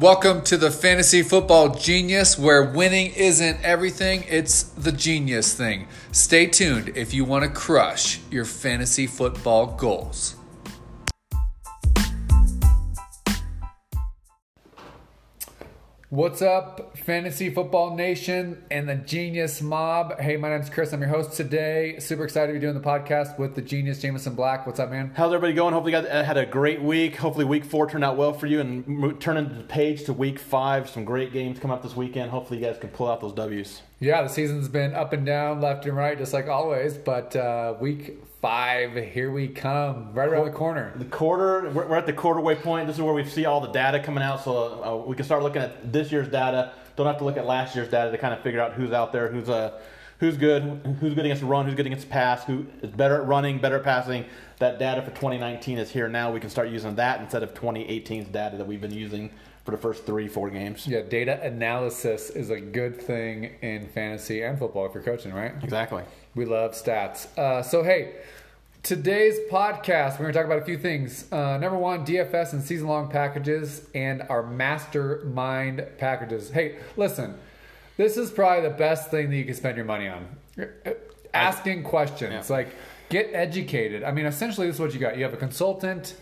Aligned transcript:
Welcome 0.00 0.40
to 0.44 0.56
the 0.56 0.70
Fantasy 0.70 1.22
Football 1.22 1.74
Genius, 1.74 2.38
where 2.38 2.62
winning 2.62 3.12
isn't 3.12 3.62
everything, 3.62 4.24
it's 4.30 4.62
the 4.62 4.92
genius 4.92 5.52
thing. 5.52 5.88
Stay 6.10 6.46
tuned 6.46 6.96
if 6.96 7.12
you 7.12 7.26
want 7.26 7.44
to 7.44 7.50
crush 7.50 8.18
your 8.30 8.46
fantasy 8.46 9.06
football 9.06 9.66
goals. 9.66 10.36
What's 16.10 16.42
up, 16.42 16.98
Fantasy 16.98 17.50
Football 17.50 17.94
Nation 17.94 18.64
and 18.68 18.88
the 18.88 18.96
Genius 18.96 19.62
Mob? 19.62 20.18
Hey, 20.18 20.36
my 20.36 20.48
name's 20.48 20.68
Chris. 20.68 20.92
I'm 20.92 21.00
your 21.00 21.08
host 21.08 21.34
today. 21.34 22.00
Super 22.00 22.24
excited 22.24 22.48
to 22.48 22.54
be 22.54 22.58
doing 22.58 22.74
the 22.74 22.80
podcast 22.80 23.38
with 23.38 23.54
the 23.54 23.62
Genius 23.62 24.02
Jameson 24.02 24.34
Black. 24.34 24.66
What's 24.66 24.80
up, 24.80 24.90
man? 24.90 25.12
How's 25.14 25.32
everybody 25.32 25.52
going? 25.52 25.72
Hopefully, 25.72 25.92
you 25.92 26.02
guys 26.02 26.10
uh, 26.10 26.24
had 26.24 26.36
a 26.36 26.44
great 26.44 26.82
week. 26.82 27.14
Hopefully, 27.14 27.44
week 27.44 27.64
four 27.64 27.88
turned 27.88 28.02
out 28.02 28.16
well 28.16 28.32
for 28.32 28.48
you 28.48 28.58
and 28.58 28.84
mo- 28.88 29.12
turning 29.12 29.56
the 29.56 29.62
page 29.62 30.02
to 30.06 30.12
week 30.12 30.40
five. 30.40 30.90
Some 30.90 31.04
great 31.04 31.32
games 31.32 31.60
coming 31.60 31.76
up 31.76 31.82
this 31.84 31.94
weekend. 31.94 32.32
Hopefully, 32.32 32.58
you 32.58 32.66
guys 32.66 32.76
can 32.76 32.90
pull 32.90 33.06
out 33.06 33.20
those 33.20 33.34
W's. 33.34 33.82
Yeah, 34.02 34.22
the 34.22 34.28
season's 34.28 34.66
been 34.66 34.94
up 34.94 35.12
and 35.12 35.26
down, 35.26 35.60
left 35.60 35.84
and 35.84 35.94
right, 35.94 36.16
just 36.16 36.32
like 36.32 36.48
always. 36.48 36.96
But 36.96 37.36
uh, 37.36 37.74
week 37.80 38.24
five, 38.40 38.94
here 38.94 39.30
we 39.30 39.46
come, 39.46 40.14
right 40.14 40.26
around 40.26 40.46
the 40.46 40.52
corner. 40.52 40.94
The 40.96 41.04
quarter, 41.04 41.68
we're, 41.68 41.86
we're 41.86 41.98
at 41.98 42.06
the 42.06 42.14
quarterway 42.14 42.62
point. 42.62 42.86
This 42.86 42.96
is 42.96 43.02
where 43.02 43.12
we 43.12 43.26
see 43.26 43.44
all 43.44 43.60
the 43.60 43.68
data 43.68 44.00
coming 44.00 44.24
out, 44.24 44.42
so 44.42 44.82
uh, 44.82 45.06
we 45.06 45.14
can 45.16 45.26
start 45.26 45.42
looking 45.42 45.60
at 45.60 45.92
this 45.92 46.10
year's 46.10 46.28
data. 46.28 46.72
Don't 46.96 47.06
have 47.06 47.18
to 47.18 47.24
look 47.24 47.36
at 47.36 47.44
last 47.44 47.76
year's 47.76 47.90
data 47.90 48.10
to 48.10 48.16
kind 48.16 48.32
of 48.32 48.40
figure 48.40 48.62
out 48.62 48.72
who's 48.72 48.90
out 48.90 49.12
there, 49.12 49.28
who's 49.28 49.50
uh, 49.50 49.78
who's 50.18 50.38
good, 50.38 50.96
who's 51.00 51.12
good 51.12 51.26
against 51.26 51.42
the 51.42 51.46
run, 51.46 51.66
who's 51.66 51.74
good 51.74 51.84
against 51.84 52.08
pass, 52.08 52.42
who 52.44 52.64
is 52.80 52.90
better 52.90 53.20
at 53.20 53.26
running, 53.26 53.58
better 53.58 53.76
at 53.76 53.84
passing. 53.84 54.24
That 54.60 54.78
data 54.78 55.02
for 55.02 55.10
2019 55.10 55.76
is 55.76 55.90
here 55.90 56.08
now. 56.08 56.32
We 56.32 56.40
can 56.40 56.48
start 56.48 56.70
using 56.70 56.94
that 56.94 57.20
instead 57.20 57.42
of 57.42 57.52
2018's 57.52 58.28
data 58.28 58.56
that 58.56 58.66
we've 58.66 58.80
been 58.80 58.94
using 58.94 59.30
for 59.70 59.76
the 59.76 59.82
first 59.82 60.04
three, 60.04 60.26
four 60.26 60.50
games. 60.50 60.86
Yeah, 60.86 61.02
data 61.02 61.40
analysis 61.42 62.30
is 62.30 62.50
a 62.50 62.60
good 62.60 63.00
thing 63.00 63.52
in 63.62 63.86
fantasy 63.88 64.42
and 64.42 64.58
football 64.58 64.86
if 64.86 64.94
you're 64.94 65.02
coaching, 65.02 65.32
right? 65.32 65.52
Exactly. 65.62 66.02
We 66.34 66.44
love 66.44 66.72
stats. 66.72 67.26
Uh, 67.38 67.62
so, 67.62 67.82
hey, 67.84 68.14
today's 68.82 69.36
podcast, 69.50 70.12
we're 70.14 70.24
going 70.24 70.32
to 70.32 70.38
talk 70.38 70.46
about 70.46 70.58
a 70.60 70.64
few 70.64 70.76
things. 70.78 71.30
Uh, 71.32 71.56
number 71.58 71.78
one, 71.78 72.04
DFS 72.04 72.52
and 72.52 72.62
season 72.62 72.88
long 72.88 73.08
packages 73.10 73.86
and 73.94 74.22
our 74.28 74.42
mastermind 74.42 75.86
packages. 75.98 76.50
Hey, 76.50 76.76
listen, 76.96 77.36
this 77.96 78.16
is 78.16 78.30
probably 78.30 78.68
the 78.68 78.74
best 78.74 79.10
thing 79.10 79.30
that 79.30 79.36
you 79.36 79.44
can 79.44 79.54
spend 79.54 79.76
your 79.76 79.86
money 79.86 80.08
on. 80.08 80.26
Asking 81.32 81.84
questions, 81.84 82.50
Yeah. 82.50 82.56
like 82.56 82.68
get 83.08 83.30
educated. 83.32 84.02
I 84.02 84.10
mean, 84.10 84.26
essentially, 84.26 84.66
this 84.66 84.76
is 84.76 84.80
what 84.80 84.92
you 84.94 84.98
got. 84.98 85.16
You 85.16 85.22
have 85.22 85.34
a 85.34 85.36
consultant 85.36 86.16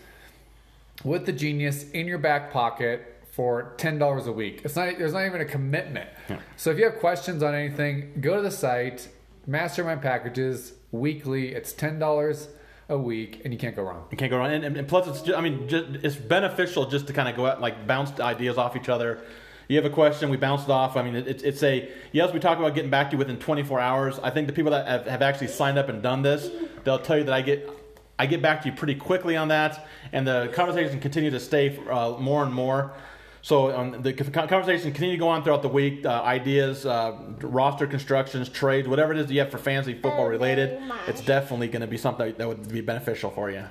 with 1.03 1.25
the 1.25 1.31
genius 1.31 1.89
in 1.91 2.05
your 2.05 2.19
back 2.19 2.51
pocket 2.51 3.08
for 3.31 3.73
ten 3.77 3.97
dollars 3.97 4.27
a 4.27 4.31
week. 4.31 4.61
It's 4.63 4.75
not 4.75 4.97
there's 4.97 5.13
not 5.13 5.25
even 5.25 5.41
a 5.41 5.45
commitment. 5.45 6.09
So 6.57 6.71
if 6.71 6.77
you 6.77 6.85
have 6.85 6.99
questions 6.99 7.43
on 7.43 7.53
anything, 7.55 8.19
go 8.21 8.35
to 8.35 8.41
the 8.41 8.51
site, 8.51 9.07
mastermind 9.47 10.01
packages, 10.01 10.73
weekly, 10.91 11.53
it's 11.53 11.73
ten 11.73 11.99
dollars 11.99 12.49
a 12.89 12.97
week 12.97 13.41
and 13.43 13.53
you 13.53 13.59
can't 13.59 13.75
go 13.75 13.83
wrong. 13.83 14.05
You 14.11 14.17
can't 14.17 14.31
go 14.31 14.37
wrong. 14.37 14.51
And, 14.51 14.65
and, 14.65 14.75
and 14.75 14.87
plus, 14.87 15.07
it's 15.07 15.21
just, 15.21 15.37
I 15.37 15.41
mean, 15.41 15.67
just, 15.67 16.03
it's 16.03 16.15
beneficial 16.15 16.87
just 16.87 17.05
to 17.07 17.13
kind 17.13 17.29
of 17.29 17.35
go 17.35 17.45
out 17.45 17.53
and 17.53 17.61
like 17.61 17.85
bounce 17.87 18.19
ideas 18.19 18.57
off 18.57 18.75
each 18.75 18.89
other. 18.89 19.21
You 19.67 19.75
have 19.75 19.85
a 19.85 19.91
question, 19.91 20.31
we 20.31 20.37
bounce 20.37 20.63
it 20.63 20.71
off. 20.71 20.97
I 20.97 21.03
mean, 21.03 21.15
it, 21.15 21.43
it's 21.43 21.61
a 21.61 21.91
yes. 22.11 22.33
We 22.33 22.39
talk 22.39 22.57
about 22.57 22.73
getting 22.73 22.89
back 22.89 23.11
to 23.11 23.13
you 23.13 23.17
within 23.19 23.37
24 23.37 23.79
hours. 23.79 24.19
I 24.19 24.31
think 24.31 24.47
the 24.47 24.53
people 24.53 24.71
that 24.71 24.87
have, 24.87 25.05
have 25.05 25.21
actually 25.21 25.49
signed 25.49 25.77
up 25.77 25.89
and 25.89 26.01
done 26.01 26.23
this, 26.23 26.49
they'll 26.83 26.97
tell 26.97 27.19
you 27.19 27.23
that 27.25 27.33
I 27.33 27.41
get 27.41 27.69
I 28.17 28.25
get 28.25 28.41
back 28.41 28.63
to 28.63 28.69
you 28.69 28.75
pretty 28.75 28.95
quickly 28.95 29.37
on 29.37 29.49
that, 29.49 29.87
and 30.11 30.27
the 30.27 30.49
conversation 30.53 30.99
continue 30.99 31.29
to 31.29 31.39
stay 31.39 31.79
uh, 31.87 32.17
more 32.19 32.43
and 32.43 32.51
more. 32.51 32.93
So 33.41 33.75
um, 33.75 34.01
the 34.01 34.13
conversation 34.13 34.91
continue 34.91 35.15
to 35.15 35.19
go 35.19 35.29
on 35.29 35.43
throughout 35.43 35.61
the 35.61 35.69
week. 35.69 36.05
Uh, 36.05 36.21
ideas, 36.23 36.85
uh, 36.85 37.17
roster 37.41 37.87
constructions, 37.87 38.49
trades, 38.49 38.87
whatever 38.87 39.13
it 39.13 39.19
is 39.19 39.27
that 39.27 39.33
you 39.33 39.39
have 39.39 39.51
for 39.51 39.57
fantasy 39.57 39.93
football 39.93 40.27
related, 40.27 40.81
it's 41.07 41.21
definitely 41.21 41.67
going 41.67 41.81
to 41.81 41.87
be 41.87 41.97
something 41.97 42.33
that 42.37 42.47
would 42.47 42.69
be 42.69 42.81
beneficial 42.81 43.31
for 43.31 43.49
you. 43.49 43.63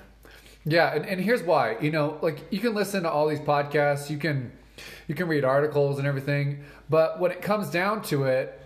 Yeah, 0.65 0.95
and, 0.95 1.07
and 1.07 1.21
here's 1.21 1.43
why. 1.43 1.77
You 1.81 1.91
know, 1.91 2.19
like 2.23 2.41
you 2.51 2.61
can 2.61 2.75
listen 2.75 3.03
to 3.03 3.11
all 3.11 3.29
these 3.29 3.41
podcasts, 3.41 4.11
you 4.11 4.19
can 4.19 4.53
you 5.07 5.15
can 5.15 5.27
read 5.27 5.45
articles 5.45 5.99
and 5.99 6.07
everything, 6.07 6.65
but 6.89 7.19
when 7.19 7.31
it 7.31 7.43
comes 7.43 7.69
down 7.71 8.03
to 8.03 8.25
it, 8.25 8.59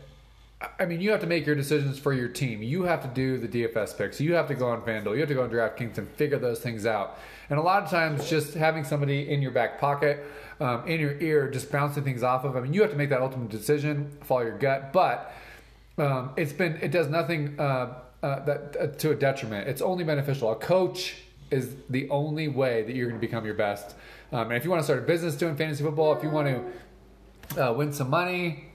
I 0.78 0.84
mean, 0.84 1.00
you 1.00 1.10
have 1.10 1.20
to 1.20 1.26
make 1.26 1.46
your 1.46 1.54
decisions 1.54 1.98
for 1.98 2.12
your 2.12 2.28
team. 2.28 2.62
You 2.62 2.84
have 2.84 3.02
to 3.02 3.08
do 3.08 3.38
the 3.38 3.48
DFS 3.48 3.96
picks. 3.96 4.20
You 4.20 4.34
have 4.34 4.48
to 4.48 4.54
go 4.54 4.68
on 4.68 4.82
FanDuel. 4.82 5.14
You 5.14 5.20
have 5.20 5.28
to 5.28 5.34
go 5.34 5.42
on 5.42 5.50
DraftKings 5.50 5.98
and 5.98 6.08
figure 6.10 6.38
those 6.38 6.60
things 6.60 6.86
out. 6.86 7.18
And 7.50 7.58
a 7.58 7.62
lot 7.62 7.82
of 7.82 7.90
times, 7.90 8.28
just 8.28 8.54
having 8.54 8.84
somebody 8.84 9.28
in 9.28 9.42
your 9.42 9.50
back 9.50 9.80
pocket, 9.80 10.24
um, 10.62 10.86
in 10.86 11.00
your 11.00 11.20
ear, 11.20 11.50
just 11.50 11.72
bouncing 11.72 12.04
things 12.04 12.22
off 12.22 12.44
of. 12.44 12.56
I 12.56 12.60
mean, 12.60 12.72
you 12.72 12.82
have 12.82 12.92
to 12.92 12.96
make 12.96 13.10
that 13.10 13.20
ultimate 13.20 13.50
decision, 13.50 14.16
follow 14.22 14.42
your 14.42 14.58
gut. 14.58 14.92
But 14.92 15.34
um, 15.98 16.30
it's 16.36 16.52
been 16.52 16.78
it 16.80 16.92
does 16.92 17.08
nothing 17.08 17.58
uh, 17.58 17.98
uh, 18.22 18.44
that 18.44 18.76
uh, 18.80 18.86
to 18.98 19.10
a 19.10 19.14
detriment. 19.16 19.68
It's 19.68 19.82
only 19.82 20.04
beneficial. 20.04 20.52
A 20.52 20.56
coach 20.56 21.16
is 21.50 21.74
the 21.90 22.08
only 22.10 22.46
way 22.46 22.82
that 22.82 22.94
you're 22.94 23.08
going 23.08 23.20
to 23.20 23.26
become 23.26 23.44
your 23.44 23.54
best. 23.54 23.96
Um, 24.30 24.46
and 24.46 24.52
if 24.52 24.64
you 24.64 24.70
want 24.70 24.80
to 24.80 24.84
start 24.84 25.00
a 25.00 25.02
business 25.02 25.34
doing 25.34 25.56
fantasy 25.56 25.82
football, 25.82 26.16
if 26.16 26.22
you 26.22 26.30
want 26.30 26.48
to 27.56 27.62
uh, 27.62 27.72
win 27.74 27.92
some 27.92 28.08
money, 28.08 28.72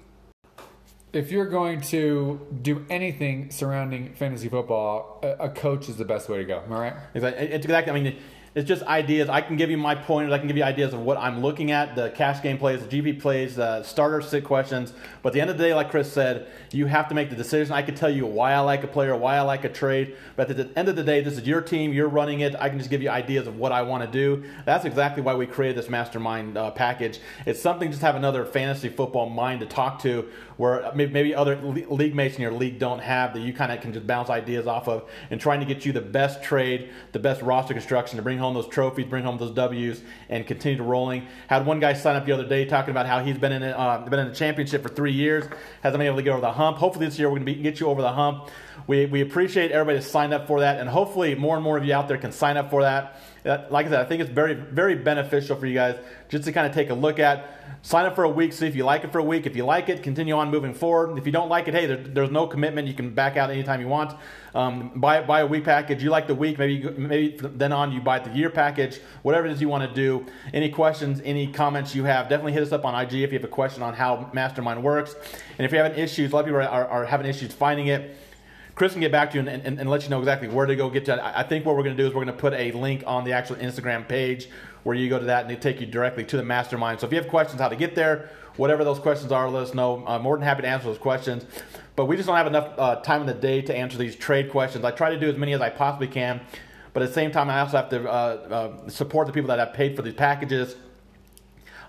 if 1.13 1.31
you're 1.31 1.49
going 1.49 1.81
to 1.81 2.45
do 2.61 2.85
anything 2.89 3.49
surrounding 3.49 4.13
fantasy 4.13 4.49
football, 4.49 5.19
a, 5.23 5.49
coach 5.49 5.89
is 5.89 5.95
the 5.95 6.05
best 6.05 6.29
way 6.29 6.37
to 6.37 6.43
go. 6.43 6.61
Am 6.63 6.73
I 6.73 6.79
right? 6.79 6.93
Exactly. 7.15 7.47
It's 7.47 7.65
exactly. 7.65 7.91
I 7.91 7.99
mean, 7.99 8.17
it's 8.55 8.67
just 8.67 8.83
ideas. 8.83 9.29
I 9.29 9.41
can 9.41 9.55
give 9.55 9.69
you 9.69 9.77
my 9.77 9.95
pointers. 9.95 10.33
I 10.33 10.37
can 10.39 10.47
give 10.47 10.57
you 10.57 10.63
ideas 10.63 10.93
of 10.93 11.01
what 11.01 11.17
I'm 11.17 11.41
looking 11.41 11.71
at, 11.71 11.95
the 11.95 12.09
cash 12.11 12.41
game 12.41 12.57
plays, 12.57 12.85
the 12.85 12.87
GP 12.87 13.21
plays, 13.21 13.55
the 13.55 13.83
starter 13.83 14.21
sit 14.21 14.43
questions. 14.43 14.93
But 15.21 15.29
at 15.29 15.33
the 15.33 15.41
end 15.41 15.49
of 15.49 15.57
the 15.57 15.63
day, 15.63 15.73
like 15.73 15.91
Chris 15.91 16.11
said, 16.11 16.47
you 16.71 16.85
have 16.87 17.07
to 17.09 17.15
make 17.15 17.29
the 17.29 17.35
decision. 17.35 17.73
I 17.73 17.81
can 17.81 17.95
tell 17.95 18.09
you 18.09 18.25
why 18.25 18.53
I 18.53 18.59
like 18.59 18.83
a 18.83 18.87
player, 18.87 19.15
why 19.15 19.37
I 19.37 19.41
like 19.41 19.63
a 19.63 19.69
trade. 19.69 20.15
But 20.35 20.49
at 20.49 20.57
the 20.57 20.69
end 20.77 20.89
of 20.89 20.95
the 20.95 21.03
day, 21.03 21.21
this 21.21 21.37
is 21.37 21.47
your 21.47 21.61
team. 21.61 21.93
You're 21.93 22.09
running 22.09 22.39
it. 22.39 22.55
I 22.59 22.69
can 22.69 22.77
just 22.77 22.89
give 22.89 23.01
you 23.01 23.09
ideas 23.09 23.47
of 23.47 23.57
what 23.57 23.71
I 23.71 23.81
want 23.83 24.03
to 24.03 24.09
do. 24.09 24.43
That's 24.65 24.85
exactly 24.85 25.21
why 25.21 25.35
we 25.35 25.45
created 25.45 25.77
this 25.77 25.89
mastermind 25.89 26.57
uh, 26.57 26.71
package. 26.71 27.19
It's 27.45 27.61
something 27.61 27.89
just 27.89 28.01
have 28.01 28.15
another 28.15 28.45
fantasy 28.45 28.89
football 28.89 29.29
mind 29.29 29.59
to 29.59 29.65
talk 29.65 30.01
to 30.01 30.29
where 30.57 30.91
maybe 30.95 31.35
other 31.35 31.55
league 31.61 32.15
mates 32.15 32.35
in 32.35 32.41
your 32.41 32.51
league 32.51 32.79
don't 32.79 32.99
have 32.99 33.33
that 33.33 33.41
you 33.41 33.53
kind 33.53 33.71
of 33.71 33.79
can 33.79 33.93
just 33.93 34.07
bounce 34.07 34.29
ideas 34.29 34.65
off 34.65 34.87
of 34.87 35.07
and 35.29 35.39
trying 35.39 35.59
to 35.59 35.65
get 35.65 35.85
you 35.85 35.93
the 35.93 36.01
best 36.01 36.41
trade, 36.41 36.89
the 37.11 37.19
best 37.19 37.41
roster 37.43 37.73
construction 37.75 38.17
to 38.17 38.23
bring 38.23 38.39
home 38.39 38.46
those 38.53 38.67
trophies, 38.67 39.05
bring 39.05 39.23
home 39.23 39.37
those 39.37 39.51
W's, 39.51 40.01
and 40.29 40.45
continue 40.45 40.77
to 40.77 40.83
rolling. 40.83 41.27
Had 41.47 41.65
one 41.65 41.79
guy 41.79 41.93
sign 41.93 42.15
up 42.15 42.25
the 42.25 42.31
other 42.31 42.47
day 42.47 42.65
talking 42.65 42.91
about 42.91 43.05
how 43.05 43.23
he's 43.23 43.37
been 43.37 43.51
in 43.51 43.63
a, 43.63 43.69
uh, 43.69 44.07
been 44.09 44.19
in 44.19 44.27
a 44.27 44.35
championship 44.35 44.83
for 44.83 44.89
three 44.89 45.13
years, 45.13 45.45
hasn't 45.81 45.99
been 45.99 46.07
able 46.07 46.17
to 46.17 46.23
get 46.23 46.31
over 46.31 46.41
the 46.41 46.51
hump. 46.51 46.77
Hopefully 46.77 47.05
this 47.05 47.17
year 47.17 47.29
we're 47.29 47.39
going 47.39 47.45
to 47.45 47.53
get 47.55 47.79
you 47.79 47.87
over 47.87 48.01
the 48.01 48.11
hump. 48.11 48.49
We, 48.85 49.05
we 49.05 49.21
appreciate 49.21 49.71
everybody 49.71 49.99
that 49.99 50.05
signed 50.05 50.33
up 50.33 50.47
for 50.47 50.61
that, 50.61 50.79
and 50.79 50.87
hopefully 50.87 51.35
more 51.35 51.55
and 51.55 51.63
more 51.63 51.77
of 51.77 51.85
you 51.85 51.93
out 51.93 52.07
there 52.07 52.17
can 52.17 52.31
sign 52.31 52.57
up 52.57 52.69
for 52.69 52.83
that. 52.83 53.21
Like 53.71 53.85
I 53.87 53.89
said, 53.89 53.99
I 54.01 54.05
think 54.05 54.21
it's 54.21 54.31
very, 54.31 54.53
very 54.53 54.95
beneficial 54.95 55.55
for 55.55 55.65
you 55.65 55.73
guys 55.73 55.97
just 56.29 56.43
to 56.45 56.51
kind 56.51 56.67
of 56.67 56.73
take 56.73 56.89
a 56.89 56.93
look 56.93 57.19
at. 57.19 57.66
Sign 57.87 58.05
up 58.05 58.15
for 58.15 58.25
a 58.25 58.29
week, 58.29 58.51
see 58.51 58.67
if 58.67 58.75
you 58.75 58.83
like 58.83 59.05
it 59.05 59.13
for 59.13 59.19
a 59.19 59.23
week. 59.23 59.45
If 59.45 59.55
you 59.55 59.63
like 59.63 59.87
it, 59.87 60.03
continue 60.03 60.33
on 60.33 60.51
moving 60.51 60.73
forward. 60.73 61.17
If 61.17 61.25
you 61.25 61.31
don't 61.31 61.47
like 61.47 61.69
it, 61.69 61.73
hey, 61.73 61.85
there, 61.85 61.95
there's 61.95 62.29
no 62.29 62.45
commitment. 62.45 62.85
You 62.85 62.93
can 62.93 63.13
back 63.13 63.37
out 63.37 63.49
anytime 63.49 63.79
you 63.79 63.87
want. 63.87 64.13
Um, 64.53 64.91
buy 64.93 65.21
buy 65.21 65.39
a 65.39 65.47
week 65.47 65.63
package. 65.63 66.03
You 66.03 66.09
like 66.09 66.27
the 66.27 66.35
week, 66.35 66.59
maybe 66.59 66.83
maybe 66.97 67.37
then 67.41 67.71
on 67.71 67.93
you 67.93 68.01
buy 68.01 68.19
the 68.19 68.29
year 68.31 68.49
package. 68.49 68.99
Whatever 69.21 69.47
it 69.47 69.53
is 69.53 69.61
you 69.61 69.69
want 69.69 69.87
to 69.87 69.95
do. 69.95 70.25
Any 70.53 70.69
questions, 70.69 71.21
any 71.23 71.47
comments 71.47 71.95
you 71.95 72.03
have, 72.03 72.27
definitely 72.27 72.51
hit 72.51 72.63
us 72.63 72.73
up 72.73 72.83
on 72.83 72.93
IG 72.93 73.13
if 73.13 73.31
you 73.31 73.39
have 73.39 73.45
a 73.45 73.47
question 73.47 73.81
on 73.81 73.93
how 73.93 74.29
Mastermind 74.33 74.83
works. 74.83 75.15
And 75.57 75.65
if 75.65 75.71
you're 75.71 75.81
having 75.81 75.97
issues, 75.97 76.33
a 76.33 76.35
lot 76.35 76.41
of 76.41 76.47
people 76.47 76.59
are, 76.59 76.67
are, 76.67 76.87
are 76.87 77.05
having 77.05 77.25
issues 77.25 77.53
finding 77.53 77.87
it. 77.87 78.17
Chris 78.77 78.91
can 78.91 79.01
get 79.01 79.11
back 79.11 79.31
to 79.31 79.41
you 79.41 79.47
and, 79.47 79.65
and, 79.65 79.79
and, 79.79 79.89
let 79.89 80.03
you 80.03 80.09
know 80.09 80.19
exactly 80.19 80.47
where 80.47 80.67
to 80.67 80.75
go 80.75 80.87
get 80.87 81.03
to. 81.05 81.37
I 81.37 81.41
think 81.41 81.65
what 81.65 81.75
we're 81.75 81.81
going 81.81 81.97
to 81.97 82.03
do 82.03 82.07
is 82.07 82.13
we're 82.13 82.23
going 82.23 82.35
to 82.35 82.39
put 82.39 82.53
a 82.53 82.71
link 82.73 83.03
on 83.07 83.23
the 83.23 83.33
actual 83.33 83.55
Instagram 83.55 84.07
page 84.07 84.49
where 84.83 84.95
you 84.95 85.09
go 85.09 85.17
to 85.17 85.25
that 85.25 85.41
and 85.41 85.49
they 85.49 85.55
take 85.55 85.81
you 85.81 85.87
directly 85.87 86.23
to 86.25 86.37
the 86.37 86.43
mastermind. 86.43 86.99
So 86.99 87.07
if 87.07 87.11
you 87.11 87.17
have 87.17 87.27
questions 87.27 87.59
how 87.59 87.69
to 87.69 87.75
get 87.75 87.95
there, 87.95 88.29
whatever 88.55 88.83
those 88.83 88.99
questions 88.99 89.31
are, 89.31 89.49
let 89.49 89.63
us 89.63 89.73
know. 89.73 90.03
I'm 90.05 90.21
more 90.21 90.37
than 90.37 90.43
happy 90.43 90.61
to 90.61 90.67
answer 90.67 90.85
those 90.85 90.99
questions. 90.99 91.43
But 91.95 92.05
we 92.05 92.17
just 92.17 92.27
don't 92.27 92.37
have 92.37 92.45
enough 92.45 92.69
uh, 92.77 92.97
time 92.97 93.21
in 93.21 93.27
the 93.27 93.33
day 93.33 93.63
to 93.63 93.75
answer 93.75 93.97
these 93.97 94.15
trade 94.15 94.51
questions. 94.51 94.85
I 94.85 94.91
try 94.91 95.09
to 95.09 95.19
do 95.19 95.27
as 95.27 95.37
many 95.37 95.53
as 95.53 95.61
I 95.61 95.71
possibly 95.71 96.07
can. 96.07 96.39
But 96.93 97.01
at 97.01 97.09
the 97.09 97.15
same 97.15 97.31
time, 97.31 97.49
I 97.49 97.61
also 97.61 97.77
have 97.77 97.89
to 97.89 98.07
uh, 98.07 98.11
uh, 98.13 98.89
support 98.89 99.25
the 99.25 99.33
people 99.33 99.47
that 99.47 99.57
have 99.57 99.73
paid 99.73 99.95
for 99.95 100.03
these 100.03 100.13
packages. 100.13 100.75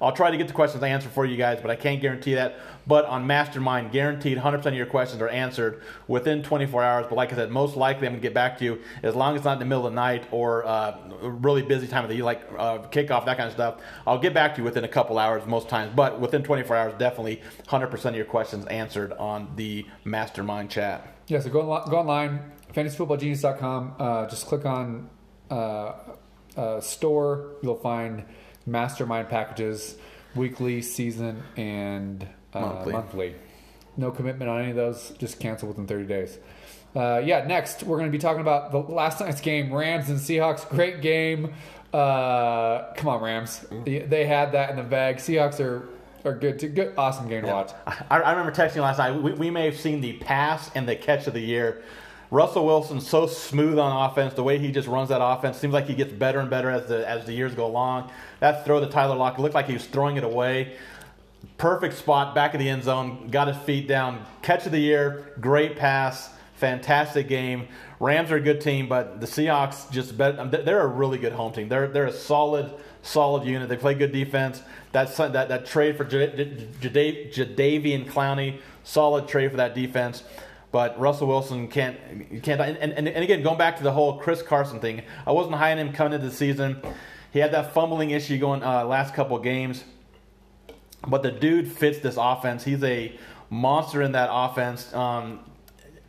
I'll 0.00 0.12
try 0.12 0.30
to 0.30 0.36
get 0.36 0.46
the 0.48 0.54
questions 0.54 0.82
answered 0.82 1.12
for 1.12 1.26
you 1.26 1.36
guys, 1.36 1.58
but 1.60 1.70
I 1.70 1.76
can't 1.76 2.00
guarantee 2.00 2.34
that. 2.34 2.58
But 2.86 3.04
on 3.04 3.26
Mastermind, 3.26 3.92
guaranteed 3.92 4.38
100% 4.38 4.64
of 4.64 4.74
your 4.74 4.86
questions 4.86 5.20
are 5.20 5.28
answered 5.28 5.82
within 6.06 6.42
24 6.42 6.82
hours. 6.82 7.06
But 7.08 7.16
like 7.16 7.32
I 7.32 7.36
said, 7.36 7.50
most 7.50 7.76
likely 7.76 8.06
I'm 8.06 8.14
going 8.14 8.22
to 8.22 8.26
get 8.26 8.34
back 8.34 8.58
to 8.58 8.64
you 8.64 8.80
as 9.02 9.14
long 9.14 9.34
as 9.34 9.40
it's 9.40 9.44
not 9.44 9.54
in 9.54 9.58
the 9.58 9.64
middle 9.66 9.86
of 9.86 9.92
the 9.92 9.96
night 9.96 10.26
or 10.30 10.64
uh, 10.66 10.96
really 11.22 11.62
busy 11.62 11.86
time 11.86 12.04
of 12.04 12.08
the 12.08 12.16
year, 12.16 12.24
like 12.24 12.42
uh, 12.56 12.78
kickoff, 12.90 13.26
that 13.26 13.36
kind 13.36 13.48
of 13.48 13.52
stuff. 13.52 13.80
I'll 14.06 14.18
get 14.18 14.32
back 14.32 14.54
to 14.54 14.60
you 14.60 14.64
within 14.64 14.84
a 14.84 14.88
couple 14.88 15.18
hours 15.18 15.46
most 15.46 15.68
times. 15.68 15.92
But 15.94 16.20
within 16.20 16.42
24 16.42 16.76
hours, 16.76 16.94
definitely 16.98 17.42
100% 17.66 18.04
of 18.04 18.16
your 18.16 18.24
questions 18.24 18.64
answered 18.66 19.12
on 19.12 19.52
the 19.56 19.86
Mastermind 20.04 20.70
chat. 20.70 21.14
Yeah, 21.26 21.40
so 21.40 21.50
go, 21.50 21.62
go 21.90 21.98
online, 21.98 22.52
fantasyfootballgenius.com. 22.72 23.94
Uh, 23.98 24.26
just 24.28 24.46
click 24.46 24.64
on 24.64 25.10
uh, 25.50 25.92
uh, 26.56 26.80
store. 26.80 27.56
You'll 27.62 27.76
find 27.76 28.24
mastermind 28.70 29.28
packages. 29.28 29.96
weekly, 30.34 30.82
season, 30.82 31.42
and 31.56 32.26
uh, 32.52 32.60
Monthly. 32.60 32.92
monthly. 32.92 33.34
No 33.96 34.10
commitment 34.10 34.48
on 34.50 34.60
any 34.60 34.70
of 34.70 34.76
those. 34.76 35.10
Just 35.18 35.40
cancel 35.40 35.68
within 35.68 35.86
30 35.86 36.04
days. 36.04 36.38
Uh, 36.94 37.20
yeah, 37.24 37.44
next 37.46 37.82
we're 37.82 37.98
going 37.98 38.08
to 38.10 38.16
be 38.16 38.20
talking 38.20 38.40
about 38.40 38.70
the 38.70 38.78
last 38.78 39.20
night's 39.20 39.40
game, 39.40 39.72
Rams 39.72 40.08
and 40.08 40.18
Seahawks. 40.18 40.68
Great 40.68 41.02
game. 41.02 41.52
Uh, 41.92 42.92
come 42.94 43.08
on, 43.08 43.22
Rams. 43.22 43.64
They, 43.84 44.00
they 44.00 44.26
had 44.26 44.52
that 44.52 44.70
in 44.70 44.76
the 44.76 44.82
bag. 44.82 45.16
Seahawks 45.16 45.58
are 45.60 45.88
are 46.24 46.34
good. 46.34 46.58
To, 46.60 46.68
good, 46.68 46.94
awesome 46.98 47.28
game 47.28 47.42
to 47.42 47.48
watch. 47.48 47.72
I, 47.86 48.20
I 48.20 48.30
remember 48.32 48.52
texting 48.52 48.82
last 48.82 48.98
night. 48.98 49.12
We, 49.22 49.32
we 49.32 49.50
may 49.50 49.64
have 49.66 49.78
seen 49.78 50.00
the 50.00 50.14
pass 50.14 50.70
and 50.74 50.88
the 50.88 50.96
catch 50.96 51.26
of 51.26 51.34
the 51.34 51.40
year. 51.40 51.82
Russell 52.30 52.66
Wilson's 52.66 53.08
so 53.08 53.26
smooth 53.26 53.78
on 53.78 54.10
offense. 54.10 54.34
The 54.34 54.42
way 54.42 54.58
he 54.58 54.70
just 54.70 54.86
runs 54.86 55.08
that 55.08 55.22
offense 55.22 55.56
seems 55.56 55.72
like 55.72 55.86
he 55.86 55.94
gets 55.94 56.12
better 56.12 56.40
and 56.40 56.50
better 56.50 56.70
as 56.70 56.86
the 56.86 57.08
as 57.08 57.24
the 57.24 57.32
years 57.32 57.54
go 57.54 57.66
along. 57.66 58.10
That 58.40 58.64
throw 58.64 58.80
to 58.80 58.86
Tyler 58.86 59.16
Lockett 59.16 59.40
looked 59.40 59.54
like 59.54 59.66
he 59.66 59.72
was 59.72 59.86
throwing 59.86 60.16
it 60.16 60.24
away. 60.24 60.76
Perfect 61.56 61.96
spot, 61.96 62.34
back 62.34 62.54
of 62.54 62.60
the 62.60 62.68
end 62.68 62.84
zone. 62.84 63.28
Got 63.30 63.48
his 63.48 63.56
feet 63.58 63.88
down. 63.88 64.24
Catch 64.42 64.66
of 64.66 64.72
the 64.72 64.78
year. 64.80 65.32
Great 65.40 65.76
pass. 65.76 66.30
Fantastic 66.56 67.28
game. 67.28 67.68
Rams 68.00 68.30
are 68.30 68.36
a 68.36 68.40
good 68.40 68.60
team, 68.60 68.88
but 68.88 69.20
the 69.20 69.26
Seahawks 69.26 69.90
just 69.90 70.18
bet. 70.18 70.38
Um, 70.38 70.50
they're 70.50 70.80
a 70.80 70.86
really 70.86 71.18
good 71.18 71.32
home 71.32 71.52
team. 71.52 71.68
They're 71.68 71.88
they're 71.88 72.06
a 72.06 72.12
solid 72.12 72.72
solid 73.02 73.44
unit. 73.44 73.68
They 73.68 73.76
play 73.76 73.94
good 73.94 74.12
defense. 74.12 74.62
That 74.92 75.14
that 75.16 75.48
that 75.48 75.66
trade 75.66 75.96
for 75.96 76.04
Jada- 76.04 76.66
Jada- 76.80 77.32
Jadeveon 77.32 78.06
Clowney, 78.06 78.58
solid 78.84 79.28
trade 79.28 79.50
for 79.50 79.56
that 79.56 79.74
defense. 79.74 80.24
But 80.70 80.98
Russell 81.00 81.28
Wilson 81.28 81.68
can't 81.68 81.96
can't. 82.42 82.60
And, 82.60 82.76
and, 82.76 83.08
and 83.08 83.24
again, 83.24 83.42
going 83.42 83.58
back 83.58 83.78
to 83.78 83.82
the 83.82 83.92
whole 83.92 84.18
Chris 84.18 84.42
Carson 84.42 84.80
thing, 84.80 85.02
I 85.26 85.32
wasn't 85.32 85.54
high 85.56 85.72
on 85.72 85.78
him 85.78 85.92
coming 85.92 86.12
into 86.12 86.26
the 86.26 86.34
season. 86.34 86.82
He 87.32 87.38
had 87.38 87.52
that 87.52 87.72
fumbling 87.72 88.10
issue 88.10 88.38
going 88.38 88.62
uh, 88.62 88.84
last 88.84 89.14
couple 89.14 89.38
games, 89.38 89.84
but 91.06 91.22
the 91.22 91.30
dude 91.30 91.70
fits 91.70 91.98
this 92.00 92.16
offense. 92.18 92.64
He's 92.64 92.82
a 92.82 93.18
monster 93.50 94.02
in 94.02 94.12
that 94.12 94.28
offense. 94.30 94.92
Um, 94.94 95.40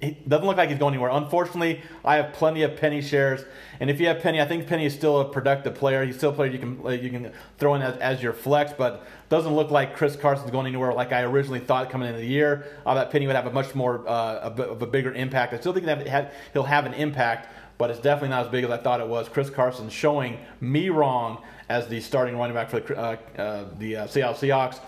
he 0.01 0.12
doesn't 0.28 0.48
look 0.48 0.56
like 0.56 0.69
he's 0.69 0.80
going 0.80 0.94
anywhere. 0.94 1.12
Unfortunately, 1.12 1.81
I 2.06 2.16
have 2.16 2.31
plenty 2.31 2.63
of 2.63 2.78
Penny 2.78 3.01
shares, 3.01 3.42
and 3.81 3.90
if 3.90 4.00
you 4.00 4.07
have 4.07 4.22
Penny, 4.22 4.40
I 4.40 4.46
think 4.46 4.66
Penny 4.66 4.86
is 4.86 4.94
still 4.94 5.19
a 5.19 5.25
productive 5.30 5.75
player. 5.75 6.06
He's 6.06 6.16
still 6.16 6.30
a 6.30 6.34
player 6.34 6.50
you 6.50 6.60
can 6.60 6.80
uh, 6.86 6.90
you 6.90 7.10
can 7.10 7.34
throw 7.57 7.75
in 7.75 7.81
as, 7.81 7.98
as 7.98 8.24
your 8.24 8.31
flex, 8.31 8.72
but 8.78 9.06
doesn't 9.28 9.54
look 9.54 9.72
like 9.72 9.96
Chris 9.96 10.16
Carson's 10.16 10.51
going 10.51 10.68
anywhere 10.68 10.94
like 10.94 11.12
I 11.12 11.24
originally 11.24 11.60
thought 11.60 11.90
coming 11.90 12.07
into 12.07 12.22
the 12.22 12.28
year. 12.28 12.66
I 12.86 12.94
thought 12.94 13.12
Penny 13.12 13.28
would 13.28 13.36
have 13.36 13.48
a 13.48 13.51
much 13.51 13.75
more 13.75 14.07
uh, 14.07 14.51
a 14.57 14.62
of 14.63 14.81
a 14.81 14.88
bigger 14.88 15.13
impact. 15.13 15.54
I 15.54 15.60
still 15.60 15.74
think 15.74 15.86
that 15.86 16.34
he'll 16.54 16.63
have 16.63 16.86
an 16.86 16.94
impact, 16.94 17.50
but 17.78 17.90
it's 17.90 18.00
definitely 18.00 18.30
not 18.30 18.45
as 18.45 18.52
big 18.52 18.63
as 18.63 18.72
I 18.72 18.78
thought 18.78 19.02
it 19.02 19.07
was. 19.07 19.28
Chris 19.28 19.50
Carson 19.50 19.90
showing 19.90 20.38
me 20.62 20.90
wrong 20.90 21.44
as 21.68 21.88
the 21.90 22.00
starting 22.00 22.38
running 22.38 22.56
back 22.56 22.69
for 22.69 22.80
the 22.80 22.98
uh, 22.98 23.18
uh, 23.38 23.66
the 23.78 23.98
uh, 23.98 24.07
Seattle 24.07 24.36
Seahawks. 24.36 24.80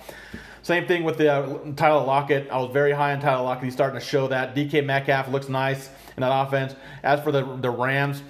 Same 0.63 0.85
thing 0.85 1.03
with 1.03 1.17
the 1.17 1.31
uh, 1.31 1.59
Tyler 1.75 2.05
Lockett. 2.05 2.49
I 2.51 2.57
was 2.57 2.71
very 2.71 2.91
high 2.91 3.13
on 3.13 3.19
Tyler 3.19 3.43
Lockett. 3.43 3.63
He's 3.63 3.73
starting 3.73 3.99
to 3.99 4.05
show 4.05 4.27
that. 4.27 4.55
DK 4.55 4.85
Metcalf 4.85 5.27
looks 5.29 5.49
nice 5.49 5.89
in 6.15 6.21
that 6.21 6.31
offense. 6.31 6.75
As 7.01 7.19
for 7.21 7.31
the 7.31 7.43
the 7.57 7.69
Rams, 7.69 8.21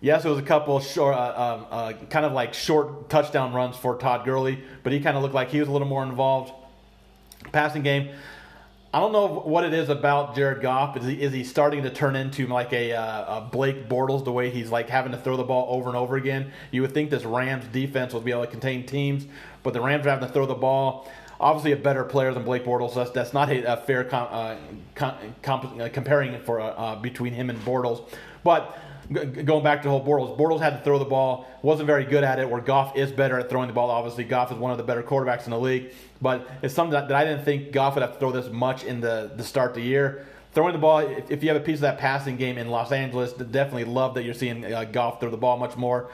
yes, 0.00 0.24
it 0.24 0.28
was 0.28 0.38
a 0.38 0.42
couple 0.42 0.78
short, 0.78 1.16
uh, 1.16 1.58
um, 1.58 1.66
uh, 1.70 1.92
kind 2.08 2.24
of 2.24 2.32
like 2.32 2.54
short 2.54 3.08
touchdown 3.08 3.52
runs 3.52 3.76
for 3.76 3.96
Todd 3.96 4.24
Gurley, 4.24 4.62
but 4.84 4.92
he 4.92 5.00
kind 5.00 5.16
of 5.16 5.22
looked 5.22 5.34
like 5.34 5.50
he 5.50 5.58
was 5.58 5.68
a 5.68 5.72
little 5.72 5.88
more 5.88 6.04
involved. 6.04 6.52
Passing 7.50 7.82
game. 7.82 8.10
I 8.94 9.00
don't 9.00 9.12
know 9.12 9.26
what 9.26 9.64
it 9.64 9.72
is 9.72 9.88
about 9.88 10.36
Jared 10.36 10.60
Goff. 10.60 10.98
Is 10.98 11.06
he, 11.06 11.14
is 11.14 11.32
he 11.32 11.44
starting 11.44 11.82
to 11.84 11.90
turn 11.90 12.14
into 12.14 12.46
like 12.46 12.74
a, 12.74 12.92
uh, 12.92 13.38
a 13.38 13.40
Blake 13.40 13.88
Bortles 13.88 14.22
the 14.22 14.32
way 14.32 14.50
he's 14.50 14.70
like 14.70 14.90
having 14.90 15.12
to 15.12 15.18
throw 15.18 15.38
the 15.38 15.44
ball 15.44 15.74
over 15.74 15.88
and 15.88 15.96
over 15.96 16.16
again? 16.16 16.52
You 16.70 16.82
would 16.82 16.92
think 16.92 17.08
this 17.08 17.24
Rams 17.24 17.64
defense 17.72 18.12
would 18.12 18.22
be 18.22 18.32
able 18.32 18.44
to 18.44 18.50
contain 18.50 18.84
teams, 18.84 19.26
but 19.62 19.72
the 19.72 19.80
Rams 19.80 20.06
are 20.06 20.10
having 20.10 20.28
to 20.28 20.32
throw 20.32 20.44
the 20.44 20.54
ball 20.54 21.10
obviously 21.42 21.72
a 21.72 21.76
better 21.76 22.04
player 22.04 22.32
than 22.32 22.44
Blake 22.44 22.64
Bortles. 22.64 22.94
That's, 22.94 23.10
that's 23.10 23.32
not 23.32 23.50
a, 23.50 23.72
a 23.72 23.76
fair 23.76 24.04
com, 24.04 24.28
uh, 24.30 24.56
com, 25.42 25.80
uh, 25.80 25.88
comparing 25.92 26.40
for 26.42 26.60
uh, 26.60 26.68
uh, 26.68 26.96
between 26.96 27.34
him 27.34 27.50
and 27.50 27.58
Bortles. 27.60 28.08
But 28.44 28.78
g- 29.12 29.42
going 29.42 29.64
back 29.64 29.82
to 29.82 29.88
the 29.88 29.90
whole 29.90 30.04
Bortles, 30.04 30.38
Bortles 30.38 30.60
had 30.60 30.78
to 30.78 30.84
throw 30.84 30.98
the 30.98 31.04
ball, 31.04 31.46
wasn't 31.62 31.88
very 31.88 32.04
good 32.04 32.24
at 32.24 32.38
it. 32.38 32.48
Where 32.48 32.60
Goff 32.60 32.96
is 32.96 33.12
better 33.12 33.38
at 33.38 33.50
throwing 33.50 33.66
the 33.66 33.74
ball. 33.74 33.90
Obviously, 33.90 34.24
Goff 34.24 34.52
is 34.52 34.58
one 34.58 34.70
of 34.70 34.78
the 34.78 34.84
better 34.84 35.02
quarterbacks 35.02 35.44
in 35.44 35.50
the 35.50 35.58
league. 35.58 35.92
But 36.20 36.48
it's 36.62 36.74
something 36.74 36.92
that, 36.92 37.08
that 37.08 37.16
I 37.16 37.24
didn't 37.24 37.44
think 37.44 37.72
Goff 37.72 37.96
would 37.96 38.02
have 38.02 38.12
to 38.14 38.18
throw 38.18 38.30
this 38.30 38.50
much 38.50 38.84
in 38.84 39.00
the 39.00 39.32
the 39.36 39.44
start 39.44 39.70
of 39.70 39.76
the 39.76 39.82
year. 39.82 40.26
Throwing 40.52 40.74
the 40.74 40.78
ball, 40.78 40.98
if, 40.98 41.42
you 41.42 41.48
have 41.48 41.56
a 41.56 41.64
piece 41.64 41.78
of 41.78 41.82
that 41.82 41.98
passing 41.98 42.36
game 42.36 42.58
in 42.58 42.68
Los 42.68 42.92
Angeles, 42.92 43.32
definitely 43.32 43.84
love 43.84 44.12
that 44.14 44.24
you're 44.24 44.34
seeing 44.34 44.70
uh, 44.70 44.84
Goff 44.84 45.18
throw 45.18 45.30
the 45.30 45.36
ball 45.38 45.56
much 45.56 45.78
more. 45.78 46.10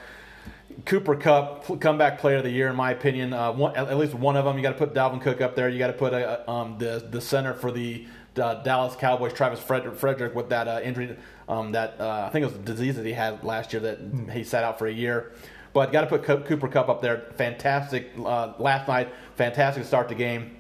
Cooper 0.85 1.17
Kupp, 1.17 1.81
comeback 1.81 2.21
player 2.21 2.37
of 2.37 2.45
the 2.45 2.51
year, 2.51 2.69
in 2.69 2.77
my 2.77 2.93
opinion. 2.93 3.33
Uh, 3.33 3.53
one, 3.53 3.75
at 3.77 3.97
least 3.99 4.15
one 4.15 4.37
of 4.37 4.45
them. 4.45 4.57
You 4.57 4.63
got 4.63 4.73
to 4.73 4.79
put 4.79 4.95
Dalvin 4.95 5.21
Cook 5.21 5.41
up 5.41 5.57
there. 5.57 5.69
You 5.69 5.79
got 5.79 5.89
to 5.89 5.93
put 5.93 6.13
a, 6.13 6.49
um, 6.49 6.79
the 6.79 7.07
the 7.11 7.21
center 7.21 7.53
for 7.53 7.73
the 7.73 8.07
uh, 8.39 8.63
Dallas 8.63 8.95
Cowboys, 8.95 9.33
Travis 9.33 9.59
Frederick, 9.59 9.97
Frederick 9.97 10.35
with 10.35 10.49
that 10.51 10.69
uh, 10.69 10.81
injury, 10.83 11.17
um, 11.49 11.73
that 11.73 12.01
uh, 12.01 12.25
I 12.27 12.31
think 12.31 12.45
it 12.45 12.47
was 12.47 12.57
a 12.57 12.63
disease 12.63 12.97
that 12.97 13.05
he 13.05 13.13
had 13.13 13.43
last 13.43 13.73
year 13.73 13.81
that 13.83 14.31
he 14.33 14.45
sat 14.45 14.63
out 14.63 14.79
for 14.79 14.87
a 14.87 14.93
year. 14.93 15.33
But 15.73 15.93
got 15.93 16.03
to 16.03 16.07
put 16.07 16.23
Co- 16.23 16.41
Cooper 16.41 16.69
Kupp 16.69 16.89
up 16.89 17.03
there. 17.03 17.33
Fantastic 17.37 18.11
uh, 18.19 18.55
last 18.59 18.89
night. 18.89 19.13
Fantastic 19.37 19.83
to 19.83 19.87
start 19.87 20.09
the 20.09 20.15
game. 20.15 20.57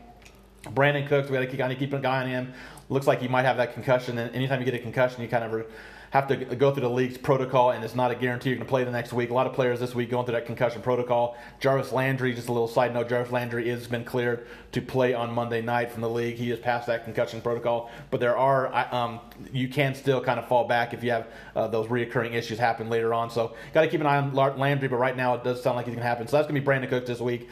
Brandin 0.64 1.06
Cooks, 1.06 1.30
we 1.30 1.34
got 1.34 1.50
to 1.50 1.72
of 1.72 1.78
keep 1.78 1.92
an 1.92 2.04
eye 2.04 2.22
on 2.22 2.28
him. 2.28 2.52
Looks 2.88 3.06
like 3.06 3.20
he 3.20 3.28
might 3.28 3.44
have 3.44 3.56
that 3.58 3.74
concussion. 3.74 4.18
And 4.18 4.34
anytime 4.34 4.58
you 4.58 4.64
get 4.64 4.74
a 4.74 4.78
concussion, 4.78 5.22
you 5.22 5.28
kind 5.28 5.44
of 5.44 5.66
have 6.10 6.26
to 6.28 6.36
go 6.36 6.72
through 6.72 6.82
the 6.82 6.90
league's 6.90 7.18
protocol, 7.18 7.72
and 7.72 7.84
it's 7.84 7.94
not 7.94 8.10
a 8.10 8.14
guarantee 8.14 8.50
you're 8.50 8.56
going 8.56 8.66
to 8.66 8.70
play 8.70 8.84
the 8.84 8.90
next 8.90 9.12
week. 9.12 9.30
A 9.30 9.34
lot 9.34 9.46
of 9.46 9.52
players 9.52 9.78
this 9.80 9.94
week 9.94 10.10
going 10.10 10.24
through 10.24 10.34
that 10.34 10.46
concussion 10.46 10.80
protocol. 10.80 11.36
Jarvis 11.60 11.92
Landry, 11.92 12.32
just 12.34 12.48
a 12.48 12.52
little 12.52 12.68
side 12.68 12.94
note, 12.94 13.08
Jarvis 13.08 13.30
Landry 13.30 13.68
has 13.68 13.86
been 13.86 14.04
cleared 14.04 14.46
to 14.72 14.80
play 14.80 15.12
on 15.12 15.32
Monday 15.32 15.60
night 15.60 15.90
from 15.90 16.00
the 16.00 16.08
league. 16.08 16.36
He 16.36 16.48
has 16.50 16.58
passed 16.58 16.86
that 16.86 17.04
concussion 17.04 17.40
protocol, 17.40 17.90
but 18.10 18.20
there 18.20 18.36
are 18.36 18.94
um, 18.94 19.20
you 19.52 19.68
can 19.68 19.94
still 19.94 20.20
kind 20.20 20.38
of 20.38 20.48
fall 20.48 20.66
back 20.66 20.94
if 20.94 21.04
you 21.04 21.10
have 21.10 21.26
uh, 21.54 21.68
those 21.68 21.88
reoccurring 21.88 22.32
issues 22.32 22.58
happen 22.58 22.88
later 22.88 23.12
on. 23.12 23.30
So 23.30 23.54
got 23.74 23.82
to 23.82 23.88
keep 23.88 24.00
an 24.00 24.06
eye 24.06 24.16
on 24.16 24.32
Landry, 24.34 24.88
but 24.88 24.96
right 24.96 25.16
now 25.16 25.34
it 25.34 25.44
does 25.44 25.62
sound 25.62 25.76
like 25.76 25.86
he's 25.86 25.94
going 25.94 26.02
to 26.02 26.08
happen. 26.08 26.26
So 26.26 26.36
that's 26.36 26.48
going 26.48 26.60
to 26.60 26.60
be 26.60 26.66
Brandin 26.66 26.88
Cooks 26.88 27.08
this 27.08 27.20
week. 27.20 27.48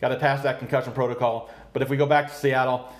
Got 0.00 0.08
to 0.08 0.16
pass 0.16 0.42
that 0.44 0.58
concussion 0.58 0.92
protocol. 0.92 1.50
But 1.72 1.82
if 1.82 1.88
we 1.88 1.96
go 1.96 2.06
back 2.06 2.28
to 2.28 2.34
Seattle. 2.34 2.92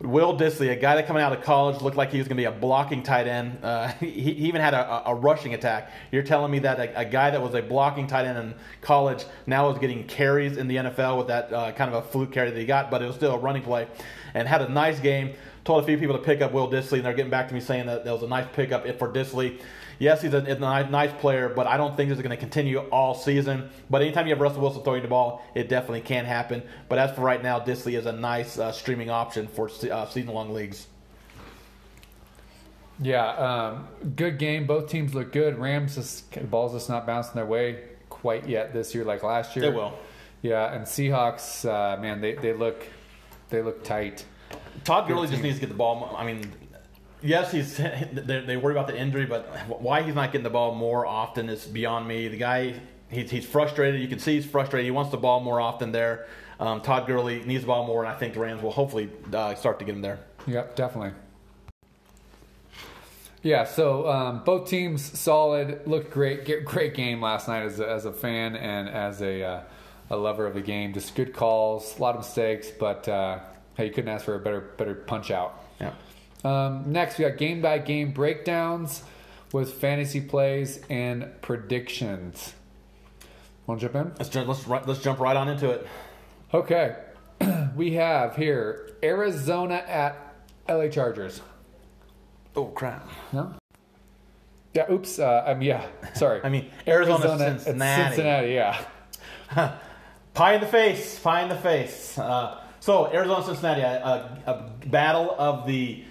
Will 0.00 0.34
Dissly, 0.34 0.72
a 0.72 0.76
guy 0.76 0.96
that 0.96 1.06
coming 1.06 1.22
out 1.22 1.34
of 1.34 1.42
college 1.42 1.82
looked 1.82 1.96
like 1.98 2.10
he 2.10 2.16
was 2.16 2.26
going 2.26 2.38
to 2.38 2.40
be 2.40 2.46
a 2.46 2.50
blocking 2.50 3.02
tight 3.02 3.26
end. 3.26 3.58
Uh, 3.62 3.88
he, 4.00 4.08
he, 4.10 4.30
even 4.48 4.62
had 4.62 4.72
a, 4.72 5.10
a, 5.10 5.14
rushing 5.14 5.52
attack. 5.52 5.92
You're 6.10 6.22
telling 6.22 6.50
me 6.50 6.58
that 6.60 6.80
a, 6.80 7.00
a, 7.00 7.04
guy 7.04 7.30
that 7.30 7.42
was 7.42 7.54
a 7.54 7.60
blocking 7.60 8.06
tight 8.06 8.24
end 8.24 8.38
in 8.38 8.54
college 8.80 9.26
now 9.46 9.70
is 9.70 9.78
getting 9.78 10.04
carries 10.04 10.56
in 10.56 10.68
the 10.68 10.76
NFL 10.76 11.18
with 11.18 11.26
that 11.26 11.52
uh, 11.52 11.72
kind 11.72 11.92
of 11.92 12.02
a 12.02 12.08
fluke 12.08 12.32
carry 12.32 12.50
that 12.50 12.58
he 12.58 12.64
got, 12.64 12.90
but 12.90 13.02
it 13.02 13.06
was 13.06 13.16
still 13.16 13.34
a 13.34 13.38
running 13.38 13.62
play, 13.62 13.86
and 14.32 14.48
had 14.48 14.62
a 14.62 14.68
nice 14.70 14.98
game. 15.00 15.34
Told 15.64 15.84
a 15.84 15.86
few 15.86 15.98
people 15.98 16.16
to 16.16 16.22
pick 16.22 16.40
up 16.40 16.52
Will 16.52 16.70
Dissly, 16.70 16.94
and 16.94 17.04
they're 17.04 17.12
getting 17.12 17.30
back 17.30 17.48
to 17.48 17.54
me 17.54 17.60
saying 17.60 17.84
that 17.84 18.06
that 18.06 18.12
was 18.12 18.22
a 18.22 18.26
nice 18.26 18.46
pickup 18.54 18.86
for 18.98 19.12
Dissly. 19.12 19.60
Yes, 20.00 20.22
he's 20.22 20.32
a, 20.32 20.38
a 20.38 20.58
nice 20.90 21.12
player, 21.20 21.50
but 21.50 21.66
I 21.66 21.76
don't 21.76 21.94
think 21.94 22.08
this 22.08 22.16
is 22.16 22.22
going 22.22 22.30
to 22.34 22.40
continue 22.40 22.78
all 22.78 23.14
season. 23.14 23.68
But 23.90 24.00
anytime 24.00 24.26
you 24.26 24.32
have 24.32 24.40
Russell 24.40 24.62
Wilson 24.62 24.82
throwing 24.82 25.02
the 25.02 25.08
ball, 25.08 25.44
it 25.54 25.68
definitely 25.68 26.00
can 26.00 26.24
happen. 26.24 26.62
But 26.88 26.98
as 26.98 27.14
for 27.14 27.20
right 27.20 27.42
now, 27.42 27.60
Dissly 27.60 27.98
is 27.98 28.06
a 28.06 28.12
nice 28.12 28.58
uh, 28.58 28.72
streaming 28.72 29.10
option 29.10 29.46
for 29.46 29.70
uh, 29.92 30.06
season-long 30.06 30.54
leagues. 30.54 30.86
Yeah, 32.98 33.28
um, 33.28 33.88
good 34.16 34.38
game. 34.38 34.66
Both 34.66 34.88
teams 34.88 35.14
look 35.14 35.32
good. 35.32 35.58
Rams, 35.58 35.96
just, 35.96 36.32
the 36.32 36.40
ball's 36.40 36.72
just 36.72 36.88
not 36.88 37.06
bouncing 37.06 37.34
their 37.34 37.46
way 37.46 37.84
quite 38.08 38.48
yet 38.48 38.72
this 38.72 38.94
year, 38.94 39.04
like 39.04 39.22
last 39.22 39.54
year. 39.54 39.70
They 39.70 39.76
will. 39.76 39.98
Yeah, 40.40 40.74
and 40.74 40.86
Seahawks, 40.86 41.68
uh, 41.68 42.00
man, 42.00 42.22
they, 42.22 42.34
they 42.34 42.54
look 42.54 42.86
they 43.50 43.60
look 43.62 43.84
tight. 43.84 44.24
Todd 44.84 45.08
Gurley 45.08 45.28
just 45.28 45.42
needs 45.42 45.56
to 45.56 45.60
get 45.60 45.68
the 45.68 45.76
ball. 45.76 46.14
I 46.16 46.24
mean, 46.24 46.50
yes, 47.22 47.52
he's 47.52 47.76
they, 48.12 48.40
they 48.40 48.56
worry 48.56 48.72
about 48.74 48.86
the 48.86 48.98
injury, 48.98 49.26
but 49.26 49.46
why 49.80 50.02
he's 50.02 50.14
not 50.14 50.32
getting 50.32 50.44
the 50.44 50.50
ball 50.50 50.74
more 50.74 51.06
often 51.06 51.48
is 51.48 51.66
beyond 51.66 52.06
me. 52.06 52.28
The 52.28 52.36
guy, 52.36 52.74
he's, 53.10 53.30
he's 53.30 53.46
frustrated. 53.46 54.00
You 54.00 54.08
can 54.08 54.18
see 54.18 54.34
he's 54.34 54.46
frustrated. 54.46 54.84
He 54.84 54.90
wants 54.90 55.10
the 55.10 55.18
ball 55.18 55.40
more 55.40 55.60
often 55.60 55.92
there. 55.92 56.26
Um, 56.58 56.82
Todd 56.82 57.06
Gurley 57.06 57.42
needs 57.44 57.62
the 57.62 57.68
ball 57.68 57.86
more, 57.86 58.04
and 58.04 58.12
I 58.12 58.16
think 58.16 58.34
the 58.34 58.40
Rams 58.40 58.62
will 58.62 58.70
hopefully 58.70 59.08
uh, 59.32 59.54
start 59.54 59.78
to 59.78 59.84
get 59.84 59.94
him 59.94 60.02
there. 60.02 60.18
Yep, 60.46 60.76
definitely. 60.76 61.12
Yeah, 63.42 63.64
so 63.64 64.06
um, 64.06 64.44
both 64.44 64.68
teams 64.68 65.18
solid, 65.18 65.86
looked 65.86 66.10
great. 66.10 66.44
Get, 66.44 66.66
great 66.66 66.94
game 66.94 67.22
last 67.22 67.48
night 67.48 67.62
as 67.62 67.80
a, 67.80 67.88
as 67.88 68.04
a 68.04 68.12
fan 68.12 68.54
and 68.54 68.88
as 68.88 69.22
a 69.22 69.42
uh, 69.42 69.62
a 70.10 70.16
lover 70.16 70.46
of 70.46 70.52
the 70.54 70.60
game. 70.60 70.92
Just 70.92 71.14
good 71.14 71.32
calls, 71.32 71.98
a 71.98 72.02
lot 72.02 72.16
of 72.16 72.20
mistakes, 72.20 72.68
but 72.68 73.08
uh, 73.08 73.38
hey, 73.76 73.86
you 73.86 73.92
couldn't 73.92 74.10
ask 74.10 74.26
for 74.26 74.34
a 74.34 74.38
better 74.38 74.60
better 74.60 74.94
punch 74.94 75.30
out. 75.30 75.58
Yeah. 75.80 75.92
Um, 76.44 76.92
next, 76.92 77.18
we 77.18 77.24
got 77.24 77.36
game 77.36 77.60
by 77.60 77.78
game 77.78 78.12
breakdowns 78.12 79.02
with 79.52 79.74
fantasy 79.74 80.20
plays 80.20 80.80
and 80.88 81.30
predictions. 81.42 82.54
Want 83.66 83.80
to 83.80 83.86
jump 83.88 84.06
in? 84.06 84.14
Let's 84.18 84.30
jump, 84.30 84.48
let's 84.48 84.66
let's 84.86 85.02
jump 85.02 85.20
right 85.20 85.36
on 85.36 85.48
into 85.48 85.70
it. 85.70 85.86
Okay, 86.52 86.96
we 87.76 87.94
have 87.94 88.36
here 88.36 88.96
Arizona 89.02 89.76
at 89.76 90.34
LA 90.68 90.88
Chargers. 90.88 91.40
Oh 92.56 92.66
crap! 92.66 93.08
No. 93.32 93.54
Yeah. 94.74 94.90
Oops. 94.90 95.18
Uh, 95.18 95.44
um. 95.46 95.62
Yeah. 95.62 95.86
Sorry. 96.14 96.40
I 96.44 96.48
mean 96.48 96.70
Arizona, 96.86 97.24
Arizona 97.24 97.44
at 97.50 97.60
Cincinnati. 97.60 98.14
Cincinnati. 98.14 98.52
Yeah. 98.52 99.78
Pie 100.34 100.54
in 100.54 100.60
the 100.60 100.66
face, 100.66 101.18
pie 101.18 101.42
in 101.42 101.48
the 101.48 101.56
face. 101.56 102.16
Uh, 102.16 102.62
so 102.78 103.12
Arizona 103.12 103.44
Cincinnati, 103.44 103.80
a, 103.80 104.40
a, 104.46 104.52
a, 104.52 104.86
battle 104.86 105.34
of 105.36 105.66
the 105.66 106.04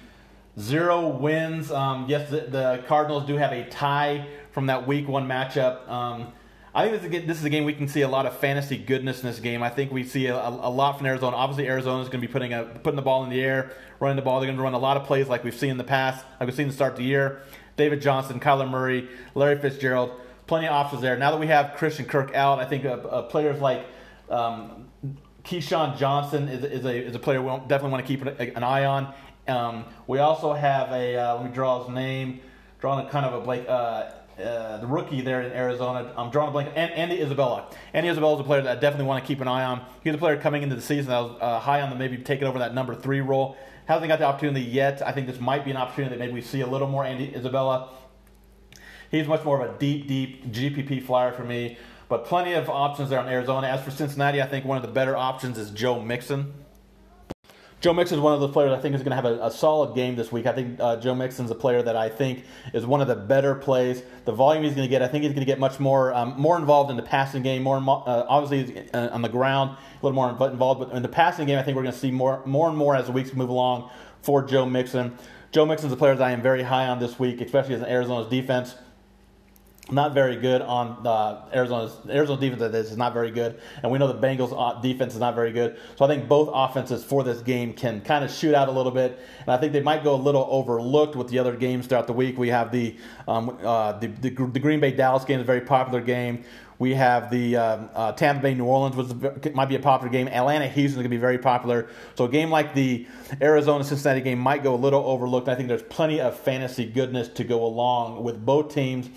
zero 0.59 1.07
wins. 1.07 1.71
Um, 1.71 2.05
yes, 2.07 2.29
the, 2.29 2.41
the, 2.41 2.83
Cardinals 2.87 3.25
do 3.25 3.37
have 3.37 3.51
a 3.51 3.67
tie 3.69 4.27
from 4.51 4.67
that 4.67 4.85
Week 4.85 5.07
One 5.07 5.27
matchup. 5.27 5.87
Um, 5.89 6.33
I 6.73 6.87
think 6.87 7.01
this 7.01 7.11
is, 7.11 7.23
a, 7.23 7.25
this 7.25 7.39
is 7.39 7.45
a 7.45 7.49
game 7.49 7.65
we 7.65 7.73
can 7.73 7.87
see 7.87 8.01
a 8.01 8.07
lot 8.07 8.25
of 8.25 8.37
fantasy 8.37 8.77
goodness 8.77 9.21
in 9.21 9.27
this 9.27 9.39
game. 9.39 9.63
I 9.63 9.69
think 9.69 9.91
we 9.91 10.03
see 10.03 10.27
a, 10.27 10.35
a 10.35 10.69
lot 10.69 10.97
from 10.97 11.07
Arizona. 11.07 11.35
Obviously, 11.35 11.67
Arizona 11.67 12.03
is 12.03 12.09
going 12.09 12.21
to 12.21 12.27
be 12.27 12.31
putting 12.31 12.53
a, 12.53 12.63
putting 12.63 12.95
the 12.95 13.01
ball 13.01 13.23
in 13.23 13.29
the 13.29 13.41
air, 13.41 13.71
running 13.99 14.17
the 14.17 14.21
ball. 14.21 14.39
They're 14.39 14.47
going 14.47 14.57
to 14.57 14.63
run 14.63 14.73
a 14.73 14.79
lot 14.79 14.97
of 14.97 15.05
plays 15.05 15.27
like 15.27 15.43
we've 15.43 15.57
seen 15.57 15.71
in 15.71 15.77
the 15.77 15.83
past, 15.83 16.23
like 16.39 16.47
we've 16.47 16.55
seen 16.55 16.67
to 16.67 16.73
start 16.73 16.95
the 16.95 17.03
year. 17.03 17.41
David 17.75 18.01
Johnson, 18.01 18.39
Kyler 18.39 18.69
Murray, 18.69 19.07
Larry 19.35 19.57
Fitzgerald, 19.57 20.11
plenty 20.47 20.67
of 20.67 20.73
options 20.73 21.01
there. 21.01 21.17
Now 21.17 21.31
that 21.31 21.39
we 21.39 21.47
have 21.47 21.75
Christian 21.75 22.05
Kirk 22.05 22.35
out, 22.35 22.59
I 22.59 22.65
think 22.65 22.83
uh, 22.85 22.89
uh, 22.89 23.21
players 23.23 23.61
like 23.61 23.85
um, 24.29 24.89
KeeSean 25.43 25.97
Johnson 25.97 26.47
is, 26.49 26.63
is, 26.63 26.85
a, 26.85 26.93
is 26.93 27.15
a 27.15 27.19
player 27.19 27.41
we 27.41 27.49
definitely 27.67 27.91
want 27.91 28.05
to 28.05 28.07
keep 28.07 28.55
an, 28.55 28.63
eye 28.63 28.85
on. 28.85 29.13
Um, 29.49 29.85
we 30.07 30.19
also 30.19 30.53
have 30.53 30.91
a, 30.91 31.17
uh, 31.17 31.35
let 31.35 31.45
me 31.45 31.51
draw 31.51 31.83
his 31.83 31.93
name, 31.93 32.39
drawing 32.79 33.05
a 33.05 33.09
kind 33.09 33.25
of 33.25 33.33
a 33.33 33.41
Blake, 33.41 33.67
uh, 33.67 34.11
uh, 34.39 34.77
the 34.77 34.87
rookie 34.87 35.21
there 35.21 35.41
in 35.41 35.51
Arizona. 35.51 36.13
I'm 36.15 36.29
drawing 36.29 36.49
a 36.49 36.51
blank. 36.51 36.71
Andy 36.75 37.21
Isabella. 37.21 37.69
Andy 37.93 38.09
Isabella 38.09 38.35
is 38.35 38.39
a 38.39 38.43
player 38.43 38.61
that 38.61 38.77
I 38.77 38.79
definitely 38.79 39.07
want 39.07 39.23
to 39.23 39.27
keep 39.27 39.41
an 39.41 39.47
eye 39.47 39.65
on. 39.65 39.85
He's 40.03 40.13
a 40.13 40.17
player 40.17 40.39
coming 40.39 40.63
into 40.63 40.75
the 40.75 40.81
season 40.81 41.09
that 41.09 41.19
was 41.19 41.37
uh, 41.41 41.59
high 41.59 41.81
on 41.81 41.89
the 41.89 41.95
maybe 41.95 42.17
taking 42.17 42.47
over 42.47 42.59
that 42.59 42.73
number 42.73 42.95
three 42.95 43.19
role. 43.19 43.57
Hasn't 43.85 44.07
got 44.07 44.19
the 44.19 44.25
opportunity 44.25 44.61
yet. 44.61 45.05
I 45.05 45.11
think 45.11 45.27
this 45.27 45.39
might 45.39 45.65
be 45.65 45.71
an 45.71 45.77
opportunity 45.77 46.15
that 46.15 46.19
maybe 46.19 46.33
we 46.33 46.41
see 46.41 46.61
a 46.61 46.67
little 46.67 46.87
more 46.87 47.03
Andy 47.03 47.35
Isabella. 47.35 47.89
He's 49.11 49.27
much 49.27 49.43
more 49.43 49.61
of 49.61 49.75
a 49.75 49.77
deep, 49.79 50.07
deep 50.07 50.45
GPP 50.53 51.03
flyer 51.03 51.31
for 51.31 51.43
me. 51.43 51.77
But 52.07 52.25
plenty 52.25 52.53
of 52.53 52.69
options 52.69 53.09
there 53.09 53.19
on 53.19 53.27
Arizona. 53.27 53.67
As 53.67 53.83
for 53.83 53.91
Cincinnati, 53.91 54.41
I 54.41 54.47
think 54.47 54.63
one 54.65 54.77
of 54.77 54.83
the 54.83 54.91
better 54.91 55.17
options 55.17 55.57
is 55.57 55.69
Joe 55.71 56.01
Mixon. 56.01 56.53
Joe 57.81 57.93
Mixon 57.93 58.17
is 58.17 58.21
one 58.21 58.33
of 58.33 58.41
the 58.41 58.49
players 58.49 58.73
I 58.73 58.81
think 58.81 58.93
is 58.93 59.03
going 59.03 59.11
to 59.11 59.15
have 59.15 59.25
a, 59.25 59.45
a 59.45 59.51
solid 59.51 59.95
game 59.95 60.17
this 60.17 60.33
week. 60.33 60.45
I 60.45 60.51
think 60.51 60.79
uh, 60.81 60.97
Joe 60.97 61.15
Mixon's 61.15 61.49
a 61.49 61.55
player 61.55 61.81
that 61.81 61.95
I 61.95 62.09
think 62.09 62.43
is 62.73 62.85
one 62.85 62.99
of 62.99 63.07
the 63.07 63.15
better 63.15 63.55
plays. 63.55 64.03
The 64.25 64.33
volume 64.33 64.63
he's 64.63 64.73
going 64.73 64.85
to 64.85 64.89
get, 64.89 65.01
I 65.01 65.07
think 65.07 65.23
he's 65.23 65.31
going 65.31 65.45
to 65.45 65.45
get 65.45 65.59
much 65.59 65.79
more 65.79 66.13
um, 66.13 66.33
more 66.37 66.57
involved 66.57 66.91
in 66.91 66.97
the 66.97 67.03
passing 67.03 67.41
game. 67.41 67.63
More 67.63 67.77
uh, 67.77 68.25
obviously 68.27 68.89
uh, 68.93 69.09
on 69.11 69.21
the 69.21 69.29
ground, 69.29 69.71
a 69.71 70.05
little 70.05 70.15
more 70.15 70.29
involved. 70.29 70.81
But 70.81 70.91
in 70.91 71.01
the 71.01 71.07
passing 71.07 71.47
game, 71.47 71.57
I 71.57 71.63
think 71.63 71.77
we're 71.77 71.83
going 71.83 71.93
to 71.93 71.99
see 71.99 72.11
more 72.11 72.45
more 72.45 72.67
and 72.67 72.77
more 72.77 72.95
as 72.95 73.05
the 73.05 73.13
weeks 73.13 73.33
move 73.33 73.49
along 73.49 73.89
for 74.21 74.43
Joe 74.43 74.65
Mixon. 74.65 75.17
Joe 75.51 75.65
Mixon's 75.65 75.93
a 75.93 75.97
player 75.97 76.15
that 76.15 76.23
I 76.23 76.31
am 76.31 76.41
very 76.41 76.63
high 76.63 76.87
on 76.87 76.99
this 76.99 77.17
week, 77.17 77.39
especially 77.39 77.75
as 77.75 77.81
an 77.81 77.87
Arizona's 77.87 78.29
defense 78.29 78.75
not 79.91 80.13
very 80.13 80.35
good 80.35 80.61
on 80.61 81.05
uh, 81.05 81.45
Arizona's 81.53 81.97
Arizona 82.09 82.39
defense 82.39 82.61
is 82.75 82.97
not 82.97 83.13
very 83.13 83.31
good, 83.31 83.59
and 83.81 83.91
we 83.91 83.97
know 83.97 84.07
the 84.07 84.27
Bengals 84.27 84.81
defense 84.81 85.13
is 85.13 85.19
not 85.19 85.35
very 85.35 85.51
good. 85.51 85.77
So 85.95 86.05
I 86.05 86.07
think 86.07 86.27
both 86.27 86.49
offenses 86.53 87.03
for 87.03 87.23
this 87.23 87.41
game 87.41 87.73
can 87.73 88.01
kind 88.01 88.23
of 88.23 88.31
shoot 88.31 88.55
out 88.55 88.67
a 88.67 88.71
little 88.71 88.91
bit, 88.91 89.19
and 89.39 89.49
I 89.49 89.57
think 89.57 89.73
they 89.73 89.81
might 89.81 90.03
go 90.03 90.15
a 90.15 90.17
little 90.17 90.47
overlooked 90.49 91.15
with 91.15 91.29
the 91.29 91.39
other 91.39 91.55
games 91.55 91.87
throughout 91.87 92.07
the 92.07 92.13
week. 92.13 92.37
We 92.37 92.49
have 92.49 92.71
the 92.71 92.97
um, 93.27 93.57
uh, 93.63 93.93
the, 93.93 94.07
the, 94.07 94.29
the, 94.29 94.59
Green 94.59 94.79
Bay 94.79 94.91
Dallas 94.91 95.25
game 95.25 95.39
is 95.39 95.43
a 95.43 95.45
very 95.45 95.61
popular 95.61 96.01
game. 96.01 96.43
We 96.79 96.93
have 96.93 97.29
the 97.29 97.57
um, 97.57 97.89
uh, 97.93 98.13
Tampa 98.13 98.41
Bay 98.41 98.53
New 98.53 98.63
Orleans, 98.63 98.95
which 98.95 99.53
might 99.53 99.67
be 99.67 99.75
a 99.75 99.79
popular 99.79 100.09
game. 100.09 100.29
Atlanta 100.29 100.65
Houston 100.65 100.85
is 100.85 100.93
going 100.95 101.03
to 101.03 101.09
be 101.09 101.17
very 101.17 101.37
popular. 101.37 101.89
So 102.15 102.23
a 102.23 102.29
game 102.29 102.49
like 102.49 102.73
the 102.73 103.05
Arizona 103.41 103.83
Cincinnati 103.83 104.21
game 104.21 104.39
might 104.39 104.63
go 104.63 104.73
a 104.73 104.77
little 104.77 105.03
overlooked. 105.03 105.49
I 105.49 105.55
think 105.55 105.67
there's 105.67 105.83
plenty 105.83 106.21
of 106.21 106.39
fantasy 106.39 106.85
goodness 106.85 107.27
to 107.29 107.43
go 107.43 107.65
along 107.65 108.23
with 108.23 108.45
both 108.45 108.73
teams. 108.73 109.09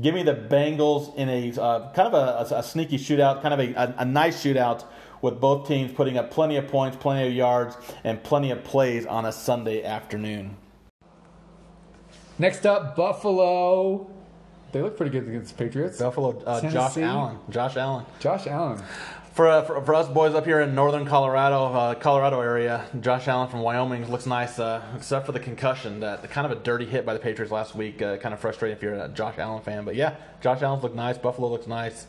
Give 0.00 0.14
me 0.14 0.22
the 0.22 0.34
Bengals 0.34 1.14
in 1.16 1.28
a 1.28 1.60
uh, 1.60 1.92
kind 1.92 2.12
of 2.12 2.14
a, 2.14 2.54
a, 2.54 2.58
a, 2.58 2.62
sneaky 2.62 2.98
shootout, 2.98 3.42
kind 3.42 3.54
of 3.54 3.60
a, 3.60 3.74
a, 3.74 3.94
a 3.98 4.04
nice 4.04 4.44
shootout 4.44 4.84
with 5.22 5.40
both 5.40 5.66
teams 5.66 5.92
putting 5.92 6.16
up 6.16 6.30
plenty 6.30 6.56
of 6.56 6.68
points, 6.68 6.96
plenty 6.96 7.26
of 7.26 7.34
yards, 7.34 7.76
and 8.04 8.22
plenty 8.22 8.50
of 8.50 8.62
plays 8.62 9.06
on 9.06 9.26
a 9.26 9.32
Sunday 9.32 9.82
afternoon. 9.82 10.56
Next 12.38 12.64
up, 12.66 12.94
Buffalo. 12.94 14.08
They 14.70 14.82
look 14.82 14.96
pretty 14.96 15.10
good 15.10 15.26
against 15.26 15.56
the 15.56 15.64
Patriots. 15.64 15.98
Buffalo, 15.98 16.40
uh, 16.44 16.60
Josh 16.70 16.98
Allen. 16.98 17.38
Josh 17.50 17.76
Allen. 17.76 18.04
Josh 18.20 18.46
Allen 18.46 18.82
for, 19.38 19.46
uh, 19.46 19.62
for, 19.62 19.80
for, 19.82 19.94
us 19.94 20.08
boys 20.08 20.34
up 20.34 20.44
here 20.44 20.62
in 20.62 20.74
northern 20.74 21.06
Colorado, 21.06 21.66
uh, 21.66 21.94
Colorado 21.94 22.40
area, 22.40 22.84
Josh 23.00 23.28
Allen 23.28 23.48
from 23.48 23.60
Wyoming 23.60 24.10
looks 24.10 24.26
nice, 24.26 24.58
uh, 24.58 24.82
except 24.96 25.26
for 25.26 25.30
the 25.30 25.38
concussion. 25.38 26.00
That 26.00 26.28
kind 26.28 26.44
of 26.44 26.50
a 26.50 26.60
dirty 26.60 26.86
hit 26.86 27.06
by 27.06 27.12
the 27.12 27.20
Patriots 27.20 27.52
last 27.52 27.76
week. 27.76 28.02
Uh, 28.02 28.16
kind 28.16 28.34
of 28.34 28.40
frustrating 28.40 28.76
if 28.76 28.82
you're 28.82 28.94
a 28.94 29.06
Josh 29.06 29.38
Allen 29.38 29.62
fan. 29.62 29.84
But 29.84 29.94
yeah, 29.94 30.16
Josh 30.40 30.60
Allen's 30.62 30.82
look 30.82 30.96
nice. 30.96 31.18
Buffalo 31.18 31.48
looks 31.48 31.68
nice. 31.68 32.08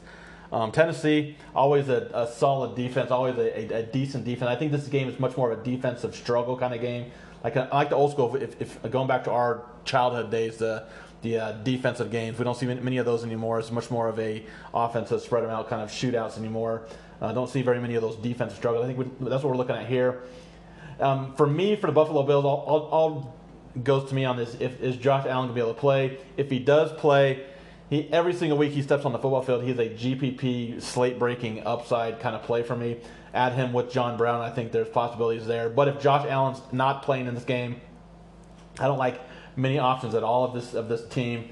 Um, 0.52 0.72
Tennessee, 0.72 1.38
always 1.54 1.88
a, 1.88 2.10
a, 2.16 2.26
solid 2.26 2.76
defense, 2.76 3.12
always 3.12 3.38
a, 3.38 3.76
a, 3.76 3.82
a, 3.82 3.84
decent 3.84 4.26
defense. 4.26 4.50
I 4.50 4.56
think 4.56 4.72
this 4.72 4.88
game 4.88 5.08
is 5.08 5.20
much 5.20 5.38
more 5.38 5.52
of 5.52 5.60
a 5.60 5.64
defensive 5.64 6.16
struggle 6.16 6.58
kind 6.58 6.74
of 6.74 6.82
game. 6.82 7.12
Like 7.44 7.56
I 7.56 7.70
like 7.70 7.90
the 7.90 7.96
old 7.96 8.12
school. 8.12 8.36
If, 8.38 8.60
if 8.60 8.82
going 8.90 9.08
back 9.08 9.26
to 9.26 9.32
our 9.32 9.66
childhood 9.86 10.32
days, 10.32 10.58
the 10.58 10.88
the 11.22 11.38
uh, 11.38 11.52
defensive 11.52 12.12
games. 12.12 12.38
We 12.38 12.46
don't 12.46 12.56
see 12.56 12.66
many 12.66 12.98
of 12.98 13.06
those 13.06 13.24
anymore. 13.24 13.60
It's 13.60 13.72
much 13.72 13.92
more 13.92 14.08
of 14.08 14.20
a 14.20 14.44
offensive 14.74 15.22
spread 15.22 15.44
them 15.44 15.52
out 15.52 15.70
kind 15.70 15.82
of 15.82 15.90
shootouts 15.90 16.38
anymore. 16.38 16.88
Uh, 17.22 17.34
don't 17.34 17.50
see 17.50 17.62
very 17.62 17.80
many 17.80 17.96
of 17.96 18.02
those 18.02 18.16
defensive 18.16 18.58
struggles. 18.58 18.84
I 18.84 18.88
think 18.88 19.00
we, 19.00 19.30
that's 19.30 19.44
what 19.44 19.52
we're 19.52 19.58
looking 19.58 19.76
at 19.76 19.88
here. 19.88 20.24
Um, 21.00 21.36
for 21.36 21.48
me, 21.48 21.76
for 21.76 21.88
the 21.88 21.94
Buffalo 21.94 22.24
Bills, 22.24 22.46
all, 22.46 22.64
all, 22.68 22.82
all, 22.90 23.36
goes 23.84 24.10
to 24.10 24.16
me 24.16 24.26
on 24.26 24.36
this: 24.36 24.56
if 24.60 24.82
is 24.82 24.98
Josh 24.98 25.26
Allen 25.26 25.48
to 25.48 25.54
be 25.54 25.62
able 25.62 25.74
to 25.74 25.80
play? 25.80 26.18
If 26.38 26.50
he 26.50 26.60
does 26.60 26.92
play, 26.94 27.46
he 27.90 28.12
every 28.12 28.34
single 28.34 28.58
week 28.58 28.72
he 28.72 28.82
steps 28.82 29.06
on 29.06 29.12
the 29.12 29.20
football 29.20 29.42
field, 29.42 29.64
he's 29.64 29.80
a 29.80 29.90
GPP 29.90 30.82
slate 30.82 31.20
breaking 31.20 31.66
upside 31.66 32.20
kind 32.20 32.36
of 32.36 32.44
play 32.44 32.64
for 32.64 32.76
me. 32.76 32.98
Add 33.34 33.54
him 33.54 33.74
with 33.74 33.92
John 33.92 34.18
Brown, 34.18 34.42
I 34.42 34.50
think 34.50 34.72
there's 34.72 34.90
possibilities 34.90 35.46
there. 35.46 35.70
But 35.70 35.88
if 35.88 36.00
Josh 36.02 36.26
Allen's 36.26 36.62
not 36.72 37.04
playing 37.04 37.28
in 37.28 37.36
this 37.36 37.44
game, 37.44 37.80
I 38.80 38.86
don't 38.88 38.98
like 38.98 39.22
many 39.56 39.78
options 39.78 40.16
at 40.16 40.24
all 40.24 40.46
of 40.46 40.54
this 40.54 40.74
of 40.74 40.90
this 40.90 41.08
team. 41.08 41.50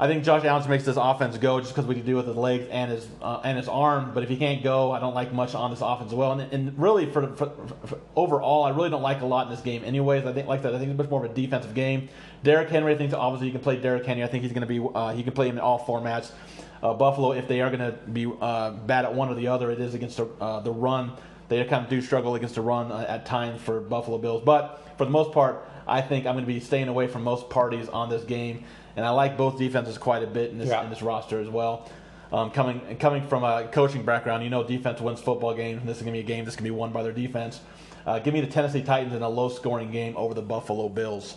I 0.00 0.06
think 0.06 0.22
Josh 0.22 0.44
Allen 0.44 0.68
makes 0.70 0.84
this 0.84 0.96
offense 0.96 1.36
go 1.38 1.58
just 1.58 1.74
because 1.74 1.86
we 1.86 1.96
can 1.96 2.06
do 2.06 2.14
with 2.14 2.28
his 2.28 2.36
legs 2.36 2.68
and 2.70 2.90
his 2.90 3.08
uh, 3.20 3.40
and 3.42 3.58
his 3.58 3.66
arm. 3.66 4.12
But 4.14 4.22
if 4.22 4.28
he 4.28 4.36
can't 4.36 4.62
go, 4.62 4.92
I 4.92 5.00
don't 5.00 5.14
like 5.14 5.32
much 5.32 5.56
on 5.56 5.72
this 5.72 5.80
offense 5.80 6.12
as 6.12 6.14
well. 6.14 6.38
And, 6.38 6.52
and 6.52 6.78
really, 6.78 7.10
for, 7.10 7.34
for, 7.34 7.50
for, 7.84 7.98
overall, 8.14 8.62
I 8.62 8.70
really 8.70 8.90
don't 8.90 9.02
like 9.02 9.22
a 9.22 9.26
lot 9.26 9.46
in 9.46 9.50
this 9.50 9.60
game. 9.60 9.82
Anyways, 9.84 10.24
I 10.24 10.32
think 10.32 10.46
like 10.46 10.62
that. 10.62 10.72
I 10.72 10.78
think 10.78 10.90
it's 10.90 10.98
much 10.98 11.10
more 11.10 11.24
of 11.24 11.30
a 11.30 11.34
defensive 11.34 11.74
game. 11.74 12.08
Derrick 12.44 12.68
Henry, 12.68 12.94
I 12.94 12.96
think 12.96 13.12
obviously 13.12 13.48
you 13.48 13.52
can 13.52 13.60
play 13.60 13.76
Derrick 13.76 14.06
Henry. 14.06 14.22
I 14.22 14.28
think 14.28 14.44
he's 14.44 14.52
going 14.52 14.66
to 14.66 14.68
be 14.68 14.88
uh, 14.94 15.12
he 15.14 15.24
can 15.24 15.32
play 15.32 15.48
him 15.48 15.56
in 15.56 15.60
all 15.60 15.84
formats. 15.84 16.30
Uh, 16.80 16.94
Buffalo, 16.94 17.32
if 17.32 17.48
they 17.48 17.60
are 17.60 17.70
going 17.70 17.92
to 17.92 17.98
be 18.12 18.32
uh, 18.40 18.70
bad 18.70 19.04
at 19.04 19.12
one 19.12 19.28
or 19.28 19.34
the 19.34 19.48
other, 19.48 19.72
it 19.72 19.80
is 19.80 19.94
against 19.94 20.18
the, 20.18 20.26
uh, 20.40 20.60
the 20.60 20.70
run. 20.70 21.12
They 21.48 21.64
kind 21.64 21.82
of 21.82 21.90
do 21.90 22.00
struggle 22.00 22.36
against 22.36 22.54
the 22.54 22.60
run 22.60 22.92
uh, 22.92 23.04
at 23.08 23.26
times 23.26 23.60
for 23.60 23.80
Buffalo 23.80 24.18
Bills. 24.18 24.42
But 24.44 24.96
for 24.96 25.04
the 25.04 25.10
most 25.10 25.32
part, 25.32 25.68
I 25.88 26.02
think 26.02 26.26
I'm 26.26 26.34
going 26.34 26.44
to 26.44 26.52
be 26.52 26.60
staying 26.60 26.88
away 26.88 27.06
from 27.08 27.22
most 27.24 27.48
parties 27.50 27.88
on 27.88 28.10
this 28.10 28.24
game 28.24 28.64
and 28.98 29.06
I 29.06 29.10
like 29.10 29.36
both 29.36 29.58
defenses 29.58 29.96
quite 29.96 30.24
a 30.24 30.26
bit 30.26 30.50
in 30.50 30.58
this 30.58 30.68
yeah. 30.68 30.82
in 30.82 30.90
this 30.90 31.02
roster 31.02 31.40
as 31.40 31.48
well. 31.48 31.88
Um, 32.32 32.50
coming 32.50 32.96
coming 32.98 33.26
from 33.28 33.44
a 33.44 33.68
coaching 33.68 34.04
background, 34.04 34.42
you 34.42 34.50
know 34.50 34.64
defense 34.64 35.00
wins 35.00 35.20
football 35.20 35.54
games. 35.54 35.80
and 35.80 35.88
This 35.88 35.98
is 35.98 36.02
gonna 36.02 36.14
be 36.14 36.18
a 36.18 36.24
game 36.24 36.44
that's 36.44 36.56
gonna 36.56 36.64
be 36.64 36.72
won 36.72 36.90
by 36.90 37.04
their 37.04 37.12
defense. 37.12 37.60
Uh, 38.04 38.18
give 38.18 38.34
me 38.34 38.40
the 38.40 38.48
Tennessee 38.48 38.82
Titans 38.82 39.14
in 39.14 39.22
a 39.22 39.28
low 39.28 39.50
scoring 39.50 39.92
game 39.92 40.16
over 40.16 40.34
the 40.34 40.42
Buffalo 40.42 40.88
Bills. 40.88 41.36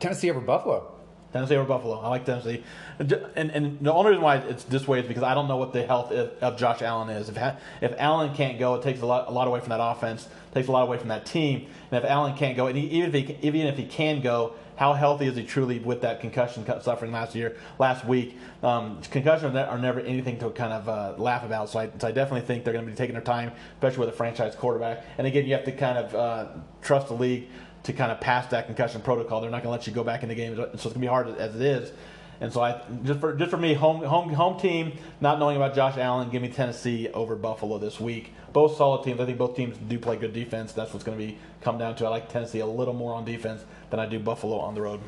Tennessee 0.00 0.28
over 0.28 0.40
Buffalo. 0.40 0.92
Tennessee 1.36 1.56
over 1.56 1.68
Buffalo. 1.68 1.98
I 2.00 2.08
like 2.08 2.24
Tennessee, 2.24 2.64
and, 2.98 3.50
and 3.50 3.78
the 3.80 3.92
only 3.92 4.10
reason 4.10 4.22
why 4.22 4.36
it's 4.36 4.64
this 4.64 4.88
way 4.88 5.00
is 5.00 5.06
because 5.06 5.22
I 5.22 5.34
don't 5.34 5.48
know 5.48 5.58
what 5.58 5.72
the 5.72 5.86
health 5.86 6.10
of 6.12 6.56
Josh 6.56 6.82
Allen 6.82 7.10
is. 7.10 7.28
If 7.28 7.36
if 7.82 7.94
Allen 7.98 8.34
can't 8.34 8.58
go, 8.58 8.74
it 8.74 8.82
takes 8.82 9.02
a 9.02 9.06
lot 9.06 9.28
a 9.28 9.30
lot 9.30 9.46
away 9.46 9.60
from 9.60 9.68
that 9.70 9.80
offense, 9.80 10.28
takes 10.54 10.68
a 10.68 10.72
lot 10.72 10.82
away 10.82 10.98
from 10.98 11.08
that 11.08 11.26
team. 11.26 11.66
And 11.90 12.02
if 12.02 12.10
Allen 12.10 12.36
can't 12.36 12.56
go, 12.56 12.66
and 12.66 12.76
he, 12.76 12.86
even 12.86 13.14
if 13.14 13.28
he 13.28 13.36
even 13.46 13.66
if 13.66 13.76
he 13.76 13.84
can 13.84 14.22
go, 14.22 14.54
how 14.76 14.92
healthy 14.92 15.26
is 15.26 15.36
he 15.36 15.42
truly 15.42 15.78
with 15.78 16.02
that 16.02 16.20
concussion 16.20 16.64
suffering 16.82 17.10
last 17.10 17.34
year, 17.34 17.56
last 17.78 18.04
week? 18.04 18.38
Um, 18.62 19.00
concussions 19.10 19.56
are 19.56 19.78
never 19.78 20.00
anything 20.00 20.38
to 20.38 20.50
kind 20.50 20.72
of 20.72 20.88
uh, 20.88 21.14
laugh 21.22 21.44
about. 21.44 21.70
So 21.70 21.80
I, 21.80 21.90
so 21.98 22.08
I, 22.08 22.12
definitely 22.12 22.46
think 22.46 22.64
they're 22.64 22.74
going 22.74 22.84
to 22.84 22.90
be 22.90 22.96
taking 22.96 23.14
their 23.14 23.22
time, 23.22 23.52
especially 23.74 24.00
with 24.00 24.10
a 24.10 24.16
franchise 24.16 24.54
quarterback. 24.54 25.04
And 25.18 25.26
again, 25.26 25.46
you 25.46 25.54
have 25.54 25.64
to 25.64 25.72
kind 25.72 25.98
of 25.98 26.14
uh, 26.14 26.46
trust 26.82 27.08
the 27.08 27.14
league 27.14 27.48
to 27.86 27.92
kind 27.92 28.12
of 28.12 28.20
pass 28.20 28.46
that 28.48 28.66
concussion 28.66 29.00
protocol. 29.00 29.40
They're 29.40 29.50
not 29.50 29.62
going 29.62 29.72
to 29.72 29.78
let 29.78 29.86
you 29.86 29.92
go 29.92 30.04
back 30.04 30.22
in 30.22 30.28
the 30.28 30.34
game, 30.34 30.56
so 30.56 30.62
it's 30.72 30.82
going 30.82 30.94
to 30.94 30.98
be 31.00 31.06
hard 31.06 31.28
as 31.38 31.54
it 31.54 31.62
is. 31.62 31.92
And 32.40 32.52
so 32.52 32.60
I 32.62 32.82
just 33.04 33.20
for 33.20 33.34
just 33.34 33.50
for 33.50 33.56
me, 33.56 33.72
home 33.72 34.02
home 34.02 34.28
home 34.30 34.60
team, 34.60 34.98
not 35.20 35.38
knowing 35.38 35.56
about 35.56 35.74
Josh 35.74 35.96
Allen, 35.96 36.28
give 36.28 36.42
me 36.42 36.48
Tennessee 36.48 37.08
over 37.08 37.34
Buffalo 37.34 37.78
this 37.78 37.98
week. 37.98 38.34
Both 38.52 38.76
solid 38.76 39.04
teams. 39.04 39.20
I 39.20 39.24
think 39.24 39.38
both 39.38 39.56
teams 39.56 39.76
do 39.78 39.98
play 39.98 40.16
good 40.16 40.34
defense. 40.34 40.72
That's 40.72 40.92
what's 40.92 41.04
going 41.04 41.18
to 41.18 41.26
be 41.26 41.38
come 41.62 41.78
down 41.78 41.94
to. 41.96 42.06
I 42.06 42.10
like 42.10 42.28
Tennessee 42.30 42.60
a 42.60 42.66
little 42.66 42.92
more 42.92 43.14
on 43.14 43.24
defense 43.24 43.64
than 43.90 44.00
I 44.00 44.06
do 44.06 44.18
Buffalo 44.18 44.58
on 44.58 44.74
the 44.74 44.82
road. 44.82 45.00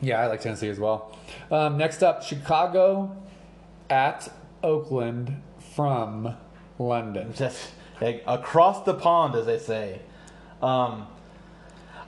Yeah, 0.00 0.20
I 0.20 0.26
like 0.26 0.40
Tennessee 0.40 0.68
as 0.68 0.78
well. 0.78 1.16
Um, 1.50 1.78
next 1.78 2.02
up, 2.02 2.22
Chicago 2.22 3.16
at 3.90 4.28
Oakland 4.62 5.42
from 5.74 6.36
London. 6.78 7.32
Just 7.36 7.70
across 8.00 8.84
the 8.84 8.94
pond, 8.94 9.34
as 9.34 9.46
they 9.46 9.58
say. 9.58 10.00
Um, 10.62 11.06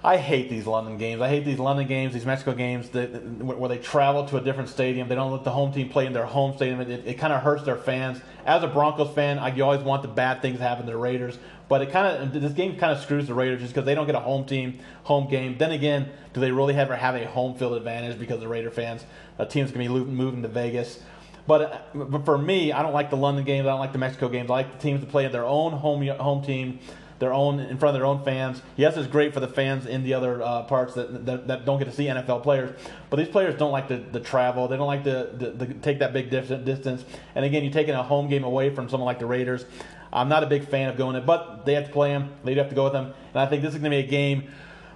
I 0.08 0.16
hate 0.16 0.48
these 0.48 0.66
London 0.66 0.96
games. 0.96 1.20
I 1.20 1.28
hate 1.28 1.44
these 1.44 1.58
London 1.58 1.86
games, 1.86 2.14
these 2.14 2.24
Mexico 2.24 2.54
games 2.54 2.88
that, 2.90 3.08
where 3.44 3.68
they 3.68 3.76
travel 3.76 4.24
to 4.28 4.38
a 4.38 4.40
different 4.40 4.70
stadium. 4.70 5.06
They 5.06 5.14
don't 5.14 5.30
let 5.30 5.44
the 5.44 5.50
home 5.50 5.70
team 5.70 5.90
play 5.90 6.06
in 6.06 6.14
their 6.14 6.24
home 6.24 6.56
stadium. 6.56 6.80
It, 6.80 7.06
it, 7.06 7.18
kind 7.18 7.30
of 7.30 7.42
hurts 7.42 7.64
their 7.64 7.76
fans. 7.76 8.18
As 8.46 8.62
a 8.62 8.68
Broncos 8.68 9.14
fan, 9.14 9.38
I, 9.38 9.54
you 9.54 9.64
always 9.64 9.82
want 9.82 10.00
the 10.00 10.08
bad 10.08 10.40
things 10.40 10.56
to 10.56 10.62
happen 10.62 10.86
to 10.86 10.92
the 10.92 10.96
Raiders. 10.96 11.36
But 11.68 11.82
it 11.82 11.92
kind 11.92 12.06
of 12.06 12.40
this 12.40 12.54
game 12.54 12.78
kind 12.78 12.90
of 12.90 13.02
screws 13.02 13.26
the 13.26 13.34
Raiders 13.34 13.60
just 13.60 13.74
because 13.74 13.84
they 13.84 13.94
don't 13.94 14.06
get 14.06 14.14
a 14.14 14.20
home 14.20 14.46
team, 14.46 14.78
home 15.02 15.28
game. 15.28 15.58
Then 15.58 15.72
again, 15.72 16.08
do 16.32 16.40
they 16.40 16.52
really 16.52 16.74
ever 16.74 16.96
have 16.96 17.14
a 17.14 17.26
home 17.26 17.58
field 17.58 17.74
advantage 17.74 18.18
because 18.18 18.40
the 18.40 18.48
Raider 18.48 18.70
fans, 18.70 19.04
a 19.36 19.44
team's 19.44 19.70
gonna 19.72 19.86
be 19.86 19.90
moving 19.90 20.40
to 20.40 20.48
Vegas. 20.48 21.02
But, 21.46 21.60
uh, 21.60 22.04
but 22.06 22.24
for 22.24 22.38
me, 22.38 22.72
I 22.72 22.82
don't 22.82 22.94
like 22.94 23.10
the 23.10 23.16
London 23.18 23.44
games. 23.44 23.66
I 23.66 23.70
don't 23.70 23.80
like 23.80 23.92
the 23.92 23.98
Mexico 23.98 24.30
games. 24.30 24.48
I 24.48 24.54
like 24.54 24.72
the 24.72 24.78
teams 24.78 25.02
to 25.02 25.06
play 25.06 25.26
at 25.26 25.32
their 25.32 25.44
own 25.44 25.72
home 25.72 26.06
home 26.06 26.42
team 26.42 26.78
their 27.18 27.32
own 27.32 27.60
in 27.60 27.78
front 27.78 27.96
of 27.96 28.00
their 28.00 28.06
own 28.06 28.24
fans. 28.24 28.62
Yes, 28.76 28.96
it's 28.96 29.08
great 29.08 29.34
for 29.34 29.40
the 29.40 29.48
fans 29.48 29.86
in 29.86 30.04
the 30.04 30.14
other 30.14 30.42
uh, 30.42 30.62
parts 30.64 30.94
that, 30.94 31.26
that, 31.26 31.48
that 31.48 31.64
don't 31.64 31.78
get 31.78 31.86
to 31.86 31.92
see 31.92 32.04
NFL 32.04 32.42
players, 32.42 32.78
but 33.10 33.16
these 33.16 33.28
players 33.28 33.58
don't 33.58 33.72
like 33.72 33.88
the, 33.88 33.96
the 33.96 34.20
travel. 34.20 34.68
They 34.68 34.76
don't 34.76 34.86
like 34.86 35.04
to, 35.04 35.30
the, 35.32 35.50
the, 35.50 35.74
take 35.74 35.98
that 35.98 36.12
big 36.12 36.30
distance. 36.30 37.04
And 37.34 37.44
again, 37.44 37.64
you're 37.64 37.72
taking 37.72 37.94
a 37.94 38.02
home 38.02 38.28
game 38.28 38.44
away 38.44 38.74
from 38.74 38.88
someone 38.88 39.06
like 39.06 39.18
the 39.18 39.26
Raiders. 39.26 39.64
I'm 40.12 40.28
not 40.28 40.42
a 40.42 40.46
big 40.46 40.68
fan 40.68 40.88
of 40.88 40.96
going 40.96 41.16
it, 41.16 41.26
but 41.26 41.66
they 41.66 41.74
have 41.74 41.86
to 41.86 41.92
play 41.92 42.10
them. 42.10 42.32
They 42.44 42.54
have 42.54 42.68
to 42.70 42.74
go 42.74 42.84
with 42.84 42.92
them, 42.92 43.12
and 43.34 43.40
I 43.40 43.46
think 43.46 43.62
this 43.62 43.74
is 43.74 43.80
going 43.80 43.90
to 43.90 43.96
be 43.96 44.04
a 44.04 44.08
game. 44.08 44.50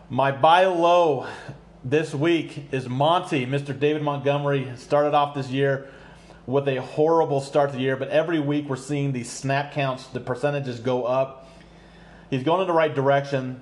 My 0.08 0.30
buy 0.30 0.66
low 0.66 1.26
this 1.84 2.14
week 2.14 2.68
is 2.72 2.88
Monty, 2.88 3.46
Mr. 3.46 3.78
David 3.78 4.02
Montgomery. 4.02 4.70
Started 4.76 5.14
off 5.14 5.34
this 5.34 5.48
year 5.48 5.88
with 6.46 6.68
a 6.68 6.80
horrible 6.80 7.40
start 7.40 7.70
to 7.70 7.76
the 7.76 7.82
year, 7.82 7.96
but 7.96 8.08
every 8.08 8.40
week 8.40 8.68
we're 8.68 8.76
seeing 8.76 9.12
these 9.12 9.30
snap 9.30 9.72
counts, 9.72 10.06
the 10.08 10.20
percentages 10.20 10.80
go 10.80 11.04
up. 11.04 11.41
He's 12.32 12.44
going 12.44 12.62
in 12.62 12.66
the 12.66 12.72
right 12.72 12.94
direction. 12.94 13.60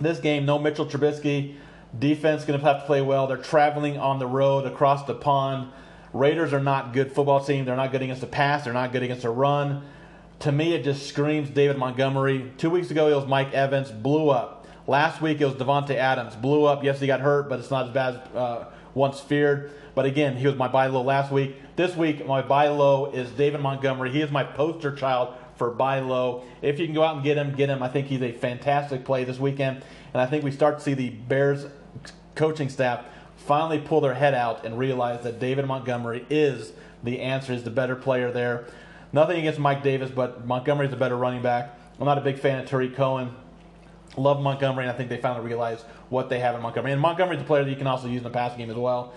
This 0.00 0.18
game, 0.18 0.46
no 0.46 0.58
Mitchell 0.58 0.86
Trubisky. 0.86 1.56
Defense 1.98 2.46
going 2.46 2.58
to 2.58 2.64
have 2.64 2.80
to 2.80 2.86
play 2.86 3.02
well. 3.02 3.26
They're 3.26 3.36
traveling 3.36 3.98
on 3.98 4.18
the 4.18 4.26
road 4.26 4.64
across 4.64 5.04
the 5.04 5.14
pond. 5.14 5.70
Raiders 6.14 6.54
are 6.54 6.60
not 6.60 6.94
good 6.94 7.12
football 7.12 7.44
team. 7.44 7.66
They're 7.66 7.76
not 7.76 7.92
good 7.92 8.00
against 8.00 8.22
the 8.22 8.26
pass. 8.26 8.64
They're 8.64 8.72
not 8.72 8.92
good 8.92 9.02
against 9.02 9.24
the 9.24 9.28
run. 9.28 9.82
To 10.38 10.50
me, 10.50 10.72
it 10.72 10.84
just 10.84 11.06
screams 11.06 11.50
David 11.50 11.76
Montgomery. 11.76 12.50
Two 12.56 12.70
weeks 12.70 12.90
ago, 12.90 13.08
it 13.08 13.14
was 13.14 13.26
Mike 13.26 13.52
Evans, 13.52 13.90
blew 13.90 14.30
up. 14.30 14.66
Last 14.86 15.20
week, 15.20 15.42
it 15.42 15.44
was 15.44 15.56
Davante 15.56 15.94
Adams, 15.94 16.34
blew 16.34 16.64
up. 16.64 16.82
Yes, 16.82 16.98
he 16.98 17.06
got 17.06 17.20
hurt, 17.20 17.50
but 17.50 17.60
it's 17.60 17.70
not 17.70 17.88
as 17.88 17.92
bad 17.92 18.14
as 18.14 18.34
uh, 18.34 18.70
once 18.94 19.20
feared. 19.20 19.70
But 19.94 20.06
again, 20.06 20.38
he 20.38 20.46
was 20.46 20.56
my 20.56 20.66
buy 20.66 20.86
low 20.86 21.02
last 21.02 21.30
week. 21.30 21.56
This 21.76 21.94
week, 21.94 22.26
my 22.26 22.40
buy 22.40 22.68
low 22.68 23.12
is 23.12 23.30
David 23.32 23.60
Montgomery. 23.60 24.10
He 24.12 24.22
is 24.22 24.30
my 24.30 24.44
poster 24.44 24.96
child 24.96 25.34
for 25.62 25.70
buy 25.70 26.00
low. 26.00 26.42
If 26.60 26.80
you 26.80 26.86
can 26.86 26.94
go 26.94 27.04
out 27.04 27.14
and 27.14 27.24
get 27.24 27.38
him, 27.38 27.54
get 27.54 27.70
him. 27.70 27.84
I 27.84 27.88
think 27.88 28.08
he's 28.08 28.20
a 28.20 28.32
fantastic 28.32 29.04
play 29.04 29.22
this 29.22 29.38
weekend. 29.38 29.84
And 30.12 30.20
I 30.20 30.26
think 30.26 30.42
we 30.42 30.50
start 30.50 30.78
to 30.78 30.84
see 30.84 30.94
the 30.94 31.10
Bears 31.10 31.66
coaching 32.34 32.68
staff 32.68 33.04
finally 33.36 33.78
pull 33.78 34.00
their 34.00 34.14
head 34.14 34.34
out 34.34 34.64
and 34.64 34.76
realize 34.76 35.22
that 35.22 35.38
David 35.38 35.66
Montgomery 35.66 36.26
is 36.28 36.72
the 37.04 37.20
answer, 37.20 37.52
is 37.52 37.62
the 37.62 37.70
better 37.70 37.94
player 37.94 38.32
there. 38.32 38.66
Nothing 39.12 39.38
against 39.38 39.60
Mike 39.60 39.84
Davis, 39.84 40.10
but 40.10 40.44
Montgomery 40.46 40.88
is 40.88 40.92
a 40.92 40.96
better 40.96 41.16
running 41.16 41.42
back. 41.42 41.78
I'm 42.00 42.06
not 42.06 42.18
a 42.18 42.22
big 42.22 42.40
fan 42.40 42.58
of 42.58 42.66
Tarik 42.66 42.96
Cohen. 42.96 43.32
Love 44.16 44.42
Montgomery, 44.42 44.84
and 44.84 44.90
I 44.90 44.96
think 44.96 45.10
they 45.10 45.18
finally 45.18 45.46
realized 45.46 45.84
what 46.08 46.28
they 46.28 46.40
have 46.40 46.56
in 46.56 46.60
Montgomery. 46.60 46.90
And 46.90 47.00
Montgomery's 47.00 47.40
a 47.40 47.44
player 47.44 47.62
that 47.62 47.70
you 47.70 47.76
can 47.76 47.86
also 47.86 48.08
use 48.08 48.18
in 48.18 48.24
the 48.24 48.30
passing 48.30 48.58
game 48.58 48.70
as 48.70 48.76
well. 48.76 49.12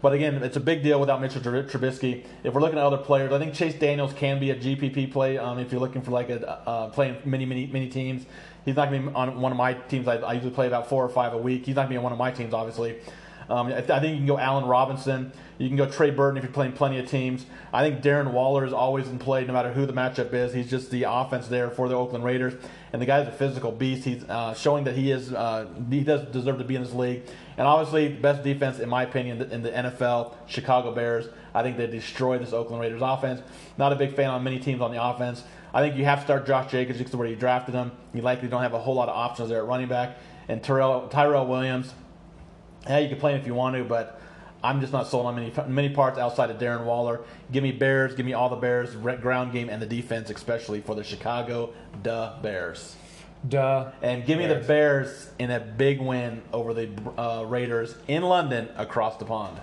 But 0.00 0.12
again, 0.12 0.42
it's 0.44 0.56
a 0.56 0.60
big 0.60 0.82
deal 0.82 1.00
without 1.00 1.20
Mitchell 1.20 1.40
Trubisky. 1.40 2.24
If 2.44 2.54
we're 2.54 2.60
looking 2.60 2.78
at 2.78 2.84
other 2.84 2.98
players, 2.98 3.32
I 3.32 3.38
think 3.38 3.52
Chase 3.52 3.74
Daniels 3.74 4.12
can 4.12 4.38
be 4.38 4.50
a 4.50 4.54
GPP 4.54 5.10
play. 5.10 5.38
Um, 5.38 5.58
if 5.58 5.72
you're 5.72 5.80
looking 5.80 6.02
for 6.02 6.12
like 6.12 6.30
a 6.30 6.48
uh, 6.68 6.88
playing 6.90 7.16
many 7.24 7.44
many 7.44 7.66
many 7.66 7.88
teams, 7.88 8.24
he's 8.64 8.76
not 8.76 8.90
going 8.90 9.02
to 9.02 9.08
be 9.10 9.14
on 9.14 9.40
one 9.40 9.50
of 9.50 9.58
my 9.58 9.74
teams. 9.74 10.06
I, 10.06 10.16
I, 10.16 10.34
usually 10.34 10.52
play 10.52 10.68
about 10.68 10.88
four 10.88 11.04
or 11.04 11.08
five 11.08 11.32
a 11.32 11.38
week. 11.38 11.66
He's 11.66 11.74
not 11.74 11.82
going 11.82 11.88
to 11.88 11.94
be 11.94 11.96
on 11.96 12.04
one 12.04 12.12
of 12.12 12.18
my 12.18 12.30
teams, 12.30 12.54
obviously. 12.54 12.98
Um, 13.48 13.68
I 13.68 13.80
think 13.80 14.04
you 14.04 14.16
can 14.16 14.26
go 14.26 14.38
Allen 14.38 14.66
Robinson. 14.66 15.32
You 15.56 15.68
can 15.68 15.76
go 15.76 15.90
Trey 15.90 16.10
Burton 16.10 16.36
if 16.36 16.44
you're 16.44 16.52
playing 16.52 16.72
plenty 16.72 16.98
of 16.98 17.10
teams. 17.10 17.46
I 17.72 17.82
think 17.82 18.02
Darren 18.02 18.32
Waller 18.32 18.64
is 18.64 18.72
always 18.72 19.08
in 19.08 19.18
play 19.18 19.44
no 19.44 19.52
matter 19.52 19.72
who 19.72 19.86
the 19.86 19.92
matchup 19.92 20.32
is. 20.32 20.52
He's 20.52 20.70
just 20.70 20.90
the 20.90 21.04
offense 21.04 21.48
there 21.48 21.70
for 21.70 21.88
the 21.88 21.94
Oakland 21.94 22.24
Raiders. 22.24 22.54
And 22.92 23.02
the 23.02 23.06
guy's 23.06 23.26
a 23.26 23.32
physical 23.32 23.72
beast. 23.72 24.04
He's 24.04 24.24
uh, 24.24 24.54
showing 24.54 24.84
that 24.84 24.96
he 24.96 25.10
is 25.10 25.32
uh, 25.32 25.66
he 25.90 26.04
does 26.04 26.28
deserve 26.28 26.58
to 26.58 26.64
be 26.64 26.76
in 26.76 26.82
this 26.82 26.92
league. 26.92 27.22
And 27.56 27.66
obviously, 27.66 28.08
the 28.08 28.20
best 28.20 28.44
defense, 28.44 28.78
in 28.78 28.88
my 28.88 29.02
opinion, 29.02 29.42
in 29.50 29.62
the 29.62 29.70
NFL, 29.70 30.34
Chicago 30.46 30.94
Bears. 30.94 31.26
I 31.54 31.62
think 31.62 31.76
they 31.76 31.86
destroyed 31.86 32.40
this 32.40 32.52
Oakland 32.52 32.80
Raiders 32.80 33.02
offense. 33.02 33.40
Not 33.78 33.92
a 33.92 33.96
big 33.96 34.14
fan 34.14 34.30
on 34.30 34.44
many 34.44 34.60
teams 34.60 34.80
on 34.80 34.92
the 34.92 35.02
offense. 35.02 35.42
I 35.74 35.80
think 35.82 35.96
you 35.96 36.04
have 36.04 36.20
to 36.20 36.24
start 36.24 36.46
Josh 36.46 36.70
Jacobs 36.70 36.98
because 36.98 37.14
where 37.16 37.28
you 37.28 37.36
drafted 37.36 37.74
him. 37.74 37.92
You 38.14 38.22
likely 38.22 38.48
don't 38.48 38.62
have 38.62 38.74
a 38.74 38.78
whole 38.78 38.94
lot 38.94 39.08
of 39.08 39.16
options 39.16 39.48
there 39.48 39.58
at 39.58 39.66
running 39.66 39.88
back. 39.88 40.18
And 40.48 40.62
Tyrell 40.62 41.46
Williams, 41.46 41.92
yeah, 42.86 42.98
you 42.98 43.08
can 43.08 43.18
play 43.18 43.32
him 43.34 43.40
if 43.40 43.46
you 43.46 43.54
want 43.54 43.76
to, 43.76 43.84
but 43.84 44.20
I'm 44.62 44.80
just 44.80 44.92
not 44.92 45.06
sold 45.06 45.26
on 45.26 45.36
many 45.36 45.52
many 45.68 45.90
parts 45.90 46.18
outside 46.18 46.50
of 46.50 46.58
Darren 46.58 46.84
Waller. 46.84 47.20
Give 47.52 47.62
me 47.62 47.72
Bears, 47.72 48.14
give 48.14 48.26
me 48.26 48.32
all 48.32 48.48
the 48.48 48.56
Bears, 48.56 48.94
ground 48.94 49.52
game 49.52 49.68
and 49.68 49.80
the 49.80 49.86
defense, 49.86 50.30
especially 50.30 50.80
for 50.80 50.94
the 50.94 51.04
Chicago 51.04 51.72
Duh 52.02 52.40
Bears. 52.42 52.96
Duh. 53.46 53.92
And 54.02 54.26
give 54.26 54.38
me 54.38 54.46
the 54.46 54.56
Bears 54.56 55.30
in 55.38 55.50
a 55.50 55.60
big 55.60 56.00
win 56.00 56.42
over 56.52 56.74
the 56.74 56.90
uh, 57.16 57.44
Raiders 57.46 57.94
in 58.08 58.22
London 58.22 58.68
across 58.76 59.16
the 59.16 59.24
pond. 59.24 59.60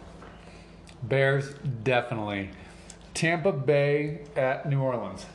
Bears, 1.04 1.54
definitely. 1.84 2.51
Tampa 3.13 3.51
Bay 3.51 4.21
at 4.36 4.67
New 4.67 4.82
Orleans. 4.82 5.25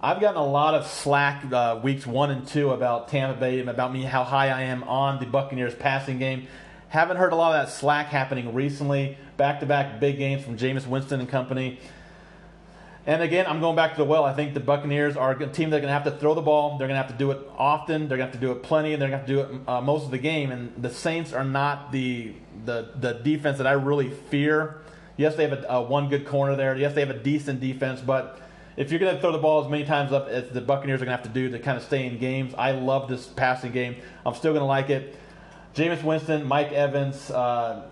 I've 0.00 0.20
gotten 0.20 0.40
a 0.40 0.46
lot 0.46 0.74
of 0.74 0.86
slack 0.86 1.50
uh, 1.50 1.80
weeks 1.82 2.06
one 2.06 2.30
and 2.30 2.46
two 2.46 2.70
about 2.70 3.08
Tampa 3.08 3.40
Bay 3.40 3.58
and 3.58 3.68
about 3.68 3.92
me 3.92 4.02
how 4.02 4.22
high 4.22 4.50
I 4.50 4.62
am 4.62 4.84
on 4.84 5.18
the 5.18 5.26
Buccaneers 5.26 5.74
passing 5.74 6.18
game. 6.18 6.46
Haven't 6.94 7.16
heard 7.16 7.32
a 7.32 7.34
lot 7.34 7.56
of 7.56 7.66
that 7.66 7.74
slack 7.74 8.06
happening 8.06 8.54
recently. 8.54 9.18
Back 9.36 9.58
to 9.58 9.66
back 9.66 9.98
big 9.98 10.16
games 10.16 10.44
from 10.44 10.56
Jameis 10.56 10.86
Winston 10.86 11.18
and 11.18 11.28
company. 11.28 11.80
And 13.04 13.20
again, 13.20 13.46
I'm 13.48 13.58
going 13.58 13.74
back 13.74 13.94
to 13.94 13.96
the 13.96 14.04
well. 14.04 14.22
I 14.22 14.32
think 14.32 14.54
the 14.54 14.60
Buccaneers 14.60 15.16
are 15.16 15.32
a 15.32 15.46
team 15.48 15.70
that 15.70 15.78
are 15.78 15.80
going 15.80 15.88
to 15.88 15.92
have 15.92 16.04
to 16.04 16.12
throw 16.12 16.34
the 16.34 16.40
ball. 16.40 16.78
They're 16.78 16.86
going 16.86 16.96
to 16.96 17.02
have 17.02 17.10
to 17.10 17.18
do 17.18 17.32
it 17.32 17.40
often. 17.58 18.06
They're 18.06 18.16
going 18.16 18.30
to 18.30 18.32
have 18.38 18.40
to 18.40 18.46
do 18.46 18.52
it 18.52 18.62
plenty, 18.62 18.92
and 18.92 19.02
they're 19.02 19.08
going 19.08 19.26
to 19.26 19.26
have 19.26 19.48
to 19.48 19.50
do 19.50 19.56
it 19.56 19.68
uh, 19.68 19.80
most 19.80 20.04
of 20.04 20.12
the 20.12 20.18
game. 20.18 20.52
And 20.52 20.72
the 20.80 20.88
Saints 20.88 21.32
are 21.32 21.42
not 21.42 21.90
the 21.90 22.32
the 22.64 22.90
the 22.94 23.14
defense 23.14 23.58
that 23.58 23.66
I 23.66 23.72
really 23.72 24.10
fear. 24.10 24.76
Yes, 25.16 25.34
they 25.34 25.48
have 25.48 25.64
a, 25.64 25.66
a 25.68 25.82
one 25.82 26.08
good 26.08 26.28
corner 26.28 26.54
there. 26.54 26.76
Yes, 26.76 26.94
they 26.94 27.00
have 27.00 27.10
a 27.10 27.18
decent 27.18 27.58
defense, 27.58 28.02
but 28.02 28.40
if 28.76 28.92
you're 28.92 29.00
going 29.00 29.16
to 29.16 29.20
throw 29.20 29.32
the 29.32 29.38
ball 29.38 29.64
as 29.64 29.68
many 29.68 29.84
times 29.84 30.12
up 30.12 30.28
as 30.28 30.48
the 30.50 30.60
Buccaneers 30.60 31.02
are 31.02 31.06
going 31.06 31.18
to 31.18 31.24
have 31.24 31.26
to 31.26 31.40
do 31.40 31.50
to 31.50 31.58
kind 31.58 31.76
of 31.76 31.82
stay 31.82 32.06
in 32.06 32.18
games, 32.18 32.54
I 32.56 32.70
love 32.70 33.08
this 33.08 33.26
passing 33.26 33.72
game. 33.72 33.96
I'm 34.24 34.36
still 34.36 34.52
going 34.52 34.62
to 34.62 34.66
like 34.66 34.90
it. 34.90 35.16
Jameis 35.74 36.02
Winston, 36.02 36.46
Mike 36.46 36.72
Evans. 36.72 37.30
Uh, 37.30 37.88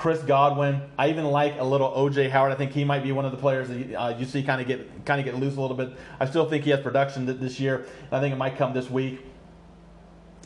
Chris 0.00 0.22
Godwin. 0.22 0.80
I 0.96 1.10
even 1.10 1.26
like 1.26 1.58
a 1.58 1.64
little 1.64 1.90
OJ 1.90 2.30
Howard. 2.30 2.52
I 2.52 2.54
think 2.54 2.72
he 2.72 2.84
might 2.84 3.02
be 3.02 3.12
one 3.12 3.26
of 3.26 3.32
the 3.32 3.36
players 3.36 3.68
that 3.68 3.94
uh, 3.94 4.16
you 4.16 4.24
see 4.24 4.42
kind 4.42 4.58
of 4.58 4.66
get 4.66 5.04
kind 5.04 5.20
of 5.20 5.26
get 5.26 5.38
loose 5.38 5.58
a 5.58 5.60
little 5.60 5.76
bit. 5.76 5.90
I 6.18 6.24
still 6.24 6.48
think 6.48 6.64
he 6.64 6.70
has 6.70 6.80
production 6.80 7.26
this 7.26 7.60
year. 7.60 7.86
I 8.10 8.18
think 8.18 8.32
it 8.32 8.38
might 8.38 8.56
come 8.56 8.72
this 8.72 8.88
week. 8.88 9.20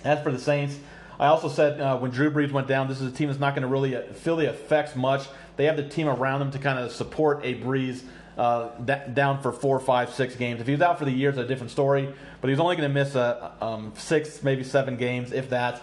As 0.02 0.20
for 0.24 0.32
the 0.32 0.40
Saints, 0.40 0.76
I 1.20 1.26
also 1.26 1.48
said 1.48 1.80
uh, 1.80 1.96
when 1.98 2.10
Drew 2.10 2.32
Brees 2.32 2.50
went 2.50 2.66
down, 2.66 2.88
this 2.88 3.00
is 3.00 3.12
a 3.12 3.14
team 3.14 3.28
that's 3.28 3.38
not 3.38 3.54
going 3.54 3.62
to 3.62 3.68
really 3.68 3.94
uh, 3.94 4.12
feel 4.12 4.34
the 4.34 4.48
effects 4.48 4.96
much. 4.96 5.28
They 5.56 5.66
have 5.66 5.76
the 5.76 5.88
team 5.88 6.08
around 6.08 6.40
them 6.40 6.50
to 6.50 6.58
kind 6.58 6.80
of 6.80 6.90
support 6.90 7.44
a 7.44 7.54
Brees 7.54 8.02
uh, 8.36 8.70
down 8.80 9.40
for 9.40 9.52
four, 9.52 9.78
five, 9.78 10.12
six 10.12 10.34
games. 10.34 10.60
If 10.60 10.66
he 10.66 10.72
was 10.72 10.82
out 10.82 10.98
for 10.98 11.04
the 11.04 11.12
year, 11.12 11.28
it's 11.28 11.38
a 11.38 11.46
different 11.46 11.70
story. 11.70 12.12
But 12.40 12.50
he's 12.50 12.58
only 12.58 12.74
going 12.74 12.88
to 12.88 12.92
miss 12.92 13.14
um, 13.14 13.92
six, 13.96 14.42
maybe 14.42 14.64
seven 14.64 14.96
games, 14.96 15.30
if 15.30 15.50
that 15.50 15.80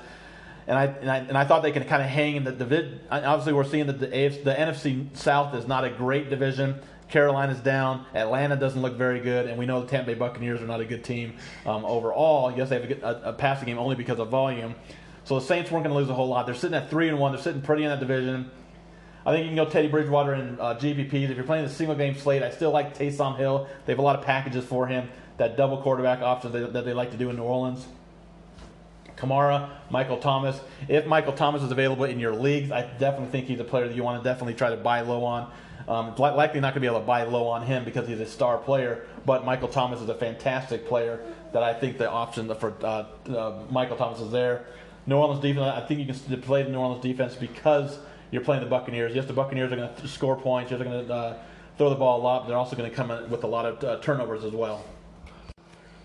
and 0.71 0.79
I, 0.79 0.86
and 0.86 1.12
I, 1.12 1.17
and 1.17 1.38
I 1.38 1.43
thought 1.43 1.63
they 1.63 1.73
could 1.73 1.86
kind 1.88 2.01
of 2.01 2.07
hang 2.07 2.38
in 2.38 2.45
the 2.45 2.53
division. 2.53 3.01
Obviously, 3.12 3.51
we're 3.51 3.65
seeing 3.65 3.88
that 3.88 3.99
the, 3.99 4.07
AFC, 4.07 4.43
the 4.45 4.53
NFC 4.53 5.17
South 5.17 5.53
is 5.53 5.67
not 5.67 5.84
a 5.84 5.89
great 5.89 6.29
division. 6.29 6.79
Carolina's 7.10 7.60
down. 7.60 8.05
Atlanta 8.15 8.55
doesn't 8.55 8.81
look 8.81 8.95
very 8.95 9.19
good, 9.19 9.47
and 9.47 9.60
we 9.60 9.65
know 9.65 9.81
the 9.81 9.88
Tampa 9.88 10.13
Bay 10.13 10.13
Buccaneers 10.13 10.62
are 10.62 10.67
not 10.67 10.79
a 10.79 10.86
good 10.86 11.03
team 11.03 11.34
um, 11.65 11.84
overall. 11.84 12.55
Yes, 12.55 12.69
they 12.69 12.75
have 12.75 12.86
a, 12.86 12.88
good, 12.88 13.03
a, 13.03 13.29
a, 13.29 13.34
passing 13.34 13.65
game 13.65 13.79
only 13.79 13.97
because 13.97 14.17
of 14.17 14.29
volume. 14.29 14.75
So 15.25 15.38
the 15.38 15.45
Saints 15.45 15.69
weren't 15.69 15.84
going 15.84 15.93
to 15.93 15.99
lose 15.99 16.10
a 16.10 16.13
whole 16.13 16.29
lot. 16.29 16.45
They're 16.45 16.55
sitting 16.55 16.77
at 16.77 16.89
three 16.89 17.10
and 17.10 17.19
one. 17.19 17.34
They're 17.34 17.41
sitting 17.41 17.62
pretty 17.62 17.84
in 17.84 17.89
that 17.89 17.99
division. 17.99 18.49
I 19.25 19.34
think 19.34 19.43
you 19.43 19.49
can 19.49 19.57
go 19.57 19.69
Teddy 19.69 19.89
Bridgewater 19.89 20.31
and 20.31 20.57
uh, 20.57 20.75
GPPs. 20.75 21.29
If 21.29 21.36
you're 21.36 21.43
playing 21.43 21.65
the 21.65 21.69
single 21.69 21.97
game 21.97 22.15
slate, 22.15 22.43
I 22.43 22.49
still 22.49 22.71
like 22.71 22.97
Taysom 22.97 23.38
Hill. 23.38 23.67
They 23.86 23.91
have 23.91 23.99
a 23.99 24.03
lot 24.03 24.17
of 24.17 24.23
packages 24.23 24.63
for 24.63 24.88
him. 24.88 25.10
That 25.36 25.57
double 25.57 25.81
quarterback 25.81 26.21
option 26.21 26.53
that, 26.53 26.71
that 26.71 26.86
they 26.86 26.93
like 26.93 27.12
to 27.12 27.17
do 27.17 27.29
in 27.29 27.36
New 27.36 27.43
Orleans. 27.43 27.86
Kamara, 29.21 29.69
Michael 29.89 30.17
Thomas. 30.17 30.60
If 30.88 31.05
Michael 31.05 31.34
Thomas 31.34 31.62
is 31.62 31.71
available 31.71 32.05
in 32.05 32.19
your 32.19 32.34
leagues, 32.34 32.71
I 32.71 32.81
definitely 32.81 33.27
think 33.27 33.45
he's 33.45 33.60
a 33.60 33.63
player 33.63 33.88
that 33.88 33.95
you 33.95 34.03
want 34.03 34.21
to 34.21 34.27
definitely 34.27 34.55
try 34.55 34.71
to 34.71 34.77
buy 34.77 35.01
low 35.01 35.23
on. 35.23 35.51
Um, 35.88 36.15
likely 36.15 36.60
not 36.60 36.73
going 36.73 36.75
to 36.75 36.79
be 36.79 36.88
able 36.88 36.99
to 36.99 37.05
buy 37.05 37.23
low 37.23 37.47
on 37.47 37.65
him 37.65 37.86
because 37.86 38.07
he's 38.07 38.19
a 38.19 38.25
star 38.25 38.57
player, 38.57 39.05
but 39.25 39.45
Michael 39.45 39.67
Thomas 39.67 40.01
is 40.01 40.10
a 40.10 40.15
fantastic 40.15 40.88
player 40.88 41.19
that 41.53 41.63
I 41.63 41.73
think 41.73 41.97
the 41.97 42.10
option 42.10 42.53
for 42.55 42.73
uh, 42.84 43.05
uh, 43.29 43.63
Michael 43.69 43.97
Thomas 43.97 44.19
is 44.19 44.31
there. 44.31 44.65
New 45.05 45.17
Orleans 45.17 45.41
defense, 45.41 45.65
I 45.65 45.86
think 45.86 45.99
you 45.99 46.05
can 46.05 46.41
play 46.41 46.63
the 46.63 46.69
New 46.69 46.77
Orleans 46.77 47.01
defense 47.01 47.36
because 47.36 47.97
you're 48.29 48.43
playing 48.43 48.63
the 48.63 48.69
Buccaneers. 48.69 49.13
Yes, 49.13 49.25
the 49.25 49.34
Buccaneers 49.34 49.71
are 49.71 49.75
going 49.75 49.93
to 49.93 50.07
score 50.07 50.36
points. 50.36 50.71
Yes, 50.71 50.79
they're 50.79 50.88
going 50.88 51.07
to 51.07 51.13
uh, 51.13 51.38
throw 51.77 51.89
the 51.89 51.95
ball 51.95 52.21
a 52.21 52.23
lot. 52.23 52.43
But 52.43 52.49
they're 52.49 52.57
also 52.57 52.75
going 52.75 52.89
to 52.89 52.95
come 52.95 53.10
with 53.29 53.43
a 53.43 53.47
lot 53.47 53.65
of 53.65 53.84
uh, 53.84 53.99
turnovers 54.01 54.43
as 54.43 54.53
well. 54.53 54.86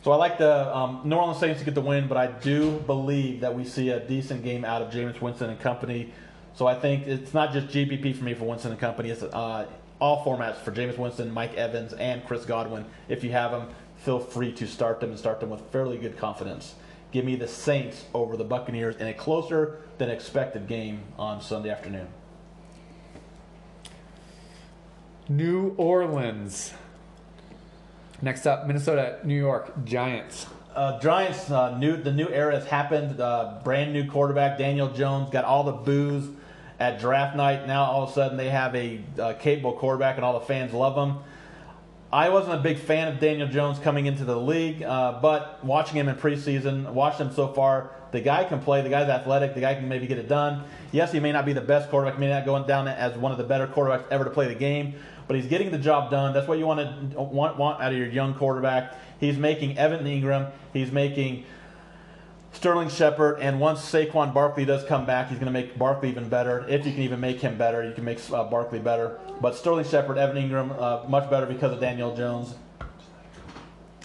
So 0.06 0.12
I 0.12 0.16
like 0.18 0.38
the 0.38 0.72
um, 0.72 1.00
New 1.02 1.16
Orleans 1.16 1.40
Saints 1.40 1.58
to 1.58 1.64
get 1.64 1.74
the 1.74 1.80
win, 1.80 2.06
but 2.06 2.16
I 2.16 2.28
do 2.28 2.78
believe 2.86 3.40
that 3.40 3.56
we 3.56 3.64
see 3.64 3.90
a 3.90 3.98
decent 3.98 4.44
game 4.44 4.64
out 4.64 4.80
of 4.80 4.92
Jameis 4.92 5.20
Winston 5.20 5.50
and 5.50 5.58
company. 5.58 6.12
So 6.54 6.68
I 6.68 6.78
think 6.78 7.08
it's 7.08 7.34
not 7.34 7.52
just 7.52 7.66
GPP 7.66 8.14
for 8.14 8.22
me 8.22 8.32
for 8.32 8.44
Winston 8.44 8.70
and 8.70 8.78
company. 8.78 9.10
It's 9.10 9.24
uh, 9.24 9.66
all 10.00 10.24
formats 10.24 10.58
for 10.58 10.70
Jameis 10.70 10.96
Winston, 10.96 11.32
Mike 11.32 11.54
Evans, 11.54 11.92
and 11.92 12.24
Chris 12.24 12.44
Godwin. 12.44 12.84
If 13.08 13.24
you 13.24 13.32
have 13.32 13.50
them, 13.50 13.68
feel 13.96 14.20
free 14.20 14.52
to 14.52 14.68
start 14.68 15.00
them 15.00 15.10
and 15.10 15.18
start 15.18 15.40
them 15.40 15.50
with 15.50 15.62
fairly 15.72 15.98
good 15.98 16.16
confidence. 16.16 16.76
Give 17.10 17.24
me 17.24 17.34
the 17.34 17.48
Saints 17.48 18.04
over 18.14 18.36
the 18.36 18.44
Buccaneers 18.44 18.94
in 18.94 19.08
a 19.08 19.12
closer 19.12 19.80
than 19.98 20.08
expected 20.08 20.68
game 20.68 21.02
on 21.18 21.40
Sunday 21.40 21.70
afternoon. 21.70 22.06
New 25.28 25.74
Orleans. 25.76 26.72
Next 28.22 28.46
up, 28.46 28.66
Minnesota, 28.66 29.18
New 29.24 29.36
York 29.36 29.84
Giants. 29.84 30.46
Uh, 30.74 30.98
Giants, 31.00 31.50
uh, 31.50 31.76
new 31.78 31.96
the 31.96 32.12
new 32.12 32.28
era 32.28 32.54
has 32.54 32.66
happened. 32.66 33.20
Uh, 33.20 33.60
brand 33.62 33.92
new 33.92 34.08
quarterback 34.08 34.58
Daniel 34.58 34.88
Jones 34.90 35.30
got 35.30 35.44
all 35.44 35.64
the 35.64 35.72
boos 35.72 36.28
at 36.78 36.98
draft 36.98 37.36
night. 37.36 37.66
Now 37.66 37.84
all 37.84 38.04
of 38.04 38.10
a 38.10 38.12
sudden 38.12 38.36
they 38.36 38.50
have 38.50 38.74
a 38.74 39.00
capable 39.40 39.72
quarterback 39.74 40.16
and 40.16 40.24
all 40.24 40.38
the 40.38 40.46
fans 40.46 40.72
love 40.72 40.96
him. 40.96 41.18
I 42.12 42.28
wasn't 42.28 42.54
a 42.54 42.62
big 42.62 42.78
fan 42.78 43.08
of 43.08 43.20
Daniel 43.20 43.48
Jones 43.48 43.78
coming 43.78 44.06
into 44.06 44.24
the 44.24 44.36
league, 44.36 44.82
uh, 44.82 45.18
but 45.20 45.62
watching 45.64 45.96
him 45.96 46.08
in 46.08 46.14
preseason, 46.14 46.90
watching 46.92 47.26
him 47.26 47.34
so 47.34 47.48
far, 47.48 47.90
the 48.12 48.20
guy 48.20 48.44
can 48.44 48.60
play. 48.60 48.80
The 48.80 48.88
guy's 48.88 49.08
athletic. 49.08 49.54
The 49.54 49.60
guy 49.60 49.74
can 49.74 49.88
maybe 49.88 50.06
get 50.06 50.16
it 50.16 50.28
done. 50.28 50.64
Yes, 50.92 51.12
he 51.12 51.20
may 51.20 51.32
not 51.32 51.44
be 51.44 51.52
the 51.52 51.60
best 51.60 51.90
quarterback. 51.90 52.18
May 52.18 52.28
not 52.28 52.46
go 52.46 52.64
down 52.64 52.86
as 52.86 53.18
one 53.18 53.32
of 53.32 53.38
the 53.38 53.44
better 53.44 53.66
quarterbacks 53.66 54.04
ever 54.10 54.24
to 54.24 54.30
play 54.30 54.46
the 54.46 54.54
game 54.54 54.94
but 55.26 55.36
he's 55.36 55.46
getting 55.46 55.70
the 55.70 55.78
job 55.78 56.10
done. 56.10 56.32
That's 56.32 56.46
what 56.46 56.58
you 56.58 56.66
want 56.66 57.12
to 57.12 57.20
want, 57.20 57.56
want 57.56 57.80
out 57.80 57.92
of 57.92 57.98
your 57.98 58.08
young 58.08 58.34
quarterback. 58.34 58.94
He's 59.18 59.38
making 59.38 59.78
Evan 59.78 60.04
Engram. 60.04 60.52
He's 60.72 60.92
making 60.92 61.44
Sterling 62.52 62.88
Shepard, 62.88 63.40
and 63.40 63.60
once 63.60 63.80
Saquon 63.80 64.32
Barkley 64.32 64.64
does 64.64 64.82
come 64.84 65.04
back, 65.04 65.28
he's 65.28 65.38
going 65.38 65.52
to 65.52 65.52
make 65.52 65.78
Barkley 65.78 66.08
even 66.08 66.28
better. 66.28 66.64
If 66.68 66.86
you 66.86 66.92
can 66.92 67.02
even 67.02 67.20
make 67.20 67.40
him 67.40 67.58
better, 67.58 67.86
you 67.86 67.92
can 67.92 68.04
make 68.04 68.18
uh, 68.32 68.44
Barkley 68.44 68.78
better. 68.78 69.18
But 69.42 69.54
Sterling 69.54 69.84
Shepard, 69.84 70.16
Evan 70.16 70.36
Engram, 70.36 70.80
uh, 70.80 71.06
much 71.06 71.28
better 71.28 71.44
because 71.44 71.72
of 71.72 71.80
Daniel 71.80 72.16
Jones. 72.16 72.54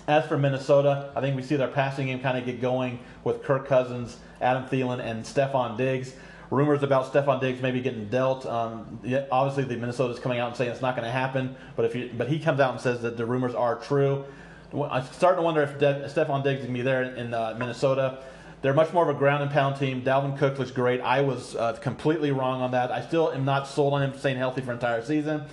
As 0.08 0.26
for 0.26 0.38
Minnesota, 0.38 1.12
I 1.16 1.22
think 1.22 1.38
we 1.38 1.44
see 1.44 1.56
their 1.56 1.70
passing 1.70 2.08
game 2.08 2.20
kind 2.20 2.38
of 2.38 2.46
get 2.46 2.60
going 2.60 3.00
with 3.24 3.44
Kirk 3.44 3.68
Cousins, 3.68 4.18
Adam 4.42 4.66
Thielen, 4.66 5.00
and 5.00 5.24
Stefon 5.24 5.78
Diggs 5.78 6.14
rumors 6.52 6.84
about 6.84 7.12
Stefon 7.12 7.42
Diggs 7.42 7.62
maybe 7.62 7.82
getting 7.82 8.08
dealt. 8.10 8.46
Um, 8.46 9.00
obviously, 9.32 9.64
the 9.64 9.80
Minnesota's 9.80 10.20
coming 10.20 10.38
out 10.38 10.50
and 10.50 10.56
saying 10.56 10.70
it's 10.70 10.82
not 10.82 10.96
going 10.96 11.06
to 11.06 11.12
happen. 11.12 11.56
But 11.76 11.86
if 11.86 11.96
you, 11.96 12.12
but 12.16 12.28
he 12.28 12.38
comes 12.38 12.60
out 12.60 12.72
and 12.74 12.80
says 12.80 13.02
that 13.02 13.18
the 13.18 13.26
rumors 13.26 13.56
are 13.56 13.78
true. 13.78 14.26
I'm 14.74 15.06
starting 15.06 15.38
to 15.38 15.44
wonder 15.44 15.64
if 15.64 15.80
De- 15.80 16.08
Stefon 16.08 16.44
Diggs 16.44 16.62
is 16.62 16.68
to 16.68 16.72
be 16.72 16.82
there 16.82 17.04
in 17.04 17.34
uh, 17.34 17.56
Minnesota. 17.58 18.20
They're 18.62 18.74
much 18.74 18.94
more 18.94 19.10
of 19.10 19.16
a 19.16 19.18
ground 19.18 19.42
and 19.42 19.52
pound 19.52 19.78
team. 19.78 20.04
Dalvin 20.04 20.38
Cook 20.38 20.60
looks 20.60 20.70
great. 20.72 21.02
I 21.02 21.22
was 21.22 21.56
uh, 21.56 21.74
completely 21.74 22.32
wrong 22.32 22.62
on 22.62 22.72
that. 22.72 22.92
I 22.92 23.02
still 23.02 23.32
am 23.32 23.44
not 23.44 23.68
sold 23.68 23.94
on 23.94 24.04
him 24.04 24.18
staying 24.18 24.38
healthy 24.38 24.62
for 24.62 24.72
entire 24.72 25.04
season. 25.04 25.44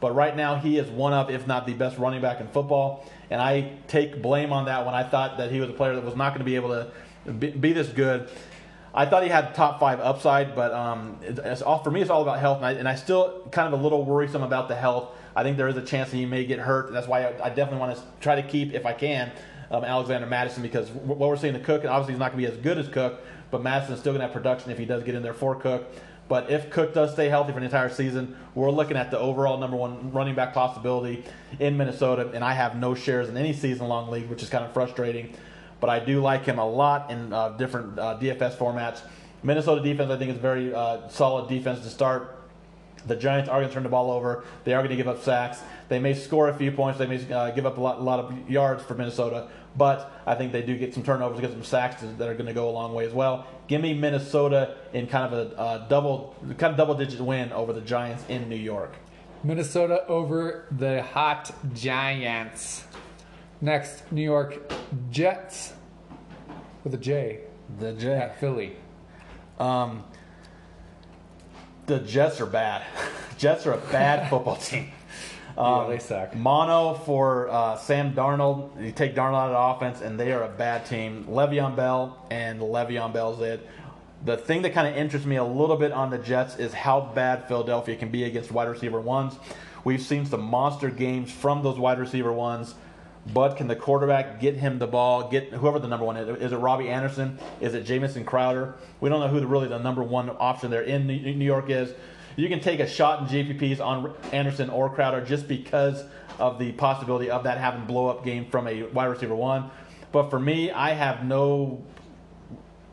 But 0.00 0.14
right 0.14 0.36
now, 0.36 0.56
he 0.56 0.78
is 0.78 0.88
one 0.90 1.12
of, 1.12 1.30
if 1.30 1.46
not 1.46 1.66
the 1.66 1.74
best 1.74 1.96
running 1.96 2.20
back 2.20 2.40
in 2.40 2.48
football. 2.48 3.10
And 3.30 3.40
I 3.40 3.72
take 3.88 4.20
blame 4.20 4.52
on 4.52 4.66
that 4.66 4.84
when 4.84 4.94
I 4.94 5.04
thought 5.04 5.38
that 5.38 5.50
he 5.50 5.60
was 5.60 5.70
a 5.70 5.72
player 5.72 5.94
that 5.94 6.04
was 6.04 6.16
not 6.16 6.30
going 6.30 6.40
to 6.40 6.44
be 6.44 6.56
able 6.56 6.68
to 6.70 7.32
be, 7.32 7.50
be 7.50 7.72
this 7.72 7.88
good. 7.88 8.28
I 8.96 9.04
thought 9.04 9.22
he 9.22 9.28
had 9.28 9.54
top 9.54 9.78
five 9.78 10.00
upside, 10.00 10.56
but 10.56 10.72
um, 10.72 11.18
it's 11.22 11.60
all, 11.60 11.84
for 11.84 11.90
me, 11.90 12.00
it's 12.00 12.08
all 12.08 12.22
about 12.22 12.40
health, 12.40 12.56
and 12.56 12.66
I, 12.66 12.72
and 12.72 12.88
I, 12.88 12.94
still 12.94 13.46
kind 13.52 13.72
of 13.72 13.78
a 13.78 13.82
little 13.82 14.02
worrisome 14.04 14.42
about 14.42 14.68
the 14.68 14.74
health. 14.74 15.10
I 15.36 15.42
think 15.42 15.58
there 15.58 15.68
is 15.68 15.76
a 15.76 15.82
chance 15.82 16.10
that 16.10 16.16
he 16.16 16.24
may 16.24 16.46
get 16.46 16.58
hurt. 16.58 16.90
That's 16.92 17.06
why 17.06 17.24
I, 17.24 17.44
I 17.44 17.48
definitely 17.50 17.80
want 17.80 17.96
to 17.96 18.02
try 18.22 18.36
to 18.36 18.42
keep, 18.42 18.72
if 18.72 18.86
I 18.86 18.94
can, 18.94 19.30
um, 19.70 19.84
Alexander 19.84 20.26
Mattison 20.26 20.62
because 20.62 20.88
what 20.90 21.18
we're 21.18 21.36
seeing 21.36 21.52
the 21.52 21.60
Cook, 21.60 21.84
obviously 21.84 22.14
he's 22.14 22.18
not 22.18 22.32
going 22.32 22.42
to 22.42 22.50
be 22.50 22.56
as 22.56 22.62
good 22.62 22.78
as 22.78 22.88
Cook, 22.88 23.20
but 23.50 23.62
Mattison's 23.62 24.00
still 24.00 24.12
going 24.12 24.20
to 24.20 24.26
have 24.26 24.32
production 24.32 24.70
if 24.70 24.78
he 24.78 24.86
does 24.86 25.02
get 25.02 25.14
in 25.14 25.22
there 25.22 25.34
for 25.34 25.54
Cook. 25.54 25.92
But 26.28 26.50
if 26.50 26.70
Cook 26.70 26.94
does 26.94 27.12
stay 27.12 27.28
healthy 27.28 27.52
for 27.52 27.60
the 27.60 27.66
entire 27.66 27.90
season, 27.90 28.34
we're 28.54 28.70
looking 28.70 28.96
at 28.96 29.10
the 29.10 29.18
overall 29.18 29.58
number 29.58 29.76
one 29.76 30.10
running 30.10 30.34
back 30.34 30.54
possibility 30.54 31.22
in 31.60 31.76
Minnesota, 31.76 32.30
and 32.32 32.42
I 32.42 32.54
have 32.54 32.76
no 32.76 32.94
shares 32.94 33.28
in 33.28 33.36
any 33.36 33.52
season 33.52 33.88
long 33.88 34.10
league, 34.10 34.28
which 34.28 34.42
is 34.42 34.48
kind 34.48 34.64
of 34.64 34.72
frustrating 34.72 35.34
but 35.80 35.90
I 35.90 35.98
do 35.98 36.20
like 36.20 36.44
him 36.44 36.58
a 36.58 36.68
lot 36.68 37.10
in 37.10 37.32
uh, 37.32 37.50
different 37.50 37.98
uh, 37.98 38.18
DFS 38.20 38.56
formats. 38.56 39.00
Minnesota 39.42 39.82
defense, 39.82 40.10
I 40.10 40.16
think, 40.16 40.30
is 40.32 40.38
very 40.38 40.74
uh, 40.74 41.08
solid 41.08 41.48
defense 41.48 41.80
to 41.80 41.88
start. 41.88 42.32
The 43.06 43.14
Giants 43.14 43.48
are 43.48 43.60
going 43.60 43.68
to 43.68 43.74
turn 43.74 43.84
the 43.84 43.88
ball 43.88 44.10
over. 44.10 44.44
They 44.64 44.74
are 44.74 44.80
going 44.80 44.90
to 44.90 44.96
give 44.96 45.06
up 45.06 45.22
sacks. 45.22 45.60
They 45.88 46.00
may 46.00 46.14
score 46.14 46.48
a 46.48 46.54
few 46.54 46.72
points. 46.72 46.98
They 46.98 47.06
may 47.06 47.32
uh, 47.32 47.50
give 47.50 47.64
up 47.64 47.78
a 47.78 47.80
lot, 47.80 47.98
a 47.98 48.02
lot, 48.02 48.18
of 48.18 48.50
yards 48.50 48.82
for 48.82 48.94
Minnesota, 48.94 49.48
but 49.76 50.10
I 50.26 50.34
think 50.34 50.50
they 50.50 50.62
do 50.62 50.76
get 50.76 50.92
some 50.92 51.04
turnovers, 51.04 51.40
get 51.40 51.52
some 51.52 51.62
sacks 51.62 52.02
that 52.02 52.28
are 52.28 52.34
going 52.34 52.46
to 52.46 52.54
go 52.54 52.68
a 52.68 52.72
long 52.72 52.94
way 52.94 53.06
as 53.06 53.12
well. 53.12 53.46
Give 53.68 53.80
me 53.80 53.94
Minnesota 53.94 54.76
in 54.92 55.06
kind 55.06 55.32
of 55.32 55.52
a 55.52 55.58
uh, 55.58 55.88
double, 55.88 56.34
kind 56.58 56.72
of 56.72 56.76
double-digit 56.76 57.20
win 57.20 57.52
over 57.52 57.72
the 57.72 57.80
Giants 57.80 58.24
in 58.28 58.48
New 58.48 58.56
York. 58.56 58.94
Minnesota 59.44 60.04
over 60.08 60.64
the 60.72 61.02
hot 61.02 61.54
Giants. 61.74 62.84
Next, 63.60 64.10
New 64.12 64.22
York 64.22 64.72
Jets 65.10 65.72
with 66.84 66.92
a 66.94 66.98
J. 66.98 67.40
The 67.78 67.92
J 67.92 68.12
at 68.12 68.38
Philly. 68.38 68.76
Um, 69.58 70.04
the 71.86 72.00
Jets 72.00 72.40
are 72.40 72.46
bad. 72.46 72.84
Jets 73.38 73.66
are 73.66 73.72
a 73.72 73.78
bad 73.78 74.28
football 74.30 74.56
team. 74.56 74.92
Um, 75.56 75.84
yeah, 75.84 75.88
they 75.88 75.98
suck. 75.98 76.36
Mono 76.36 76.94
for 76.94 77.48
uh, 77.48 77.76
Sam 77.78 78.12
Darnold. 78.14 78.84
You 78.84 78.92
take 78.92 79.14
Darnold 79.14 79.36
out 79.36 79.50
of 79.50 79.80
the 79.80 79.86
offense, 79.86 80.02
and 80.02 80.20
they 80.20 80.32
are 80.32 80.42
a 80.42 80.48
bad 80.48 80.84
team. 80.84 81.24
Le'Veon 81.24 81.74
Bell 81.74 82.26
and 82.30 82.60
Le'Veon 82.60 83.14
Bell's 83.14 83.40
it. 83.40 83.66
The 84.24 84.36
thing 84.36 84.62
that 84.62 84.74
kind 84.74 84.86
of 84.86 84.96
interests 84.96 85.26
me 85.26 85.36
a 85.36 85.44
little 85.44 85.76
bit 85.76 85.92
on 85.92 86.10
the 86.10 86.18
Jets 86.18 86.58
is 86.58 86.74
how 86.74 87.00
bad 87.14 87.48
Philadelphia 87.48 87.96
can 87.96 88.10
be 88.10 88.24
against 88.24 88.52
wide 88.52 88.68
receiver 88.68 89.00
ones. 89.00 89.34
We've 89.84 90.02
seen 90.02 90.26
some 90.26 90.42
monster 90.42 90.90
games 90.90 91.30
from 91.30 91.62
those 91.62 91.78
wide 91.78 91.98
receiver 91.98 92.32
ones 92.32 92.74
but 93.32 93.56
can 93.56 93.66
the 93.68 93.76
quarterback 93.76 94.40
get 94.40 94.56
him 94.56 94.78
the 94.78 94.86
ball? 94.86 95.28
Get 95.28 95.52
whoever 95.52 95.78
the 95.78 95.88
number 95.88 96.06
one 96.06 96.16
is. 96.16 96.40
Is 96.40 96.52
it 96.52 96.56
Robby 96.56 96.88
Anderson? 96.88 97.38
Is 97.60 97.74
it 97.74 97.84
Jamison 97.84 98.24
Crowder? 98.24 98.74
We 99.00 99.08
don't 99.08 99.20
know 99.20 99.28
who 99.28 99.40
the, 99.40 99.46
really 99.46 99.68
the 99.68 99.78
number 99.78 100.02
one 100.02 100.30
option 100.38 100.70
there 100.70 100.82
in 100.82 101.06
New 101.06 101.44
York 101.44 101.68
is. 101.68 101.92
You 102.36 102.48
can 102.48 102.60
take 102.60 102.80
a 102.80 102.86
shot 102.86 103.20
in 103.20 103.26
GPPs 103.58 103.80
on 103.80 104.14
Anderson 104.32 104.70
or 104.70 104.90
Crowder 104.90 105.24
just 105.24 105.48
because 105.48 106.04
of 106.38 106.58
the 106.58 106.72
possibility 106.72 107.30
of 107.30 107.44
that 107.44 107.58
having 107.58 107.86
blow 107.86 108.08
up 108.08 108.24
game 108.24 108.46
from 108.50 108.68
a 108.68 108.84
wide 108.84 109.06
receiver 109.06 109.34
one. 109.34 109.70
But 110.12 110.30
for 110.30 110.38
me, 110.38 110.70
I 110.70 110.90
have 110.90 111.24
no 111.24 111.82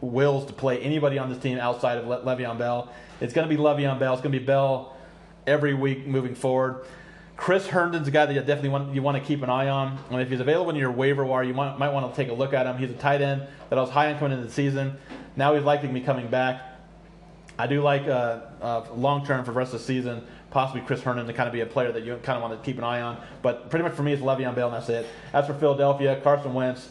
wills 0.02 0.46
to 0.46 0.54
play 0.54 0.80
anybody 0.82 1.18
on 1.18 1.30
this 1.30 1.40
team 1.40 1.58
outside 1.58 1.98
of 1.98 2.08
Le- 2.08 2.24
Le'Veon 2.24 2.58
Bell. 2.58 2.92
It's 3.22 3.34
going 3.34 3.48
to 3.48 3.56
be 3.56 3.62
Le'Veon 3.62 4.00
Bell. 4.00 4.14
It's 4.14 4.22
going 4.22 4.34
to 4.34 4.40
be 4.40 4.46
Bell 4.46 4.96
every 5.46 5.74
week 5.74 6.08
moving 6.08 6.36
forward. 6.36 6.86
Chris 7.36 7.68
Herndon's 7.68 8.08
a 8.08 8.12
guy 8.12 8.26
that 8.26 8.34
you 8.34 8.40
definitely 8.40 8.70
want 8.70 8.94
you 8.94 9.02
want 9.02 9.18
to 9.18 9.24
keep 9.24 9.42
an 9.42 9.50
eye 9.50 9.68
on. 9.68 9.98
And 10.10 10.22
if 10.22 10.30
he's 10.30 10.40
available 10.40 10.70
in 10.70 10.76
your 10.76 10.92
waiver 10.92 11.26
wire, 11.26 11.44
you 11.44 11.54
might, 11.54 11.90
want 11.90 12.10
to 12.10 12.16
take 12.16 12.32
a 12.32 12.34
look 12.34 12.54
at 12.54 12.66
him. 12.66 12.78
He's 12.78 12.92
a 12.92 12.96
tight 12.96 13.22
end 13.22 13.44
that 13.70 13.78
I 13.78 13.82
was 13.82 13.90
high 13.90 14.12
on 14.12 14.20
coming 14.20 14.34
into 14.34 14.48
the 14.48 14.54
season. 14.54 14.98
Now 15.36 15.56
he's 15.56 15.64
likely 15.64 15.88
to 15.88 15.94
be 15.94 16.02
coming 16.02 16.28
back. 16.28 16.62
I 17.58 17.68
do 17.68 17.82
like 17.82 18.04
uh, 18.04 18.42
uh, 18.62 18.86
long 18.96 19.26
term 19.26 19.44
for 19.46 19.52
the 19.52 19.58
rest 19.58 19.74
of 19.74 19.80
the 19.80 19.86
season, 19.86 20.26
possibly 20.52 20.82
Chris 20.82 21.02
Herndon 21.02 21.28
to 21.28 21.34
kind 21.34 21.48
of 21.48 21.54
be 21.54 21.62
a 21.62 21.66
player 21.66 21.92
that 21.92 22.04
you 22.04 22.16
kind 22.24 22.38
of 22.38 22.50
want 22.50 22.60
to 22.60 22.66
keep 22.66 22.78
an 22.78 22.84
eye 22.84 23.02
on. 23.02 23.22
But 23.42 23.70
pretty 23.70 23.84
much 23.84 23.94
for 23.94 24.04
me, 24.04 24.14
it's 24.14 24.22
Le'Veon 24.22 24.56
Bell, 24.56 24.68
and 24.68 24.78
that's 24.78 24.90
it. 24.90 25.08
As 25.34 25.48
for 25.48 25.54
Philadelphia, 25.54 26.20
Carson 26.22 26.54
Wentz, 26.54 26.90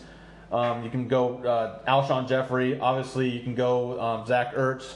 um, 0.53 0.85
you 0.85 0.91
can 0.91 1.09
go 1.09 1.39
uh, 1.39 1.81
Alshon 1.89 2.29
Jeffery. 2.29 2.79
Obviously, 2.79 3.29
you 3.29 3.43
can 3.43 3.55
go 3.55 4.01
um, 4.01 4.27
Zach 4.27 4.55
Ertz. 4.55 4.95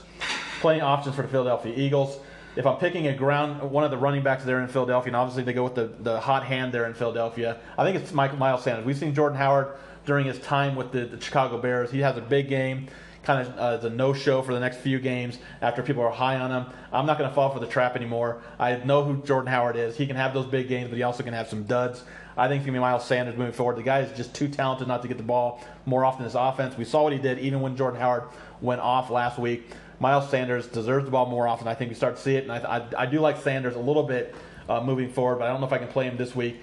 Plenty 0.61 0.81
options 0.81 1.17
for 1.17 1.23
the 1.23 1.29
Philadelphia 1.29 1.73
Eagles 1.77 2.19
if 2.57 2.67
I'm 2.67 2.79
picking 2.79 3.07
a 3.07 3.15
ground, 3.15 3.71
one 3.71 3.85
of 3.85 3.91
the 3.91 3.99
running 3.99 4.23
backs 4.23 4.43
there 4.45 4.61
in 4.61 4.69
Philadelphia, 4.69 5.09
and 5.11 5.17
obviously 5.17 5.45
they 5.45 5.53
go 5.53 5.65
with 5.65 5.75
the, 5.75 5.91
the 6.01 6.19
hot 6.19 6.45
hand 6.45 6.73
there 6.73 6.87
in 6.87 6.95
Philadelphia, 6.95 7.59
I 7.77 7.85
think 7.85 8.03
it's 8.03 8.13
Michael 8.13 8.39
Miles 8.39 8.65
Sanders. 8.65 8.87
We've 8.87 8.97
seen 8.97 9.15
Jordan 9.15 9.37
Howard 9.37 9.69
during 10.07 10.27
his 10.27 10.39
time 10.41 10.75
with 10.75 10.91
the, 10.91 11.05
the 11.05 11.21
Chicago 11.21 11.59
Bears. 11.59 11.91
He 11.91 12.01
has 12.01 12.17
a 12.17 12.23
big 12.23 12.49
game, 12.49 12.89
kind 13.25 13.47
of 13.47 13.85
uh, 13.85 13.87
a 13.87 13.91
no-show 13.91 14.41
for 14.41 14.55
the 14.55 14.61
next 14.61 14.79
few 14.79 14.99
games 14.99 15.39
after 15.61 15.83
people 15.83 16.03
are 16.03 16.11
high 16.11 16.37
on 16.37 16.51
him. 16.51 16.73
I'm 16.93 17.05
not 17.05 17.19
going 17.19 17.29
to 17.29 17.35
fall 17.35 17.51
for 17.51 17.61
the 17.61 17.67
trap 17.67 17.95
anymore. 17.95 18.41
I 18.59 18.77
know 18.77 19.05
who 19.05 19.23
Jordan 19.23 19.53
Howard 19.53 19.77
is. 19.77 19.97
He 19.97 20.07
can 20.07 20.17
have 20.17 20.33
those 20.33 20.47
big 20.47 20.69
games, 20.69 20.89
but 20.89 20.97
he 20.97 21.03
also 21.03 21.23
can 21.23 21.35
have 21.35 21.49
some 21.49 21.65
duds. 21.65 22.05
I 22.39 22.49
think 22.49 22.61
it's 22.61 22.67
going 22.67 22.75
to 22.75 22.79
be 22.79 22.81
Miles 22.81 23.05
Sanders 23.05 23.37
moving 23.37 23.53
forward. 23.53 23.77
The 23.77 23.83
guy 23.83 24.01
is 24.01 24.17
just 24.17 24.35
too 24.35 24.49
talented 24.49 24.89
not 24.89 25.03
to 25.03 25.09
get 25.09 25.17
the 25.17 25.23
ball 25.23 25.63
more 25.87 26.05
often 26.05 26.25
in 26.25 26.37
offense. 26.37 26.77
We 26.77 26.85
saw 26.85 27.03
what 27.03 27.13
he 27.13 27.19
did 27.19 27.39
even 27.39 27.61
when 27.61 27.77
Jordan 27.77 28.01
Howard 28.01 28.25
went 28.61 28.81
off 28.81 29.11
last 29.11 29.39
week. 29.39 29.71
Miles 29.99 30.29
Sanders 30.31 30.67
deserves 30.67 31.05
the 31.05 31.11
ball 31.11 31.27
more 31.27 31.49
often. 31.49 31.69
I 31.69 31.75
think 31.75 31.91
we 31.91 31.95
start 31.95 32.17
to 32.17 32.23
see 32.23 32.37
it, 32.37 32.45
and 32.45 32.53
I, 32.53 32.79
I, 32.79 33.03
I 33.03 33.07
do 33.07 33.21
like 33.21 33.39
Sanders 33.39 33.77
a 33.77 33.81
little 33.81 34.03
bit 34.03 34.35
uh, 34.69 34.81
moving 34.81 35.11
forward, 35.11 35.39
but 35.39 35.47
I 35.47 35.49
don't 35.49 35.61
know 35.61 35.67
if 35.67 35.73
I 35.73 35.79
can 35.79 35.89
play 35.89 36.05
him 36.05 36.17
this 36.17 36.35
week. 36.35 36.61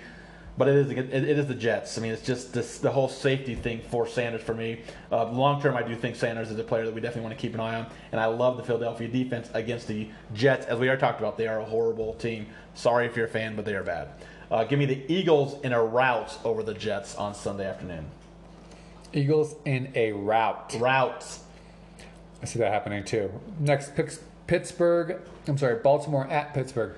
But 0.56 0.68
it 0.68 0.76
is 0.76 0.92
it, 0.92 1.14
it 1.14 1.40
is 1.40 1.48
the 1.48 1.56
Jets. 1.56 1.98
I 1.98 2.02
mean, 2.02 2.12
it's 2.12 2.22
just 2.22 2.54
this, 2.54 2.78
the 2.78 2.92
whole 2.92 3.10
safety 3.10 3.56
thing 3.56 3.82
for 3.90 4.08
Sanders 4.08 4.44
for 4.44 4.54
me. 4.54 4.82
Uh, 5.12 5.32
long 5.32 5.60
term, 5.60 5.76
I 5.76 5.82
do 5.82 5.96
think 5.96 6.16
Sanders 6.16 6.52
is 6.52 6.60
a 6.60 6.64
player 6.64 6.86
that 6.86 6.94
we 6.94 7.02
definitely 7.02 7.24
want 7.24 7.36
to 7.36 7.42
keep 7.42 7.56
an 7.56 7.60
eye 7.60 7.80
on, 7.80 7.88
and 8.12 8.22
I 8.22 8.26
love 8.26 8.58
the 8.58 8.64
Philadelphia 8.64 9.08
defense 9.08 9.50
against 9.56 9.88
the 9.88 10.10
Jets. 10.36 10.68
As 10.68 10.78
we 10.78 10.88
already 10.88 11.00
talked 11.00 11.20
about, 11.20 11.40
they 11.40 11.48
are 11.48 11.60
a 11.60 11.66
horrible 11.66 12.14
team. 12.14 12.46
Sorry 12.76 13.08
if 13.08 13.16
you're 13.16 13.26
a 13.26 13.30
fan, 13.30 13.56
but 13.56 13.66
they 13.66 13.74
are 13.74 13.84
bad. 13.84 14.10
Uh, 14.52 14.64
give 14.64 14.78
me 14.78 14.86
the 14.86 15.04
Eagles 15.12 15.60
in 15.64 15.74
a 15.74 15.84
rout 15.84 16.38
over 16.44 16.62
the 16.62 16.76
Jets 16.76 17.16
on 17.16 17.34
Sunday 17.34 17.66
afternoon. 17.66 18.06
Eagles 19.12 19.56
in 19.66 19.92
a 19.96 20.12
rout. 20.12 20.76
Routes. 20.78 21.40
I 22.44 22.46
see 22.46 22.60
that 22.60 22.74
happening 22.74 23.06
too. 23.06 23.32
Next, 23.58 23.94
Pittsburgh. 24.48 25.18
I'm 25.48 25.58
sorry, 25.58 25.76
Baltimore 25.76 26.28
at 26.28 26.54
Pittsburgh. 26.54 26.94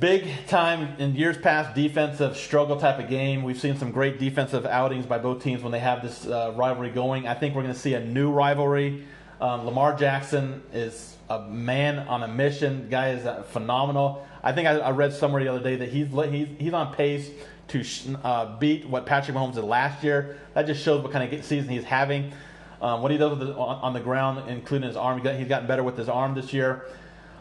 Big 0.00 0.26
time 0.46 0.96
in 0.98 1.14
years 1.14 1.36
past 1.36 1.74
defensive 1.74 2.34
struggle 2.34 2.80
type 2.80 2.98
of 2.98 3.10
game. 3.10 3.42
We've 3.42 3.60
seen 3.60 3.76
some 3.76 3.92
great 3.92 4.18
defensive 4.18 4.64
outings 4.64 5.04
by 5.04 5.18
both 5.18 5.42
teams 5.42 5.62
when 5.62 5.70
they 5.70 5.80
have 5.80 6.00
this 6.00 6.26
uh, 6.26 6.54
rivalry 6.56 6.88
going. 6.88 7.26
I 7.26 7.34
think 7.34 7.54
we're 7.54 7.62
going 7.62 7.74
to 7.74 7.78
see 7.78 7.92
a 7.92 8.02
new 8.02 8.30
rivalry. 8.30 9.04
Um, 9.38 9.66
Lamar 9.66 9.94
Jackson 9.94 10.62
is 10.72 11.14
a 11.28 11.40
man 11.42 11.98
on 12.08 12.22
a 12.22 12.28
mission. 12.28 12.88
Guy 12.90 13.10
is 13.10 13.26
uh, 13.26 13.42
phenomenal. 13.42 14.26
I 14.42 14.52
think 14.52 14.66
I, 14.66 14.78
I, 14.78 14.90
read 14.92 15.12
somewhere 15.12 15.44
the 15.44 15.50
other 15.50 15.62
day 15.62 15.76
that 15.76 15.90
he's 15.90 16.08
he's, 16.30 16.48
he's 16.58 16.72
on 16.72 16.94
pace 16.94 17.30
to 17.68 17.84
uh, 18.24 18.58
beat 18.58 18.88
what 18.88 19.04
Patrick 19.04 19.36
Mahomes 19.36 19.56
did 19.56 19.64
last 19.64 20.02
year. 20.02 20.38
That 20.54 20.66
just 20.66 20.82
shows 20.82 21.02
what 21.02 21.12
kind 21.12 21.30
of 21.30 21.44
season 21.44 21.68
he's 21.68 21.84
having. 21.84 22.32
Um, 22.80 23.02
what 23.02 23.10
he 23.10 23.18
does 23.18 23.38
the, 23.38 23.54
on, 23.54 23.80
on, 23.82 23.92
the 23.92 24.00
ground, 24.00 24.48
including 24.48 24.86
his 24.86 24.96
arm, 24.96 25.18
he's 25.18 25.48
gotten 25.48 25.66
better 25.66 25.82
with 25.82 25.96
his 25.96 26.08
arm 26.08 26.34
this 26.34 26.52
year. 26.52 26.86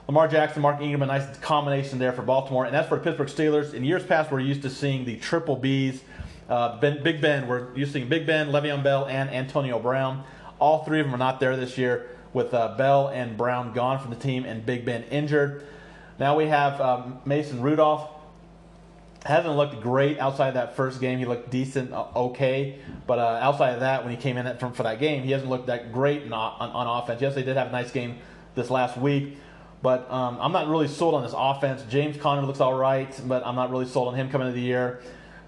Lamar 0.08 0.28
Jackson, 0.28 0.62
Mark 0.62 0.82
Ingram, 0.82 1.04
a 1.04 1.06
nice 1.06 1.38
combination 1.40 2.00
there 2.00 2.14
for 2.14 2.22
Baltimore. 2.22 2.66
And 2.66 2.74
that's 2.74 2.88
for 2.88 2.96
the 2.98 3.04
Pittsburgh 3.04 3.28
Steelers. 3.28 3.74
In 3.74 3.84
years 3.84 4.04
past, 4.04 4.32
we're 4.32 4.40
used 4.40 4.62
to 4.64 4.70
seeing 4.70 5.06
the 5.06 5.18
triple 5.18 5.58
Bs. 5.58 6.00
Uh, 6.50 6.80
ben, 6.80 7.04
Big 7.04 7.22
Ben, 7.22 7.48
we're 7.48 7.76
used 7.76 7.92
to 7.92 8.00
seeing 8.00 8.10
Big 8.10 8.26
Ben, 8.26 8.48
Le'Veon 8.48 8.82
Bell, 8.82 9.06
and 9.06 9.30
Antonio 9.30 9.80
Brown. 9.80 10.24
All 10.60 10.86
three 10.86 11.02
of 11.02 11.06
them 11.06 11.14
are 11.14 11.20
not 11.20 11.40
there 11.40 11.58
this 11.58 11.78
year, 11.78 12.10
with 12.34 12.54
uh, 12.54 12.76
Bell 12.78 13.10
and 13.10 13.38
Brown 13.38 13.74
gone 13.74 14.00
from 14.00 14.10
the 14.10 14.16
team 14.16 14.46
and 14.46 14.66
Big 14.66 14.86
Ben 14.86 15.04
injured. 15.04 15.68
Now 16.20 16.38
we 16.38 16.46
have 16.46 16.80
um, 16.80 17.20
Mason 17.26 17.62
Rudolph. 17.62 18.10
Hasn't 19.26 19.56
looked 19.56 19.82
great 19.82 20.20
outside 20.20 20.50
of 20.50 20.54
that 20.54 20.76
first 20.76 21.02
game. 21.02 21.20
He 21.20 21.26
looked 21.26 21.50
decent, 21.50 21.92
okay. 21.92 22.80
But 23.08 23.20
uh, 23.20 23.40
outside 23.42 23.74
of 23.74 23.80
that, 23.82 24.04
when 24.04 24.16
he 24.16 24.18
came 24.18 24.38
in 24.38 24.58
from, 24.58 24.74
for 24.74 24.84
that 24.84 25.00
game, 25.00 25.24
he 25.24 25.32
hasn't 25.32 25.50
looked 25.50 25.68
that 25.68 25.92
great 25.92 26.24
on, 26.24 26.32
on, 26.32 27.04
offense. 27.04 27.22
Yes, 27.22 27.36
they 27.36 27.44
did 27.44 27.58
have 27.58 27.68
a 27.68 27.72
nice 27.72 27.92
game 27.92 28.20
this 28.56 28.70
last 28.70 28.98
week. 28.98 29.38
But 29.82 30.10
um, 30.12 30.38
I'm 30.40 30.52
not 30.52 30.68
really 30.68 30.88
sold 30.88 31.16
on 31.16 31.24
this 31.24 31.34
offense. 31.36 31.84
James 31.90 32.18
Conner 32.18 32.44
looks 32.44 32.62
all 32.62 32.76
right, 32.76 33.14
but 33.26 33.46
I'm 33.46 33.56
not 33.56 33.70
really 33.70 33.86
sold 33.86 34.08
on 34.08 34.16
him 34.16 34.30
coming 34.30 34.48
into 34.48 34.60
the 34.60 34.66
year. 34.66 35.02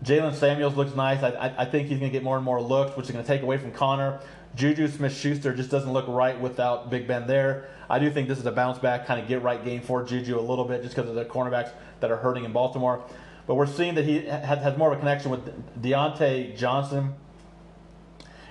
Jaylen 0.04 0.34
Samuels 0.34 0.76
looks 0.76 0.96
nice. 0.96 1.24
I, 1.24 1.30
I, 1.30 1.62
I 1.62 1.66
think 1.66 1.88
he's 1.90 2.00
going 2.00 2.12
to 2.12 2.16
get 2.16 2.24
more 2.24 2.38
and 2.38 2.46
more 2.46 2.62
looks, 2.62 2.96
which 2.96 3.06
is 3.08 3.12
going 3.12 3.24
to 3.24 3.28
take 3.28 3.42
away 3.42 3.58
from 3.58 3.72
Conner. 3.72 4.20
Juju 4.56 4.88
Smith 4.88 5.16
Schuster 5.16 5.54
just 5.54 5.70
doesn't 5.70 5.92
look 5.92 6.08
right 6.08 6.40
without 6.40 6.90
Big 6.90 7.08
Ben 7.08 7.28
there. 7.28 7.70
I 7.90 8.00
do 8.00 8.10
think 8.10 8.28
this 8.28 8.40
is 8.40 8.46
a 8.46 8.52
bounce 8.52 8.80
back, 8.80 9.06
kind 9.06 9.22
of 9.22 9.28
get 9.28 9.42
right 9.42 9.64
game 9.64 9.82
for 9.82 10.04
Juju 10.04 10.40
a 10.40 10.42
little 10.42 10.66
bit 10.66 10.82
just 10.82 10.96
because 10.96 11.10
of 11.10 11.16
the 11.16 11.26
cornerbacks 11.26 11.72
that 12.00 12.12
are 12.12 12.18
hurting 12.18 12.46
in 12.46 12.52
Baltimore. 12.52 13.04
But 13.50 13.56
we're 13.56 13.66
seeing 13.66 13.96
that 13.96 14.06
he 14.06 14.26
has, 14.28 14.78
more 14.78 14.92
of 14.92 14.98
a 14.98 15.00
connection 15.00 15.32
with 15.32 15.82
Diontae 15.82 16.56
Johnson. 16.56 17.16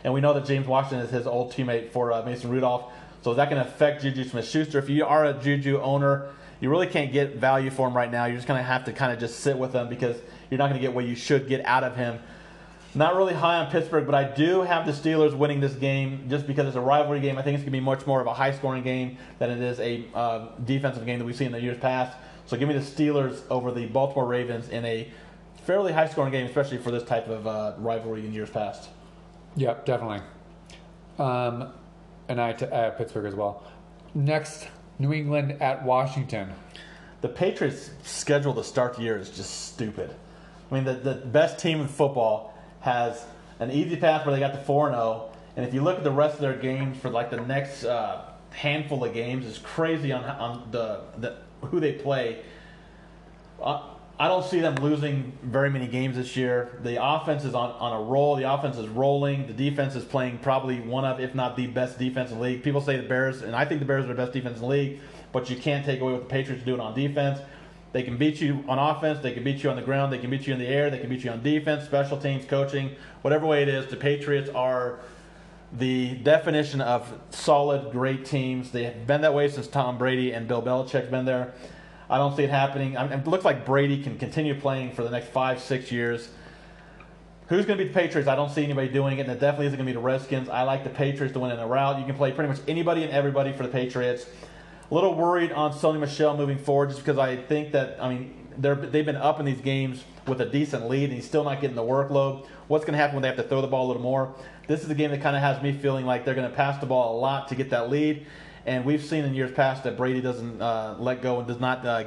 And 0.03 0.13
we 0.13 0.21
know 0.21 0.35
that 0.35 0.45
James 0.45 0.67
Washington 0.67 1.07
is 1.07 1.13
his 1.13 1.25
old 1.25 1.53
teammate 1.53 1.93
for 1.93 2.13
uh, 2.13 2.23
Mason 2.25 2.51
Rudolph. 2.51 2.91
So 3.23 3.31
is 3.31 3.37
that 3.37 3.49
going 3.49 3.63
to 3.63 3.69
affect 3.69 4.03
Juju 4.03 4.25
Smith-Schuster? 4.25 4.77
If 4.77 4.91
you 4.91 5.07
are 5.07 5.25
a 5.25 5.35
Juju 5.35 5.81
owner, 5.81 6.31
you 6.59 6.69
really 6.69 6.89
can't 6.89 7.13
get 7.13 7.37
value 7.37 7.71
for 7.71 7.87
him 7.87 7.97
right 7.97 8.11
now. 8.11 8.25
You're 8.25 8.39
just 8.39 8.49
going 8.49 8.59
to 8.59 8.67
have 8.67 8.87
to 8.87 8.93
kind 8.93 9.13
of 9.13 9.21
just 9.21 9.39
sit 9.39 9.57
with 9.57 9.73
him 9.73 9.89
because 9.89 10.17
you're 10.51 10.59
not 10.59 10.69
going 10.69 10.81
to 10.81 10.85
get 10.85 10.93
what 10.93 11.05
you 11.05 11.15
should 11.15 11.47
get 11.47 11.65
out 11.65 11.85
of 11.85 11.95
him. 11.95 12.19
Not 12.97 13.15
really 13.15 13.35
high 13.35 13.59
on 13.59 13.71
Pittsburgh, 13.71 14.05
but 14.05 14.17
I 14.17 14.25
do 14.25 14.63
have 14.63 14.85
the 14.85 14.91
Steelers 14.91 15.33
winning 15.33 15.61
this 15.61 15.75
game 15.75 16.27
just 16.29 16.45
because 16.45 16.67
it's 16.67 16.77
a 16.77 16.81
rivalry 16.81 17.21
game. 17.21 17.39
I 17.39 17.43
think 17.43 17.55
it's 17.55 17.63
going 17.63 17.73
to 17.73 17.79
be 17.79 17.85
much 17.85 18.05
more 18.05 18.21
of 18.21 18.27
a 18.27 18.35
high-scoring 18.35 18.83
game 18.83 19.17
than 19.39 19.51
it 19.51 19.61
is 19.61 19.79
a 19.79 20.07
uh, 20.13 20.49
defensive 20.65 21.07
game 21.07 21.21
that 21.21 21.25
we've 21.25 21.37
seen 21.37 21.47
in 21.47 21.53
the 21.53 21.61
years 21.61 21.79
past. 21.79 22.19
So 22.49 22.57
give 22.57 22.67
me 22.67 22.73
the 22.73 22.81
Steelers 22.81 23.43
over 23.51 23.71
the 23.71 23.85
Baltimore 23.85 24.27
Ravens 24.27 24.71
in 24.71 24.83
a 24.87 25.07
fairly 25.67 25.93
high-scoring 25.93 26.33
game, 26.33 26.47
especially 26.47 26.79
for 26.79 26.91
this 26.91 27.03
type 27.03 27.29
of 27.29 27.47
uh, 27.47 27.75
rivalry 27.77 28.25
in 28.25 28.33
years 28.33 28.49
past. 28.49 28.89
Yep, 29.57 29.85
definitely. 29.85 30.23
Um, 31.19 31.75
and 32.27 32.41
I 32.41 32.55
to 32.55 32.75
uh, 32.75 32.91
Pittsburgh 32.93 33.27
as 33.27 33.35
well. 33.35 33.71
Next, 34.15 34.67
New 34.99 35.13
England 35.13 35.61
at 35.61 35.85
Washington. 35.85 36.55
The 37.21 37.29
Patriots' 37.29 37.91
schedule 38.03 38.55
to 38.55 38.65
start 38.65 38.95
the 38.95 39.03
year 39.03 39.19
is 39.19 39.29
just 39.29 39.67
stupid. 39.69 40.15
I 40.71 40.75
mean, 40.75 40.85
the, 40.85 40.95
the 40.95 41.17
best 41.17 41.59
team 41.59 41.83
in 41.83 41.87
football 41.87 42.59
has 42.81 43.27
an 43.61 43.71
easy 43.71 43.97
path 43.97 44.25
where 44.25 44.35
they 44.35 44.41
got 44.41 44.55
the 44.55 44.65
4 44.65 44.89
0. 44.93 45.31
And 45.55 45.67
if 45.67 45.75
you 45.75 45.83
look 45.83 45.99
at 45.99 46.05
the 46.05 46.11
rest 46.11 46.37
of 46.37 46.41
their 46.41 46.57
games 46.57 46.97
for 46.97 47.11
like 47.11 47.29
the 47.29 47.43
next 47.43 47.85
uh, 47.85 48.23
handful 48.53 49.05
of 49.05 49.13
games, 49.13 49.45
it's 49.45 49.59
crazy 49.59 50.13
on, 50.13 50.25
on 50.25 50.71
the, 50.71 51.03
the 51.19 51.37
who 51.63 51.81
they 51.81 51.93
play. 51.93 52.43
I 54.21 54.27
don't 54.27 54.45
see 54.45 54.61
them 54.61 54.75
losing 54.77 55.33
very 55.43 55.71
many 55.71 55.87
games 55.87 56.17
this 56.17 56.37
year. 56.37 56.81
The 56.83 57.03
offense 57.03 57.45
is 57.45 57.55
on, 57.55 57.71
on 57.73 57.93
a 57.93 58.03
roll. 58.03 58.35
The 58.35 58.53
offense 58.53 58.77
is 58.77 58.89
rolling. 58.89 59.47
The 59.47 59.53
defense 59.53 59.95
is 59.95 60.05
playing 60.05 60.39
probably 60.39 60.81
one 60.81 61.05
of, 61.05 61.21
if 61.21 61.37
not 61.37 61.57
the 61.57 61.69
best 61.69 61.99
defense 61.99 62.31
in 62.31 62.39
the 62.39 62.43
league. 62.43 62.65
People 62.65 62.81
say 62.81 62.97
the 62.97 63.07
Bears, 63.07 63.43
and 63.43 63.55
I 63.55 63.65
think 63.65 63.79
the 63.79 63.87
Bears 63.87 64.07
are 64.07 64.09
the 64.09 64.15
best 64.15 64.33
defense 64.33 64.57
in 64.57 64.63
the 64.63 64.69
league, 64.69 65.01
but 65.33 65.49
you 65.49 65.57
can't 65.57 65.85
take 65.85 66.01
away 66.01 66.13
what 66.13 66.23
the 66.23 66.29
Patriots 66.29 66.63
are 66.63 66.67
doing 66.67 66.81
on 66.81 66.95
defense. 66.95 67.39
They 67.93 68.03
can 68.03 68.17
beat 68.19 68.41
you 68.41 68.65
on 68.69 68.79
offense. 68.79 69.21
They 69.21 69.33
can 69.33 69.45
beat 69.45 69.63
you 69.63 69.71
on 69.71 69.77
the 69.77 69.83
ground. 69.83 70.13
They 70.13 70.19
can 70.19 70.31
beat 70.31 70.47
you 70.47 70.53
in 70.53 70.59
the 70.59 70.67
air. 70.67 70.91
They 70.91 70.99
can 70.99 71.09
beat 71.09 71.23
you 71.23 71.31
on 71.31 71.43
defense, 71.43 71.85
special 71.85 72.19
teams, 72.19 72.45
coaching, 72.45 72.97
whatever 73.23 73.47
way 73.47 73.63
it 73.63 73.69
is. 73.69 73.87
The 73.87 73.97
Patriots 73.97 74.51
are 74.51 74.99
the 75.73 76.15
definition 76.17 76.81
of 76.81 77.13
solid, 77.31 77.93
great 77.93 78.25
teams. 78.25 78.71
They 78.71 78.85
have 78.85 79.07
been 79.07 79.21
that 79.21 79.35
way 79.35 79.49
since 79.49 79.67
Tom 79.67 79.99
Brady 79.99 80.33
and 80.33 80.49
Bill 80.49 80.63
Belichick's 80.63 81.11
been 81.11 81.25
there. 81.25 81.53
I 82.11 82.17
don't 82.17 82.35
see 82.35 82.45
it 82.45 82.51
happening. 82.51 82.97
I 82.97 83.07
mean, 83.07 83.19
it 83.19 83.27
looks 83.27 83.45
like 83.45 83.67
Brady 83.67 84.03
can 84.03 84.19
continue 84.19 84.59
playing 84.59 84.93
for 84.93 85.03
the 85.03 85.11
next 85.11 85.29
five, 85.29 85.61
six 85.61 85.93
years. 85.93 86.31
Who's 87.49 87.67
going 87.67 87.79
to 87.79 87.85
be 87.85 87.89
the 87.89 87.95
Patriots? 87.95 88.29
I 88.29 88.37
don't 88.37 88.51
see 88.51 88.65
anybody 88.65 88.89
doing 88.89 89.19
it, 89.19 89.23
and 89.23 89.31
it 89.31 89.41
definitely 89.41 89.67
isn't 89.67 89.79
going 89.79 89.87
to 89.87 89.93
be 89.93 89.95
the 89.95 90.05
Redskins. 90.05 90.49
I 90.49 90.63
like 90.63 90.85
the 90.85 90.91
Patriots 90.91 91.33
to 91.35 91.41
win 91.41 91.51
in 91.51 91.59
a 91.59 91.67
route. 91.67 91.99
You 91.99 92.05
can 92.05 92.15
play 92.15 92.33
pretty 92.33 92.49
much 92.49 92.61
anybody 92.67 93.05
and 93.05 93.13
everybody 93.13 93.53
for 93.53 93.63
the 93.63 93.69
Patriots. 93.71 94.27
A 94.91 94.95
little 94.95 95.15
worried 95.15 95.53
on 95.53 95.73
Sony 95.73 95.99
Michel 95.99 96.37
moving 96.37 96.59
forward 96.59 96.91
just 96.91 97.01
because 97.01 97.19
I 97.19 97.37
think 97.37 97.73
that, 97.73 97.99
I 98.03 98.09
mean, 98.09 98.48
they're, 98.59 98.75
they've 98.75 99.07
been 99.07 99.17
up 99.17 99.41
in 99.41 99.47
these 99.47 99.61
games 99.61 100.05
with 100.27 100.41
a 100.41 100.47
decent 100.47 100.89
lead, 100.89 101.05
and 101.05 101.13
he's 101.13 101.27
still 101.27 101.45
not 101.45 101.61
getting 101.61 101.77
the 101.77 101.83
workload. 101.83 102.47
What's 102.67 102.85
going 102.85 102.93
to 102.93 102.99
happen 102.99 103.15
when 103.15 103.23
they 103.23 103.29
have 103.29 103.37
to 103.37 103.45
throw 103.45 103.61
the 103.61 103.69
ball 103.69 103.87
a 103.87 103.89
little 103.89 104.03
more? 104.03 104.35
This 104.67 104.85
is 104.85 104.91
a 104.91 104.95
game 104.95 105.11
that 105.13 105.23
kind 105.23 105.37
of 105.37 105.43
has 105.43 105.63
me 105.63 105.73
feeling 105.73 106.05
like 106.05 106.25
they're 106.25 106.35
going 106.35 106.51
to 106.51 106.55
pass 106.55 106.79
the 106.81 106.87
ball 106.87 107.17
a 107.17 107.19
lot 107.19 107.49
to 107.49 107.55
get 107.55 107.71
that 107.71 107.89
lead. 107.89 108.27
And 108.67 108.85
we've 108.85 109.03
seen 109.03 109.25
in 109.25 109.35
years 109.35 109.53
past 109.53 109.85
that 109.85 109.97
Brady 109.97 110.21
doesn't 110.21 110.61
uh, 110.61 110.97
let 110.99 111.23
go 111.23 111.39
and 111.39 111.49
does 111.49 111.61
not 111.61 111.87
uh, 111.87 112.05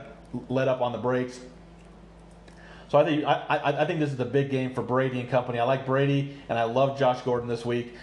let 0.50 0.68
up 0.68 0.82
on 0.82 0.92
the 0.92 0.98
brakes. 0.98 1.40
So 2.90 3.00
I 3.00 3.06
think 3.06 3.24
I, 3.24 3.62
I, 3.80 3.86
think 3.86 4.02
this 4.02 4.12
is 4.12 4.20
a 4.20 4.26
big 4.26 4.50
game 4.50 4.74
for 4.74 4.82
Brady 4.82 5.22
and 5.22 5.30
company. 5.30 5.60
I 5.60 5.64
like 5.64 5.86
Brady 5.86 6.36
and 6.50 6.60
I 6.60 6.64
love 6.64 7.00
Josh 7.00 7.22
Gordon 7.22 7.48
this 7.48 7.66
week. 7.66 7.96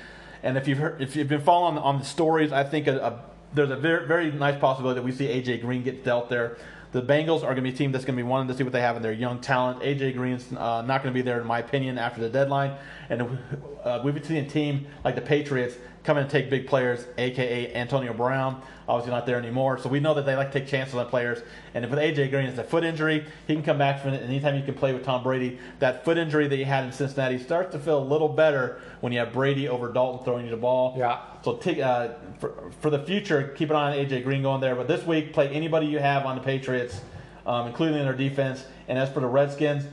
And 0.42 0.56
if 0.56 0.66
you've 0.66 0.78
heard, 0.78 1.02
if 1.02 1.14
you've 1.14 1.28
been 1.28 1.42
following 1.42 1.76
on 1.76 1.98
the 1.98 2.06
stories, 2.06 2.52
I 2.52 2.64
think 2.64 2.86
a, 2.86 2.96
a, 2.98 3.20
there's 3.52 3.68
a 3.68 3.76
very 3.76 4.06
very 4.06 4.32
nice 4.32 4.58
possibility 4.58 4.98
that 4.98 5.04
we 5.04 5.12
see 5.12 5.26
AJ 5.26 5.60
Green 5.60 5.82
get 5.82 6.04
dealt 6.04 6.30
there. 6.30 6.56
The 6.90 7.02
Bengals 7.02 7.38
are 7.38 7.54
going 7.54 7.56
to 7.56 7.62
be 7.62 7.70
a 7.70 7.76
team 7.76 7.92
that's 7.92 8.04
going 8.04 8.16
to 8.16 8.22
be 8.22 8.26
wanting 8.26 8.48
to 8.48 8.54
see 8.54 8.64
what 8.64 8.72
they 8.72 8.80
have 8.80 8.96
in 8.96 9.02
their 9.02 9.12
young 9.12 9.40
talent. 9.40 9.82
AJ 9.82 10.14
Green's 10.14 10.50
uh, 10.52 10.82
not 10.82 11.02
going 11.02 11.12
to 11.12 11.18
be 11.18 11.20
there, 11.20 11.40
in 11.40 11.46
my 11.46 11.58
opinion, 11.58 11.98
after 11.98 12.20
the 12.20 12.30
deadline. 12.30 12.76
And 13.10 13.38
uh, 13.84 14.00
we've 14.02 14.24
seen 14.24 14.38
a 14.38 14.48
team 14.48 14.86
like 15.04 15.14
the 15.14 15.20
Patriots 15.20 15.76
come 16.08 16.16
in 16.16 16.22
and 16.22 16.30
take 16.30 16.48
big 16.48 16.66
players, 16.66 17.06
aka 17.18 17.74
Antonio 17.74 18.14
Brown, 18.14 18.62
obviously 18.88 19.12
not 19.12 19.26
there 19.26 19.36
anymore. 19.36 19.76
So 19.76 19.90
we 19.90 20.00
know 20.00 20.14
that 20.14 20.24
they 20.24 20.34
like 20.36 20.50
to 20.52 20.58
take 20.58 20.66
chances 20.66 20.94
on 20.94 21.06
players. 21.06 21.42
And 21.74 21.84
if 21.84 21.90
with 21.90 21.98
AJ 21.98 22.30
Green, 22.30 22.46
it's 22.46 22.56
a 22.56 22.64
foot 22.64 22.82
injury. 22.82 23.26
He 23.46 23.52
can 23.52 23.62
come 23.62 23.76
back 23.76 24.00
from 24.00 24.14
it. 24.14 24.22
And 24.22 24.30
anytime 24.30 24.56
you 24.56 24.62
can 24.62 24.72
play 24.72 24.94
with 24.94 25.04
Tom 25.04 25.22
Brady, 25.22 25.58
that 25.80 26.06
foot 26.06 26.16
injury 26.16 26.48
that 26.48 26.56
he 26.56 26.64
had 26.64 26.84
in 26.84 26.92
Cincinnati 26.92 27.38
starts 27.38 27.72
to 27.72 27.78
feel 27.78 27.98
a 27.98 28.02
little 28.02 28.30
better 28.30 28.80
when 29.02 29.12
you 29.12 29.18
have 29.18 29.34
Brady 29.34 29.68
over 29.68 29.92
Dalton 29.92 30.24
throwing 30.24 30.46
you 30.46 30.50
the 30.50 30.56
ball. 30.56 30.94
Yeah. 30.96 31.20
So 31.44 31.56
take, 31.56 31.78
uh, 31.78 32.14
for, 32.38 32.72
for 32.80 32.88
the 32.88 33.00
future, 33.00 33.48
keep 33.48 33.68
an 33.68 33.76
eye 33.76 33.98
on 33.98 34.06
AJ 34.06 34.24
Green 34.24 34.40
going 34.40 34.62
there. 34.62 34.76
But 34.76 34.88
this 34.88 35.04
week, 35.04 35.34
play 35.34 35.50
anybody 35.50 35.88
you 35.88 35.98
have 35.98 36.24
on 36.24 36.36
the 36.36 36.42
Patriots, 36.42 37.02
um, 37.44 37.66
including 37.66 38.02
their 38.02 38.14
defense. 38.14 38.64
And 38.88 38.98
as 38.98 39.12
for 39.12 39.20
the 39.20 39.26
Redskins, 39.26 39.84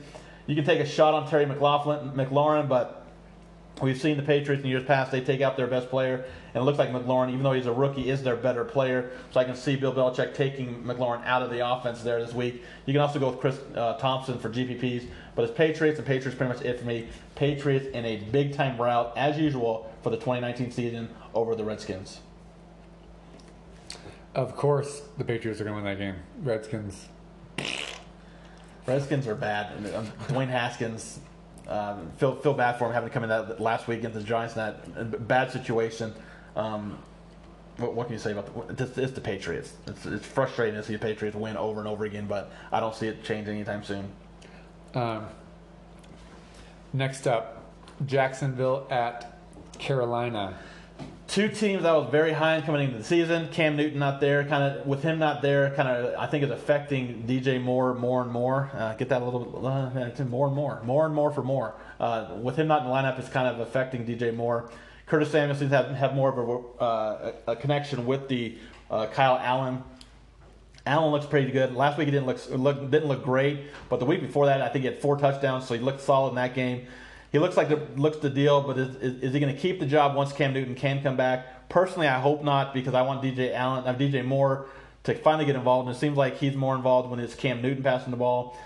you 0.46 0.54
can 0.54 0.64
take 0.64 0.80
a 0.80 0.86
shot 0.86 1.12
on 1.12 1.28
Terry 1.28 1.44
McLaughlin, 1.44 2.12
McLaurin, 2.12 2.70
but 2.70 3.05
We've 3.82 4.00
seen 4.00 4.16
the 4.16 4.22
Patriots 4.22 4.64
in 4.64 4.70
years 4.70 4.84
past, 4.84 5.12
they 5.12 5.20
take 5.20 5.42
out 5.42 5.58
their 5.58 5.66
best 5.66 5.90
player, 5.90 6.24
and 6.54 6.62
it 6.62 6.64
looks 6.64 6.78
like 6.78 6.90
McLaurin, 6.90 7.28
even 7.28 7.42
though 7.42 7.52
he's 7.52 7.66
a 7.66 7.72
rookie, 7.72 8.08
is 8.08 8.22
their 8.22 8.36
better 8.36 8.64
player. 8.64 9.10
So 9.32 9.40
I 9.40 9.44
can 9.44 9.54
see 9.54 9.76
Bill 9.76 9.92
Belichick 9.92 10.32
taking 10.32 10.82
McLaurin 10.82 11.22
out 11.26 11.42
of 11.42 11.50
the 11.50 11.66
offense 11.68 12.02
there 12.02 12.24
this 12.24 12.32
week. 12.32 12.62
You 12.86 12.94
can 12.94 13.02
also 13.02 13.18
go 13.18 13.28
with 13.28 13.38
Chris 13.38 13.60
uh, 13.74 13.98
Thompson 13.98 14.38
for 14.38 14.48
GPPs, 14.48 15.06
but 15.34 15.44
it's 15.44 15.54
Patriots, 15.54 15.98
and 15.98 16.06
Patriots 16.06 16.38
pretty 16.38 16.54
much 16.54 16.62
it 16.62 16.80
for 16.80 16.86
me. 16.86 17.08
Patriots 17.34 17.86
in 17.88 18.06
a 18.06 18.16
big 18.16 18.54
time 18.54 18.80
route, 18.80 19.12
as 19.14 19.38
usual, 19.38 19.92
for 20.02 20.08
the 20.08 20.16
2019 20.16 20.70
season 20.70 21.10
over 21.34 21.54
the 21.54 21.64
Redskins. 21.64 22.20
Of 24.34 24.56
course, 24.56 25.02
the 25.18 25.24
Patriots 25.24 25.60
are 25.60 25.64
going 25.64 25.76
to 25.76 25.82
win 25.82 25.98
that 25.98 26.02
game. 26.02 26.16
Redskins. 26.42 27.08
Redskins 28.86 29.26
are 29.26 29.34
bad. 29.34 29.76
Dwayne 30.28 30.48
Haskins 30.48 31.20
um, 31.68 32.10
feel 32.18 32.36
feel 32.36 32.54
bad 32.54 32.78
for 32.78 32.86
him 32.86 32.92
having 32.92 33.08
to 33.08 33.12
come 33.12 33.24
in 33.24 33.28
that 33.28 33.60
last 33.60 33.88
week 33.88 33.98
against 33.98 34.16
the 34.16 34.22
Giants 34.22 34.54
in 34.54 34.60
that 34.60 35.28
bad 35.28 35.50
situation. 35.50 36.14
Um, 36.54 36.98
what, 37.76 37.94
what, 37.94 38.06
can 38.06 38.14
you 38.14 38.18
say 38.18 38.32
about 38.32 38.76
the, 38.76 38.84
it's, 38.84 38.96
it's 38.98 39.12
the 39.12 39.20
Patriots? 39.20 39.74
It's, 39.86 40.06
it's, 40.06 40.24
frustrating 40.24 40.76
to 40.76 40.82
see 40.82 40.94
the 40.94 40.98
Patriots 40.98 41.36
win 41.36 41.56
over 41.56 41.80
and 41.80 41.88
over 41.88 42.06
again, 42.06 42.26
but 42.26 42.50
I 42.72 42.80
don't 42.80 42.94
see 42.94 43.08
it 43.08 43.22
change 43.22 43.48
anytime 43.48 43.84
soon. 43.84 44.08
Um, 44.94 45.26
next 46.94 47.26
up, 47.26 47.64
Jacksonville 48.06 48.86
at 48.90 49.38
Carolina. 49.78 50.58
Two 51.28 51.48
teams 51.48 51.84
I 51.84 51.92
was 51.92 52.08
very 52.10 52.32
high 52.32 52.56
in 52.56 52.62
coming 52.62 52.84
into 52.84 52.98
the 52.98 53.04
season. 53.04 53.48
Cam 53.48 53.76
Newton 53.76 53.98
not 53.98 54.20
there, 54.20 54.44
kind 54.44 54.62
of 54.62 54.86
with 54.86 55.02
him 55.02 55.18
not 55.18 55.42
there, 55.42 55.74
kind 55.74 55.88
of 55.88 56.14
I 56.16 56.26
think 56.28 56.44
is 56.44 56.50
affecting 56.50 57.24
DJ 57.26 57.60
Moore 57.60 57.94
more 57.94 58.22
and 58.22 58.30
more. 58.30 58.70
Uh, 58.72 58.94
get 58.94 59.08
that 59.08 59.22
a 59.22 59.24
little 59.24 59.40
bit 59.40 60.20
uh, 60.20 60.24
more 60.24 60.46
and 60.46 60.54
more, 60.54 60.80
more 60.84 61.04
and 61.04 61.14
more 61.14 61.32
for 61.32 61.42
more. 61.42 61.74
Uh, 61.98 62.36
with 62.40 62.56
him 62.56 62.68
not 62.68 62.82
in 62.82 62.88
the 62.88 62.92
lineup, 62.94 63.18
it's 63.18 63.28
kind 63.28 63.48
of 63.48 63.58
affecting 63.58 64.06
DJ 64.06 64.34
Moore. 64.34 64.70
Curtis 65.06 65.32
Samuel 65.32 65.56
seems 65.56 65.72
to 65.72 65.76
have, 65.76 65.90
have 65.96 66.14
more 66.14 66.28
of 66.30 66.38
a, 66.38 66.82
uh, 66.82 67.32
a, 67.48 67.52
a 67.52 67.56
connection 67.56 68.06
with 68.06 68.28
the 68.28 68.56
uh, 68.88 69.06
Kyle 69.08 69.38
Allen. 69.42 69.82
Allen 70.86 71.10
looks 71.10 71.26
pretty 71.26 71.50
good. 71.50 71.74
Last 71.74 71.98
week 71.98 72.06
he 72.06 72.12
didn't 72.12 72.26
look, 72.26 72.38
look 72.50 72.90
didn't 72.90 73.08
look 73.08 73.24
great, 73.24 73.66
but 73.88 73.98
the 73.98 74.06
week 74.06 74.20
before 74.20 74.46
that 74.46 74.62
I 74.62 74.68
think 74.68 74.84
he 74.84 74.90
had 74.90 75.02
four 75.02 75.16
touchdowns, 75.16 75.66
so 75.66 75.74
he 75.74 75.80
looked 75.80 76.00
solid 76.00 76.30
in 76.30 76.34
that 76.36 76.54
game. 76.54 76.86
He 77.32 77.38
looks 77.38 77.56
like 77.56 77.68
the, 77.68 77.76
looks 77.96 78.18
the 78.18 78.30
deal, 78.30 78.62
but 78.62 78.78
is, 78.78 78.96
is, 78.96 79.22
is 79.22 79.34
he 79.34 79.40
going 79.40 79.54
to 79.54 79.60
keep 79.60 79.80
the 79.80 79.86
job 79.86 80.14
once 80.14 80.32
Cam 80.32 80.54
Newton 80.54 80.74
can 80.74 81.02
come 81.02 81.16
back? 81.16 81.68
Personally, 81.68 82.06
I 82.06 82.20
hope 82.20 82.42
not 82.42 82.72
because 82.72 82.94
I 82.94 83.02
want 83.02 83.22
DJ 83.22 83.52
Allen, 83.54 83.84
uh, 83.86 83.94
DJ 83.94 84.24
Moore 84.24 84.66
to 85.04 85.14
finally 85.14 85.44
get 85.44 85.56
involved, 85.56 85.88
and 85.88 85.96
it 85.96 85.98
seems 85.98 86.16
like 86.16 86.38
he's 86.38 86.54
more 86.54 86.74
involved 86.74 87.10
when 87.10 87.20
it's 87.20 87.34
Cam 87.34 87.62
Newton 87.62 87.82
passing 87.82 88.10
the 88.10 88.16
ball. 88.16 88.56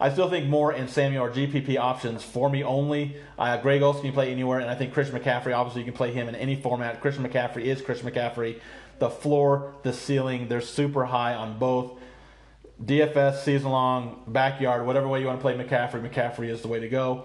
I 0.00 0.10
still 0.10 0.28
think 0.28 0.48
Moore 0.48 0.72
and 0.72 0.90
Samuel 0.90 1.24
are 1.24 1.30
GPP 1.30 1.78
options 1.78 2.22
for 2.22 2.50
me 2.50 2.64
only. 2.64 3.16
Uh, 3.38 3.56
Greg 3.58 3.80
Olsen 3.80 4.02
can 4.02 4.12
play 4.12 4.32
anywhere, 4.32 4.58
and 4.58 4.68
I 4.68 4.74
think 4.74 4.92
Christian 4.92 5.18
McCaffrey, 5.18 5.56
obviously, 5.56 5.82
you 5.82 5.84
can 5.84 5.94
play 5.94 6.12
him 6.12 6.28
in 6.28 6.34
any 6.34 6.56
format. 6.56 7.00
Christian 7.00 7.26
McCaffrey 7.26 7.62
is 7.62 7.80
Christian 7.80 8.10
McCaffrey. 8.10 8.60
The 8.98 9.10
floor, 9.10 9.74
the 9.82 9.92
ceiling, 9.92 10.48
they're 10.48 10.60
super 10.60 11.04
high 11.04 11.34
on 11.34 11.58
both. 11.58 11.92
DFS, 12.82 13.44
season 13.44 13.70
long, 13.70 14.24
backyard, 14.26 14.84
whatever 14.84 15.06
way 15.06 15.20
you 15.20 15.26
want 15.26 15.38
to 15.38 15.42
play 15.42 15.54
McCaffrey, 15.54 16.06
McCaffrey 16.06 16.48
is 16.48 16.60
the 16.62 16.68
way 16.68 16.80
to 16.80 16.88
go. 16.88 17.24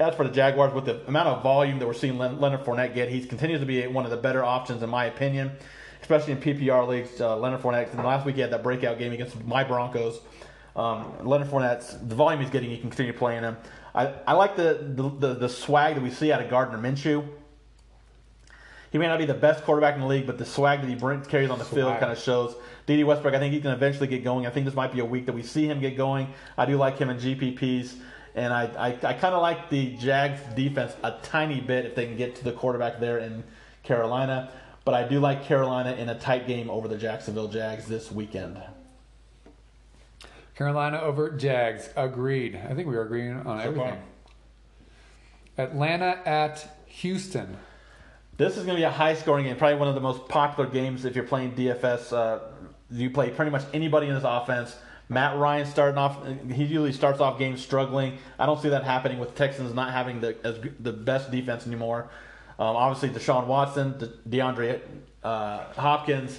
As 0.00 0.14
for 0.14 0.26
the 0.26 0.32
Jaguars, 0.32 0.72
with 0.72 0.86
the 0.86 1.06
amount 1.06 1.28
of 1.28 1.42
volume 1.42 1.78
that 1.78 1.86
we're 1.86 1.92
seeing 1.92 2.16
Leonard 2.16 2.64
Fournette 2.64 2.94
get, 2.94 3.10
he 3.10 3.22
continues 3.22 3.60
to 3.60 3.66
be 3.66 3.86
one 3.86 4.06
of 4.06 4.10
the 4.10 4.16
better 4.16 4.42
options, 4.42 4.82
in 4.82 4.88
my 4.88 5.04
opinion, 5.04 5.52
especially 6.00 6.32
in 6.32 6.38
PPR 6.38 6.88
leagues. 6.88 7.20
Uh, 7.20 7.36
Leonard 7.36 7.60
Fournette, 7.60 7.92
and 7.92 8.02
last 8.02 8.24
week 8.24 8.36
he 8.36 8.40
had 8.40 8.50
that 8.50 8.62
breakout 8.62 8.98
game 8.98 9.12
against 9.12 9.44
my 9.44 9.62
Broncos. 9.62 10.18
Um, 10.74 11.12
Leonard 11.22 11.48
Fournette's 11.48 11.98
the 11.98 12.14
volume 12.14 12.40
he's 12.40 12.48
getting, 12.48 12.70
he 12.70 12.78
can 12.78 12.88
continue 12.88 13.12
playing 13.12 13.42
him. 13.42 13.58
I, 13.94 14.14
I 14.26 14.32
like 14.32 14.56
the, 14.56 14.78
the, 14.80 15.10
the, 15.10 15.34
the 15.34 15.48
swag 15.50 15.96
that 15.96 16.02
we 16.02 16.10
see 16.10 16.32
out 16.32 16.40
of 16.40 16.48
Gardner 16.48 16.78
Minshew. 16.78 17.28
He 18.90 18.96
may 18.96 19.06
not 19.06 19.18
be 19.18 19.26
the 19.26 19.34
best 19.34 19.64
quarterback 19.64 19.96
in 19.96 20.00
the 20.00 20.06
league, 20.06 20.26
but 20.26 20.38
the 20.38 20.46
swag 20.46 20.80
that 20.80 20.88
he 20.88 20.94
brings, 20.94 21.26
carries 21.26 21.50
on 21.50 21.58
the 21.58 21.64
swag. 21.66 21.74
field 21.74 22.00
kind 22.00 22.10
of 22.10 22.18
shows. 22.18 22.56
Dede 22.86 23.04
Westbrook, 23.04 23.34
I 23.34 23.38
think 23.38 23.52
he 23.52 23.60
can 23.60 23.72
eventually 23.72 24.06
get 24.06 24.24
going. 24.24 24.46
I 24.46 24.50
think 24.50 24.64
this 24.64 24.74
might 24.74 24.92
be 24.92 25.00
a 25.00 25.04
week 25.04 25.26
that 25.26 25.34
we 25.34 25.42
see 25.42 25.66
him 25.66 25.78
get 25.78 25.94
going. 25.94 26.32
I 26.56 26.64
do 26.64 26.78
like 26.78 26.96
him 26.96 27.10
in 27.10 27.18
GPPs. 27.18 27.96
And 28.34 28.52
I, 28.52 28.64
I, 28.64 28.88
I 29.02 29.12
kind 29.14 29.34
of 29.34 29.42
like 29.42 29.70
the 29.70 29.96
Jags 29.96 30.40
defense 30.54 30.94
a 31.02 31.18
tiny 31.22 31.60
bit 31.60 31.84
if 31.84 31.94
they 31.94 32.06
can 32.06 32.16
get 32.16 32.36
to 32.36 32.44
the 32.44 32.52
quarterback 32.52 33.00
there 33.00 33.18
in 33.18 33.42
Carolina. 33.82 34.50
But 34.84 34.94
I 34.94 35.06
do 35.06 35.20
like 35.20 35.44
Carolina 35.44 35.92
in 35.92 36.08
a 36.08 36.18
tight 36.18 36.46
game 36.46 36.70
over 36.70 36.88
the 36.88 36.96
Jacksonville 36.96 37.48
Jags 37.48 37.86
this 37.86 38.10
weekend. 38.10 38.60
Carolina 40.54 41.00
over 41.00 41.30
Jags. 41.30 41.88
Agreed. 41.96 42.56
I 42.68 42.74
think 42.74 42.86
we 42.88 42.96
are 42.96 43.02
agreeing 43.02 43.36
on 43.36 43.60
so 43.60 43.68
everything. 43.68 43.98
Far. 45.56 45.64
Atlanta 45.64 46.20
at 46.26 46.78
Houston. 46.86 47.56
This 48.36 48.56
is 48.56 48.64
going 48.64 48.76
to 48.76 48.80
be 48.80 48.84
a 48.84 48.90
high 48.90 49.14
scoring 49.14 49.44
game. 49.44 49.56
Probably 49.56 49.78
one 49.78 49.88
of 49.88 49.94
the 49.94 50.00
most 50.00 50.28
popular 50.28 50.68
games 50.68 51.04
if 51.04 51.14
you're 51.14 51.24
playing 51.24 51.52
DFS. 51.52 52.12
Uh, 52.12 52.40
you 52.90 53.10
play 53.10 53.30
pretty 53.30 53.50
much 53.50 53.64
anybody 53.72 54.06
in 54.08 54.14
this 54.14 54.24
offense. 54.26 54.74
Matt 55.10 55.36
Ryan 55.36 55.66
starting 55.66 55.98
off, 55.98 56.24
he 56.50 56.62
usually 56.62 56.92
starts 56.92 57.20
off 57.20 57.36
games 57.36 57.60
struggling. 57.60 58.18
I 58.38 58.46
don't 58.46 58.62
see 58.62 58.68
that 58.68 58.84
happening 58.84 59.18
with 59.18 59.34
Texans 59.34 59.74
not 59.74 59.92
having 59.92 60.20
the 60.20 60.36
as, 60.44 60.58
the 60.78 60.92
best 60.92 61.32
defense 61.32 61.66
anymore. 61.66 62.08
Um, 62.60 62.76
obviously, 62.76 63.10
Deshaun 63.10 63.46
Watson, 63.46 63.98
De- 63.98 64.06
DeAndre 64.38 64.80
uh, 65.24 65.64
Hopkins, 65.72 66.38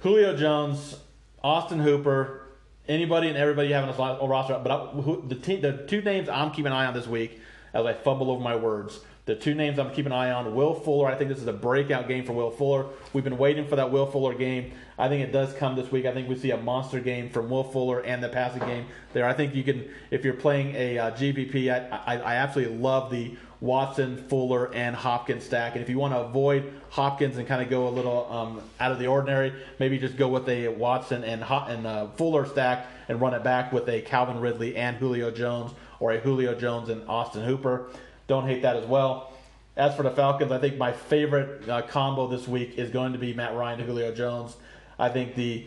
Julio 0.00 0.36
Jones, 0.36 0.98
Austin 1.44 1.78
Hooper, 1.78 2.42
anybody 2.88 3.28
and 3.28 3.36
everybody 3.36 3.70
having 3.70 3.88
a 3.88 4.26
roster. 4.26 4.58
But 4.62 4.72
I, 4.72 4.86
who, 4.86 5.24
the, 5.28 5.36
te- 5.36 5.60
the 5.60 5.84
two 5.86 6.02
names 6.02 6.28
I'm 6.28 6.50
keeping 6.50 6.66
an 6.66 6.72
eye 6.72 6.86
on 6.86 6.94
this 6.94 7.06
week, 7.06 7.40
as 7.72 7.86
I 7.86 7.94
fumble 7.94 8.32
over 8.32 8.42
my 8.42 8.56
words, 8.56 8.98
the 9.28 9.36
two 9.36 9.54
names 9.54 9.78
I'm 9.78 9.90
keeping 9.90 10.10
an 10.10 10.18
eye 10.18 10.30
on, 10.30 10.54
Will 10.54 10.72
Fuller. 10.72 11.06
I 11.06 11.14
think 11.14 11.28
this 11.28 11.38
is 11.38 11.46
a 11.46 11.52
breakout 11.52 12.08
game 12.08 12.24
for 12.24 12.32
Will 12.32 12.50
Fuller. 12.50 12.86
We've 13.12 13.22
been 13.22 13.36
waiting 13.36 13.68
for 13.68 13.76
that 13.76 13.92
Will 13.92 14.06
Fuller 14.06 14.32
game. 14.32 14.72
I 14.98 15.08
think 15.08 15.22
it 15.22 15.32
does 15.32 15.52
come 15.52 15.76
this 15.76 15.92
week. 15.92 16.06
I 16.06 16.14
think 16.14 16.30
we 16.30 16.34
see 16.34 16.50
a 16.50 16.56
monster 16.56 16.98
game 16.98 17.28
from 17.28 17.50
Will 17.50 17.62
Fuller 17.62 18.00
and 18.00 18.24
the 18.24 18.30
passing 18.30 18.60
game 18.60 18.86
there. 19.12 19.28
I 19.28 19.34
think 19.34 19.54
you 19.54 19.62
can, 19.62 19.86
if 20.10 20.24
you're 20.24 20.32
playing 20.32 20.74
a 20.74 20.96
uh, 20.96 21.10
I, 21.10 22.00
I, 22.06 22.16
I 22.16 22.34
absolutely 22.36 22.78
love 22.78 23.10
the 23.10 23.36
Watson, 23.60 24.16
Fuller, 24.28 24.72
and 24.72 24.96
Hopkins 24.96 25.44
stack. 25.44 25.74
And 25.74 25.82
if 25.82 25.90
you 25.90 25.98
want 25.98 26.14
to 26.14 26.20
avoid 26.20 26.72
Hopkins 26.88 27.36
and 27.36 27.46
kind 27.46 27.60
of 27.60 27.68
go 27.68 27.86
a 27.86 27.90
little 27.90 28.32
um, 28.32 28.62
out 28.80 28.92
of 28.92 28.98
the 28.98 29.08
ordinary, 29.08 29.52
maybe 29.78 29.98
just 29.98 30.16
go 30.16 30.28
with 30.28 30.48
a 30.48 30.68
Watson 30.68 31.22
and, 31.22 31.42
and 31.42 31.86
uh, 31.86 32.06
Fuller 32.12 32.46
stack 32.46 32.86
and 33.08 33.20
run 33.20 33.34
it 33.34 33.44
back 33.44 33.74
with 33.74 33.90
a 33.90 34.00
Calvin 34.00 34.40
Ridley 34.40 34.74
and 34.74 34.96
Julio 34.96 35.30
Jones 35.30 35.72
or 36.00 36.12
a 36.12 36.18
Julio 36.18 36.54
Jones 36.54 36.88
and 36.88 37.06
Austin 37.08 37.44
Hooper. 37.44 37.90
Don't 38.28 38.46
hate 38.46 38.62
that 38.62 38.76
as 38.76 38.86
well. 38.86 39.32
As 39.76 39.96
for 39.96 40.02
the 40.02 40.10
Falcons, 40.10 40.52
I 40.52 40.58
think 40.58 40.76
my 40.76 40.92
favorite 40.92 41.68
uh, 41.68 41.82
combo 41.82 42.26
this 42.26 42.46
week 42.46 42.78
is 42.78 42.90
going 42.90 43.12
to 43.14 43.18
be 43.18 43.32
Matt 43.32 43.54
Ryan 43.54 43.78
to 43.78 43.84
Julio 43.84 44.14
Jones. 44.14 44.56
I 44.98 45.08
think 45.08 45.34
the 45.34 45.66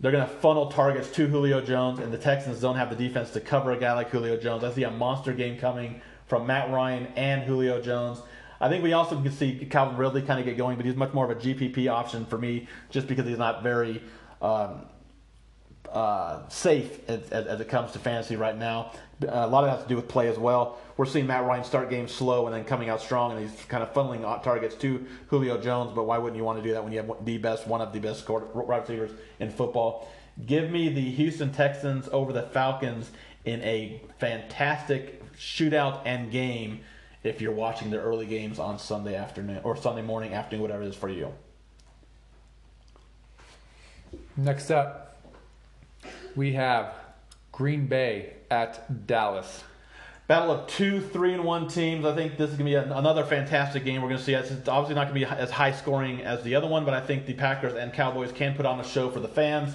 they're 0.00 0.12
going 0.12 0.26
to 0.26 0.34
funnel 0.34 0.70
targets 0.70 1.08
to 1.12 1.28
Julio 1.28 1.60
Jones, 1.60 2.00
and 2.00 2.12
the 2.12 2.18
Texans 2.18 2.60
don't 2.60 2.76
have 2.76 2.90
the 2.90 2.96
defense 2.96 3.30
to 3.30 3.40
cover 3.40 3.72
a 3.72 3.78
guy 3.78 3.92
like 3.92 4.10
Julio 4.10 4.36
Jones. 4.36 4.64
I 4.64 4.72
see 4.72 4.82
a 4.82 4.90
monster 4.90 5.32
game 5.32 5.56
coming 5.56 6.00
from 6.26 6.46
Matt 6.46 6.70
Ryan 6.70 7.06
and 7.16 7.42
Julio 7.44 7.80
Jones. 7.80 8.20
I 8.60 8.68
think 8.68 8.82
we 8.82 8.92
also 8.92 9.20
can 9.20 9.30
see 9.30 9.64
Calvin 9.70 9.96
Ridley 9.96 10.22
kind 10.22 10.40
of 10.40 10.46
get 10.46 10.56
going, 10.56 10.76
but 10.76 10.84
he's 10.84 10.96
much 10.96 11.12
more 11.12 11.30
of 11.30 11.30
a 11.30 11.40
GPP 11.40 11.90
option 11.90 12.26
for 12.26 12.38
me 12.38 12.66
just 12.90 13.06
because 13.06 13.26
he's 13.26 13.38
not 13.38 13.62
very 13.62 14.02
um, 14.42 14.86
uh, 15.94 16.48
safe 16.48 17.08
as, 17.08 17.30
as, 17.30 17.60
it 17.60 17.68
comes 17.68 17.92
to 17.92 18.00
fantasy 18.00 18.34
right 18.34 18.58
now. 18.58 18.90
a 19.22 19.46
lot 19.46 19.62
of 19.62 19.70
that 19.70 19.76
has 19.76 19.82
to 19.84 19.88
do 19.88 19.94
with 19.94 20.08
play 20.08 20.28
as 20.28 20.36
well. 20.36 20.78
We're 20.96 21.06
seeing 21.06 21.28
Matt 21.28 21.44
Ryan 21.44 21.62
start 21.62 21.88
games 21.88 22.12
slow 22.12 22.46
and 22.46 22.54
then 22.54 22.64
coming 22.64 22.88
out 22.88 23.00
strong, 23.00 23.30
and 23.32 23.48
he's 23.48 23.64
kind 23.66 23.82
of 23.82 23.94
funneling 23.94 24.22
targets 24.42 24.74
to 24.76 25.06
Julio 25.28 25.56
Jones. 25.60 25.92
But 25.94 26.04
why 26.04 26.18
wouldn't 26.18 26.36
you 26.36 26.42
want 26.42 26.58
to 26.58 26.64
do 26.64 26.74
that 26.74 26.82
when 26.82 26.92
you 26.92 26.98
have 26.98 27.24
the 27.24 27.38
best, 27.38 27.68
one 27.68 27.80
of 27.80 27.92
the 27.92 28.00
best 28.00 28.28
wide 28.28 28.82
receivers 28.82 29.12
in 29.38 29.50
football? 29.50 30.10
Give 30.44 30.68
me 30.68 30.88
the 30.88 31.10
Houston 31.12 31.52
Texans 31.52 32.08
over 32.10 32.32
the 32.32 32.42
Falcons 32.42 33.12
in 33.44 33.62
a 33.62 34.02
fantastic 34.18 35.22
shootout 35.36 36.00
and 36.04 36.30
game 36.32 36.80
if 37.22 37.40
you're 37.40 37.52
watching 37.52 37.90
the 37.90 38.00
early 38.00 38.26
games 38.26 38.58
on 38.58 38.80
Sunday 38.80 39.14
afternoon 39.14 39.60
or 39.62 39.76
Sunday 39.76 40.02
morning, 40.02 40.34
afternoon, 40.34 40.62
whatever 40.62 40.82
it 40.82 40.88
is 40.88 40.96
for 40.96 41.08
you. 41.08 41.32
Next 44.36 44.72
up, 44.72 45.13
we 46.36 46.52
have 46.54 46.94
Green 47.52 47.86
Bay 47.86 48.34
at 48.50 49.06
Dallas. 49.06 49.64
Battle 50.26 50.52
of 50.52 50.66
two, 50.66 51.00
three, 51.00 51.34
and 51.34 51.44
one 51.44 51.68
teams. 51.68 52.06
I 52.06 52.14
think 52.14 52.38
this 52.38 52.50
is 52.50 52.56
going 52.56 52.70
to 52.72 52.80
be 52.80 52.92
another 52.92 53.24
fantastic 53.24 53.84
game. 53.84 54.00
We're 54.00 54.08
going 54.08 54.18
to 54.18 54.24
see. 54.24 54.32
It's 54.32 54.50
obviously 54.68 54.94
not 54.94 55.08
going 55.08 55.20
to 55.20 55.26
be 55.26 55.32
as 55.32 55.50
high 55.50 55.72
scoring 55.72 56.22
as 56.22 56.42
the 56.42 56.54
other 56.54 56.66
one, 56.66 56.86
but 56.86 56.94
I 56.94 57.00
think 57.00 57.26
the 57.26 57.34
Packers 57.34 57.74
and 57.74 57.92
Cowboys 57.92 58.32
can 58.32 58.56
put 58.56 58.64
on 58.64 58.80
a 58.80 58.84
show 58.84 59.10
for 59.10 59.20
the 59.20 59.28
fans. 59.28 59.74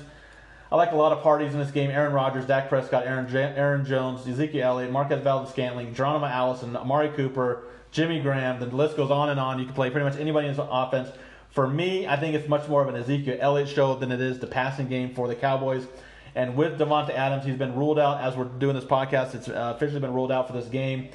I 0.72 0.76
like 0.76 0.92
a 0.92 0.96
lot 0.96 1.12
of 1.12 1.22
parties 1.22 1.54
in 1.54 1.60
this 1.60 1.72
game. 1.72 1.92
Aaron 1.92 2.14
Rodgers, 2.14 2.46
Dak 2.46 2.68
Prescott, 2.70 3.06
Aaron, 3.06 3.28
J- 3.28 3.54
Aaron 3.56 3.86
Jones, 3.86 4.28
Ezekiel 4.28 4.68
Elliott, 4.68 4.92
Marquez 4.92 5.22
Valdes-Scantling, 5.24 5.94
Geronimo 5.94 6.28
Allison, 6.28 6.76
Amari 6.76 7.10
Cooper, 7.10 7.64
Jimmy 7.92 8.20
Graham. 8.20 8.60
The 8.60 8.68
list 8.68 8.98
goes 8.98 9.10
on 9.10 9.30
and 9.30 9.40
on. 9.40 9.60
You 9.60 9.66
can 9.66 9.74
play 9.74 9.90
pretty 9.90 10.08
much 10.08 10.20
anybody 10.20 10.48
in 10.48 10.56
this 10.56 10.66
offense. 10.70 11.10
For 11.50 11.68
me, 11.68 12.08
I 12.08 12.18
think 12.18 12.36
it's 12.36 12.48
much 12.48 12.68
more 12.68 12.84
of 12.84 12.88
an 12.88 12.96
Ezekiel 12.96 13.38
Elliott 13.40 13.70
show 13.70 13.96
than 13.96 14.12
it 14.12 14.22
is 14.22 14.40
the 14.40 14.48
passing 14.48 14.88
game 14.88 15.16
for 15.16 15.28
the 15.28 15.36
Cowboys. 15.36 15.88
And 16.36 16.56
with 16.56 16.80
Davante 16.80 17.12
Adams, 17.12 17.46
he's 17.46 17.58
been 17.58 17.76
ruled 17.76 18.00
out 18.00 18.22
as 18.22 18.36
we're 18.36 18.46
doing 18.46 18.76
this 18.76 18.86
podcast. 18.86 19.36
It's 19.36 19.50
uh, 19.50 19.74
officially 19.76 20.00
been 20.00 20.14
ruled 20.14 20.32
out 20.32 20.48
for 20.48 20.54
this 20.54 20.68
game. 20.68 21.10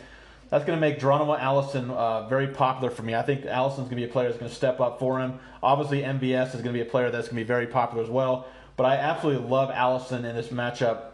That's 0.50 0.64
going 0.64 0.76
to 0.76 0.80
make 0.80 1.00
Geronimo 1.00 1.36
Allison 1.36 1.90
uh, 1.90 2.28
very 2.28 2.48
popular 2.48 2.90
for 2.90 3.02
me. 3.02 3.14
I 3.14 3.22
think 3.22 3.46
Allison's 3.46 3.88
going 3.88 3.96
to 3.96 3.96
be 3.96 4.04
a 4.04 4.08
player 4.08 4.28
that's 4.28 4.38
going 4.38 4.50
to 4.50 4.54
step 4.54 4.80
up 4.80 4.98
for 4.98 5.18
him. 5.18 5.38
Obviously, 5.62 6.02
MVS 6.02 6.48
is 6.48 6.60
going 6.60 6.66
to 6.66 6.72
be 6.72 6.80
a 6.82 6.84
player 6.84 7.10
that's 7.10 7.28
going 7.28 7.36
to 7.36 7.42
be 7.42 7.46
very 7.46 7.66
popular 7.66 8.04
as 8.04 8.10
well. 8.10 8.46
But 8.76 8.84
I 8.84 8.96
absolutely 8.96 9.48
love 9.48 9.70
Allison 9.70 10.24
in 10.24 10.36
this 10.36 10.48
matchup. 10.48 11.10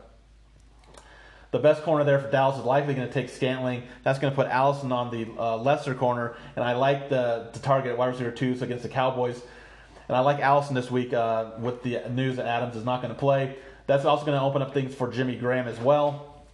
The 1.53 1.59
best 1.59 1.83
corner 1.83 2.05
there 2.05 2.19
for 2.19 2.31
Dallas 2.31 2.59
is 2.59 2.65
likely 2.65 2.95
going 2.95 3.09
to 3.09 3.13
take 3.13 3.29
Scantling. 3.29 3.83
That's 4.05 4.19
going 4.19 4.33
to 4.33 4.37
put 4.37 4.47
Allison 4.47 4.93
on 4.93 5.11
the 5.11 5.27
uh, 5.37 5.57
lesser 5.57 5.95
corner, 5.95 6.37
and 6.55 6.65
I 6.65 6.75
like 6.75 7.09
the, 7.09 7.49
the 7.53 7.59
target 7.59 7.99
wide 7.99 8.09
receiver 8.09 8.31
two 8.31 8.57
so 8.57 8.65
against 8.65 8.85
the 8.85 8.89
Cowboys. 8.89 9.41
And 10.09 10.17
I 10.17 10.21
like 10.21 10.41
Allison 10.41 10.75
this 10.75 10.91
week 10.91 11.13
uh, 11.13 11.51
with 11.59 11.83
the 11.83 12.03
news 12.11 12.37
that 12.37 12.47
Adams 12.47 12.77
is 12.77 12.85
not 12.85 13.03
going 13.03 13.13
to 13.15 13.19
play. 13.19 13.57
That's 13.91 14.05
also 14.05 14.25
going 14.25 14.39
to 14.39 14.45
open 14.45 14.63
up 14.63 14.73
things 14.73 14.95
for 14.95 15.11
Jimmy 15.11 15.35
Graham 15.35 15.67
as 15.67 15.77
well. 15.81 16.45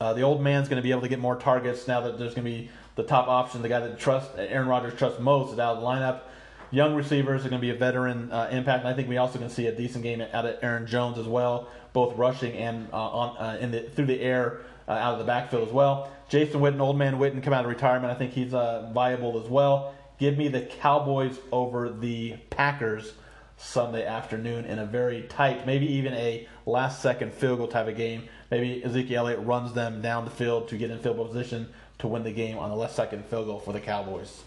Uh, 0.00 0.14
the 0.14 0.22
old 0.22 0.40
man's 0.40 0.70
going 0.70 0.78
to 0.78 0.82
be 0.82 0.90
able 0.90 1.02
to 1.02 1.08
get 1.08 1.18
more 1.18 1.36
targets 1.36 1.86
now 1.86 2.00
that 2.00 2.18
there's 2.18 2.34
going 2.34 2.46
to 2.46 2.50
be 2.50 2.70
the 2.94 3.02
top 3.02 3.28
option, 3.28 3.60
the 3.60 3.68
guy 3.68 3.80
that 3.80 3.98
trust 3.98 4.30
Aaron 4.38 4.66
Rodgers 4.66 4.98
trusts 4.98 5.20
most 5.20 5.52
is 5.52 5.58
out 5.58 5.76
of 5.76 5.82
the 5.82 5.86
lineup. 5.86 6.20
young 6.70 6.94
receivers 6.94 7.44
are 7.44 7.50
going 7.50 7.60
to 7.60 7.66
be 7.66 7.68
a 7.68 7.78
veteran 7.78 8.32
uh, 8.32 8.48
impact, 8.50 8.86
and 8.86 8.88
I 8.88 8.94
think 8.94 9.06
we 9.06 9.18
also 9.18 9.38
can 9.38 9.50
see 9.50 9.66
a 9.66 9.72
decent 9.72 10.02
game 10.02 10.22
out 10.22 10.46
of 10.46 10.56
Aaron 10.62 10.86
Jones 10.86 11.18
as 11.18 11.26
well, 11.26 11.68
both 11.92 12.16
rushing 12.16 12.54
and 12.54 12.88
uh, 12.90 12.96
on 12.96 13.36
uh, 13.36 13.58
in 13.60 13.70
the 13.70 13.82
through 13.82 14.06
the 14.06 14.22
air 14.22 14.62
uh, 14.88 14.92
out 14.92 15.12
of 15.12 15.18
the 15.18 15.26
backfield 15.26 15.68
as 15.68 15.74
well. 15.74 16.10
Jason 16.30 16.62
Witten, 16.62 16.80
old 16.80 16.96
man 16.96 17.18
Witten, 17.18 17.42
come 17.42 17.52
out 17.52 17.66
of 17.66 17.70
retirement. 17.70 18.10
I 18.10 18.16
think 18.16 18.32
he's 18.32 18.54
uh, 18.54 18.90
viable 18.94 19.38
as 19.38 19.46
well. 19.50 19.94
Give 20.18 20.38
me 20.38 20.48
the 20.48 20.62
Cowboys 20.62 21.38
over 21.52 21.90
the 21.90 22.38
Packers 22.48 23.12
Sunday 23.58 24.04
afternoon 24.04 24.64
in 24.66 24.78
a 24.78 24.84
very 24.86 25.22
tight, 25.22 25.66
maybe 25.66 25.86
even 25.94 26.12
a 26.14 26.46
last 26.66 27.00
second 27.00 27.32
field 27.32 27.58
goal 27.58 27.68
type 27.68 27.88
of 27.88 27.96
game. 27.96 28.24
Maybe 28.50 28.84
Ezekiel 28.84 29.26
Elliott 29.26 29.40
runs 29.46 29.72
them 29.72 30.02
down 30.02 30.24
the 30.24 30.30
field 30.30 30.68
to 30.68 30.76
get 30.76 30.90
in 30.90 30.98
field 30.98 31.16
goal 31.16 31.26
position 31.26 31.68
to 31.98 32.06
win 32.08 32.22
the 32.22 32.32
game 32.32 32.58
on 32.58 32.68
the 32.70 32.76
last 32.76 32.94
second 32.96 33.24
field 33.24 33.46
goal 33.46 33.58
for 33.58 33.72
the 33.72 33.80
Cowboys. 33.80 34.42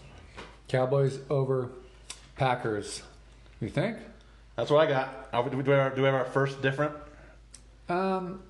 Cowboys 0.68 1.18
over 1.28 1.70
Packers. 2.36 3.02
You 3.60 3.68
think? 3.68 3.96
That's 4.56 4.70
what 4.70 4.86
I 4.86 4.90
got. 4.90 5.28
Are 5.32 5.42
we- 5.42 5.50
Do 5.50 5.56
we 5.56 5.64
have, 5.72 5.94
do 5.96 6.02
we 6.02 6.06
have 6.06 6.14
our 6.14 6.24
first 6.24 6.62
different? 6.62 6.92
Um, 7.88 8.42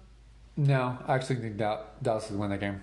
no, 0.56 0.98
I 1.06 1.14
actually 1.14 1.36
think 1.36 1.56
Dal- 1.56 1.86
Dallas 2.02 2.30
is 2.30 2.36
win 2.36 2.50
that 2.50 2.60
game. 2.60 2.82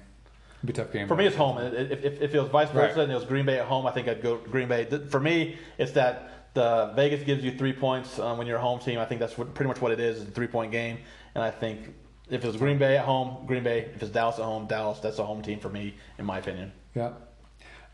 It'd 0.63 0.75
be 0.75 0.81
a 0.81 0.83
tough 0.85 0.91
game 0.91 1.07
For 1.07 1.15
me, 1.15 1.27
it's 1.27 1.35
home. 1.35 1.59
If, 1.59 2.03
if, 2.03 2.21
if 2.21 2.33
it 2.33 2.39
was 2.39 2.49
vice 2.49 2.69
versa 2.71 2.95
Right. 2.95 3.03
and 3.03 3.11
it 3.11 3.15
was 3.15 3.25
Green 3.25 3.45
Bay 3.45 3.59
at 3.59 3.67
home, 3.67 3.85
I 3.85 3.91
think 3.91 4.07
I'd 4.07 4.23
go 4.23 4.37
Green 4.37 4.67
Bay. 4.67 4.85
For 5.09 5.19
me, 5.19 5.57
it's 5.77 5.91
that 5.91 6.31
the 6.57 6.91
Vegas 6.95 7.23
gives 7.23 7.43
you 7.43 7.55
three 7.55 7.71
points 7.71 8.17
um, 8.17 8.39
when 8.39 8.47
you're 8.47 8.57
a 8.57 8.61
home 8.61 8.79
team. 8.79 8.97
I 8.97 9.05
think 9.05 9.19
that's 9.19 9.37
what, 9.37 9.53
pretty 9.53 9.67
much 9.67 9.79
what 9.79 9.91
it 9.91 9.99
is. 9.99 10.21
It's 10.21 10.29
a 10.29 10.33
three 10.33 10.47
point 10.47 10.71
game, 10.71 10.97
and 11.35 11.43
I 11.43 11.51
think 11.51 11.93
if 12.31 12.43
it 12.43 12.47
was 12.47 12.57
Green 12.57 12.79
Bay 12.79 12.97
at 12.97 13.05
home, 13.05 13.45
Green 13.45 13.63
Bay. 13.63 13.91
If 13.95 14.01
it's 14.01 14.11
Dallas 14.11 14.39
at 14.39 14.43
home, 14.45 14.65
Dallas. 14.65 14.99
That's 14.99 15.19
a 15.19 15.23
home 15.25 15.43
team 15.43 15.59
for 15.59 15.69
me, 15.69 15.93
in 16.17 16.25
my 16.25 16.39
opinion. 16.39 16.71
Yeah. 16.95 17.11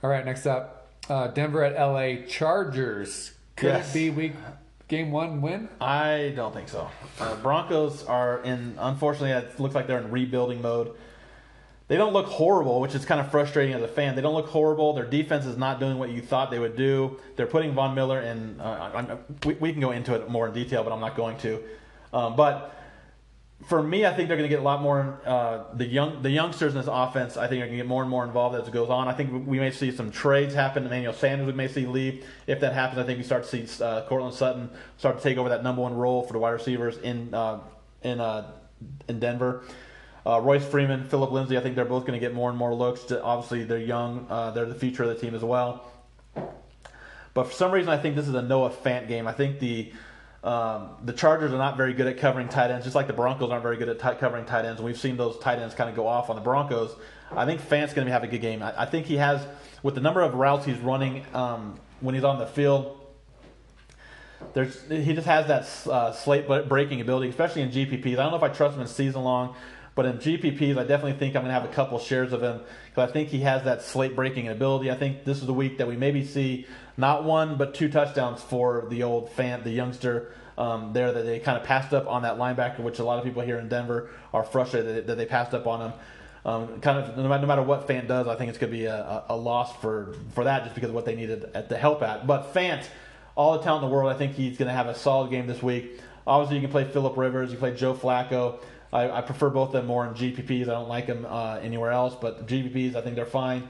All 0.02 0.10
right, 0.10 0.24
next 0.26 0.46
up, 0.46 0.88
uh, 1.10 1.28
Denver 1.28 1.62
at 1.64 1.74
LA 1.76 2.26
Chargers. 2.26 3.34
Could 3.58 3.68
Yes. 3.68 3.90
it 3.92 3.94
be 3.94 4.10
week 4.10 4.34
game 4.88 5.12
one 5.12 5.42
win? 5.42 5.68
I 5.82 6.32
don't 6.36 6.54
think 6.54 6.70
so. 6.70 6.90
Uh, 7.20 7.36
Broncos 7.36 8.06
are 8.06 8.42
in. 8.44 8.76
Unfortunately, 8.80 9.32
it 9.32 9.60
looks 9.60 9.76
like 9.76 9.88
they're 9.88 10.00
in 10.00 10.10
rebuilding 10.10 10.62
mode. 10.62 10.96
They 11.94 12.00
don't 12.00 12.14
look 12.14 12.26
horrible, 12.26 12.82
which 12.82 12.96
is 12.96 13.06
kind 13.06 13.22
of 13.22 13.30
frustrating 13.30 13.76
as 13.76 13.84
a 13.84 13.88
fan. 13.88 14.16
They 14.16 14.24
don't 14.24 14.34
look 14.34 14.48
horrible. 14.48 14.94
Their 14.94 15.06
defense 15.06 15.46
is 15.46 15.58
not 15.58 15.80
doing 15.80 16.00
what 16.00 16.10
you 16.10 16.24
thought 16.24 16.50
they 16.50 16.58
would 16.58 16.76
do. 16.76 17.20
They're 17.36 17.46
putting 17.46 17.72
Von 17.76 17.94
Miller 17.94 18.20
in. 18.20 18.60
Uh, 18.60 19.18
we, 19.46 19.54
we 19.54 19.72
can 19.72 19.80
go 19.80 19.92
into 19.92 20.16
it 20.16 20.28
more 20.28 20.48
in 20.48 20.56
detail, 20.56 20.84
but 20.84 20.92
I'm 20.92 21.00
not 21.00 21.16
going 21.16 21.38
to. 21.42 21.62
Um, 22.12 22.36
but 22.36 22.76
for 23.68 23.84
me, 23.84 24.08
I 24.08 24.14
think 24.16 24.28
they're 24.28 24.38
going 24.38 24.50
to 24.50 24.56
get 24.56 24.60
a 24.60 24.64
lot 24.64 24.82
more. 24.82 25.22
Uh, 25.24 25.66
the 25.76 25.86
young, 25.86 26.24
the 26.24 26.32
youngsters 26.32 26.74
in 26.74 26.80
this 26.80 26.90
offense, 26.92 27.38
I 27.38 27.46
think, 27.46 27.62
are 27.62 27.68
going 27.68 27.78
to 27.78 27.84
get 27.84 27.86
more 27.86 28.02
and 28.02 28.10
more 28.10 28.26
involved 28.26 28.56
as 28.56 28.68
it 28.68 28.74
goes 28.74 28.90
on. 28.90 29.08
I 29.08 29.14
think 29.14 29.46
we 29.48 29.60
may 29.60 29.70
see 29.70 29.92
some 29.92 30.10
trades 30.10 30.56
happen. 30.56 30.88
Emmanuel 30.88 31.14
Sanders, 31.14 31.46
we 31.46 31.54
may 31.54 31.68
see 31.68 31.86
leave. 31.86 32.26
If 32.48 32.60
that 32.62 32.74
happens, 32.74 32.98
I 32.98 33.04
think 33.04 33.20
we 33.20 33.24
start 33.24 33.44
to 33.44 33.68
see 33.68 33.84
uh, 33.84 34.08
Courtland 34.08 34.34
Sutton 34.34 34.72
start 34.98 35.18
to 35.18 35.24
take 35.24 35.38
over 35.38 35.50
that 35.50 35.62
number 35.62 35.84
one 35.84 35.94
role 35.94 36.24
for 36.24 36.34
the 36.34 36.40
wide 36.40 36.54
receivers 36.54 36.98
in 36.98 37.36
uh, 37.36 37.60
in 38.02 38.20
uh, 38.20 38.50
in 39.08 39.20
Denver. 39.20 39.64
Uh, 40.26 40.40
Royce 40.40 40.66
Freeman, 40.66 41.04
Philip 41.06 41.32
Lindsay, 41.32 41.58
I 41.58 41.62
think 41.62 41.76
they're 41.76 41.86
both 41.86 42.06
going 42.06 42.20
to 42.20 42.26
get 42.26 42.34
more 42.34 42.50
and 42.50 42.58
more 42.58 42.74
looks. 42.74 43.04
To, 43.06 43.22
obviously, 43.22 43.64
they're 43.66 43.78
young. 43.78 44.26
Uh, 44.30 44.52
they're 44.52 44.66
the 44.66 44.76
future 44.76 45.04
of 45.04 45.10
the 45.10 45.16
team 45.16 45.36
as 45.36 45.44
well. 45.44 45.92
But 47.34 47.46
for 47.46 47.54
some 47.54 47.72
reason, 47.72 47.90
I 47.90 47.98
think 47.98 48.16
this 48.16 48.28
is 48.28 48.36
a 48.36 48.42
Noah 48.42 48.70
Fant 48.70 49.08
game. 49.08 49.28
I 49.28 49.34
think 49.34 49.60
the 49.60 49.92
um, 50.44 50.90
the 51.04 51.14
Chargers 51.14 51.54
are 51.54 51.58
not 51.58 51.78
very 51.78 51.94
good 51.94 52.08
at 52.08 52.18
covering 52.18 52.50
tight 52.50 52.70
ends, 52.70 52.84
just 52.84 52.96
like 52.96 53.08
the 53.08 53.14
Broncos 53.14 53.50
aren't 53.50 53.64
very 53.64 53.78
good 53.78 53.88
at 53.88 53.98
tight 53.98 54.20
covering 54.20 54.46
tight 54.46 54.66
ends. 54.66 54.80
And 54.80 54.86
we've 54.86 55.00
seen 55.00 55.16
those 55.16 55.40
tight 55.40 55.60
ends 55.60 55.74
kind 55.74 55.90
of 55.90 55.96
go 55.96 56.06
off 56.06 56.30
on 56.30 56.36
the 56.36 56.42
Broncos. 56.42 56.94
I 57.32 57.46
think 57.46 57.62
Fant's 57.62 57.94
going 57.94 58.08
to 58.08 58.14
have 58.14 58.24
a 58.24 58.28
good 58.28 58.42
game. 58.42 58.62
I, 58.62 58.82
I 58.82 58.86
think 58.86 59.06
he 59.06 59.16
has, 59.16 59.46
with 59.84 59.96
the 59.96 60.02
number 60.02 60.22
of 60.22 60.34
routes 60.34 60.66
he's 60.66 60.78
running 60.80 61.26
um, 61.34 61.80
when 62.02 62.14
he's 62.14 62.26
on 62.26 62.40
the 62.40 62.46
field, 62.46 63.00
there's 64.54 64.84
he 64.90 65.14
just 65.14 65.26
has 65.26 65.48
that 65.48 65.92
uh, 65.92 66.12
slate 66.12 66.48
breaking 66.68 67.00
ability, 67.00 67.30
especially 67.30 67.62
in 67.62 67.72
GPPs. 67.72 68.14
I 68.14 68.24
don't 68.24 68.32
know 68.32 68.38
if 68.38 68.44
I 68.44 68.50
trust 68.50 68.76
him 68.76 68.82
in 68.82 68.88
season 68.88 69.24
long, 69.24 69.56
but 69.96 70.06
in 70.06 70.18
GPPs, 70.18 70.78
I 70.78 70.84
definitely 70.84 71.14
think 71.14 71.36
I'm 71.36 71.44
going 71.44 71.54
to 71.54 71.60
have 71.60 71.70
a 71.70 71.74
couple 71.74 72.00
shares 72.00 72.34
of 72.34 72.42
him 72.42 72.62
because 72.90 73.10
I 73.10 73.14
think 73.14 73.30
he 73.30 73.42
has 73.42 73.64
that 73.66 73.84
slate 73.84 74.16
breaking 74.16 74.48
ability. 74.48 74.90
I 74.90 74.96
think 74.96 75.24
this 75.24 75.40
is 75.40 75.46
the 75.46 75.54
week 75.54 75.78
that 75.78 75.88
we 75.88 75.96
maybe 75.96 76.26
see 76.26 76.66
not 76.98 77.24
one 77.24 77.58
but 77.58 77.76
two 77.76 77.90
touchdowns 77.90 78.42
for 78.42 78.88
the 78.90 79.04
old 79.04 79.30
fan, 79.32 79.64
the 79.64 79.72
youngster 79.72 80.34
um, 80.58 80.94
there 80.94 81.12
that 81.12 81.26
they 81.26 81.40
kind 81.40 81.58
of 81.58 81.64
passed 81.64 81.94
up 81.94 82.08
on 82.08 82.24
that 82.24 82.38
linebacker, 82.38 82.80
which 82.80 83.00
a 83.00 83.04
lot 83.04 83.20
of 83.20 83.24
people 83.24 83.42
here 83.42 83.60
in 83.60 83.70
Denver 83.70 84.10
are 84.34 84.44
frustrated 84.44 85.08
that, 85.08 85.16
they 85.16 85.26
passed 85.26 85.54
up 85.54 85.68
on 85.68 85.82
him. 85.82 85.94
Um, 86.46 86.82
kind 86.82 87.00
of 87.00 87.16
no 87.16 87.30
matter, 87.30 87.42
no 87.42 87.48
matter 87.48 87.64
what 87.64 87.88
Fant 87.88 88.08
does, 88.08 88.28
I 88.28 88.36
think 88.36 88.50
it's 88.50 88.58
going 88.58 88.72
to 88.72 88.78
be 88.78 88.86
a, 88.86 88.96
a, 88.96 89.26
a 89.30 89.38
loss 89.38 89.74
for, 89.78 90.16
for 90.34 90.44
that 90.44 90.64
just 90.64 90.76
because 90.76 90.90
of 90.90 90.96
what 90.96 91.06
they 91.06 91.16
needed 91.16 91.50
at 91.54 91.70
the 91.70 91.78
help 91.78 92.02
at. 92.04 92.28
But 92.28 92.54
Fant, 92.54 92.84
all 93.36 93.58
the 93.58 93.64
talent 93.64 93.84
in 93.84 93.90
the 93.90 93.96
world, 93.96 94.12
I 94.12 94.18
think 94.18 94.34
he's 94.34 94.58
going 94.58 94.68
to 94.68 94.74
have 94.74 94.88
a 94.88 94.96
solid 94.96 95.32
game 95.32 95.48
this 95.48 95.64
week. 95.64 96.02
Obviously, 96.28 96.58
you 96.58 96.62
can 96.62 96.72
play 96.72 96.84
Philip 96.86 97.18
Rivers, 97.18 97.52
you 97.52 97.58
play 97.58 97.74
Joe 97.74 97.94
Flacco. 97.94 98.60
I, 98.94 99.18
I 99.18 99.22
prefer 99.22 99.50
both 99.50 99.70
of 99.70 99.74
them 99.74 99.88
more 99.88 100.06
in 100.06 100.14
GPPs. 100.14 100.64
I 100.64 100.74
don't 100.74 100.88
like 100.88 101.08
them 101.08 101.26
uh, 101.28 101.60
anywhere 101.62 101.92
else, 101.92 102.16
but 102.20 102.48
GPPs, 102.48 102.96
I 102.96 103.02
think 103.02 103.16
they're 103.16 103.26
fine. 103.26 103.68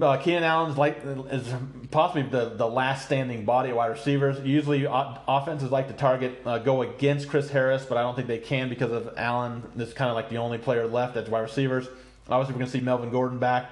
Uh, 0.00 0.16
Keenan 0.18 0.44
Allen's 0.44 0.78
like 0.78 1.02
is 1.32 1.52
possibly 1.90 2.22
the, 2.22 2.50
the 2.50 2.66
last 2.66 3.06
standing 3.06 3.44
body 3.44 3.72
wide 3.72 3.88
receivers. 3.88 4.38
Usually, 4.46 4.86
o- 4.86 5.18
offenses 5.26 5.72
like 5.72 5.88
to 5.88 5.94
target 5.94 6.40
uh, 6.46 6.58
go 6.58 6.82
against 6.82 7.28
Chris 7.28 7.50
Harris, 7.50 7.84
but 7.84 7.98
I 7.98 8.02
don't 8.02 8.14
think 8.14 8.28
they 8.28 8.38
can 8.38 8.68
because 8.68 8.92
of 8.92 9.12
Allen. 9.16 9.64
Is 9.76 9.92
kind 9.92 10.08
of 10.08 10.14
like 10.14 10.28
the 10.30 10.36
only 10.36 10.58
player 10.58 10.86
left 10.86 11.16
as 11.16 11.28
wide 11.28 11.40
receivers. 11.40 11.88
Obviously, 12.28 12.54
we're 12.54 12.60
going 12.60 12.70
to 12.70 12.78
see 12.78 12.84
Melvin 12.84 13.10
Gordon 13.10 13.40
back. 13.40 13.68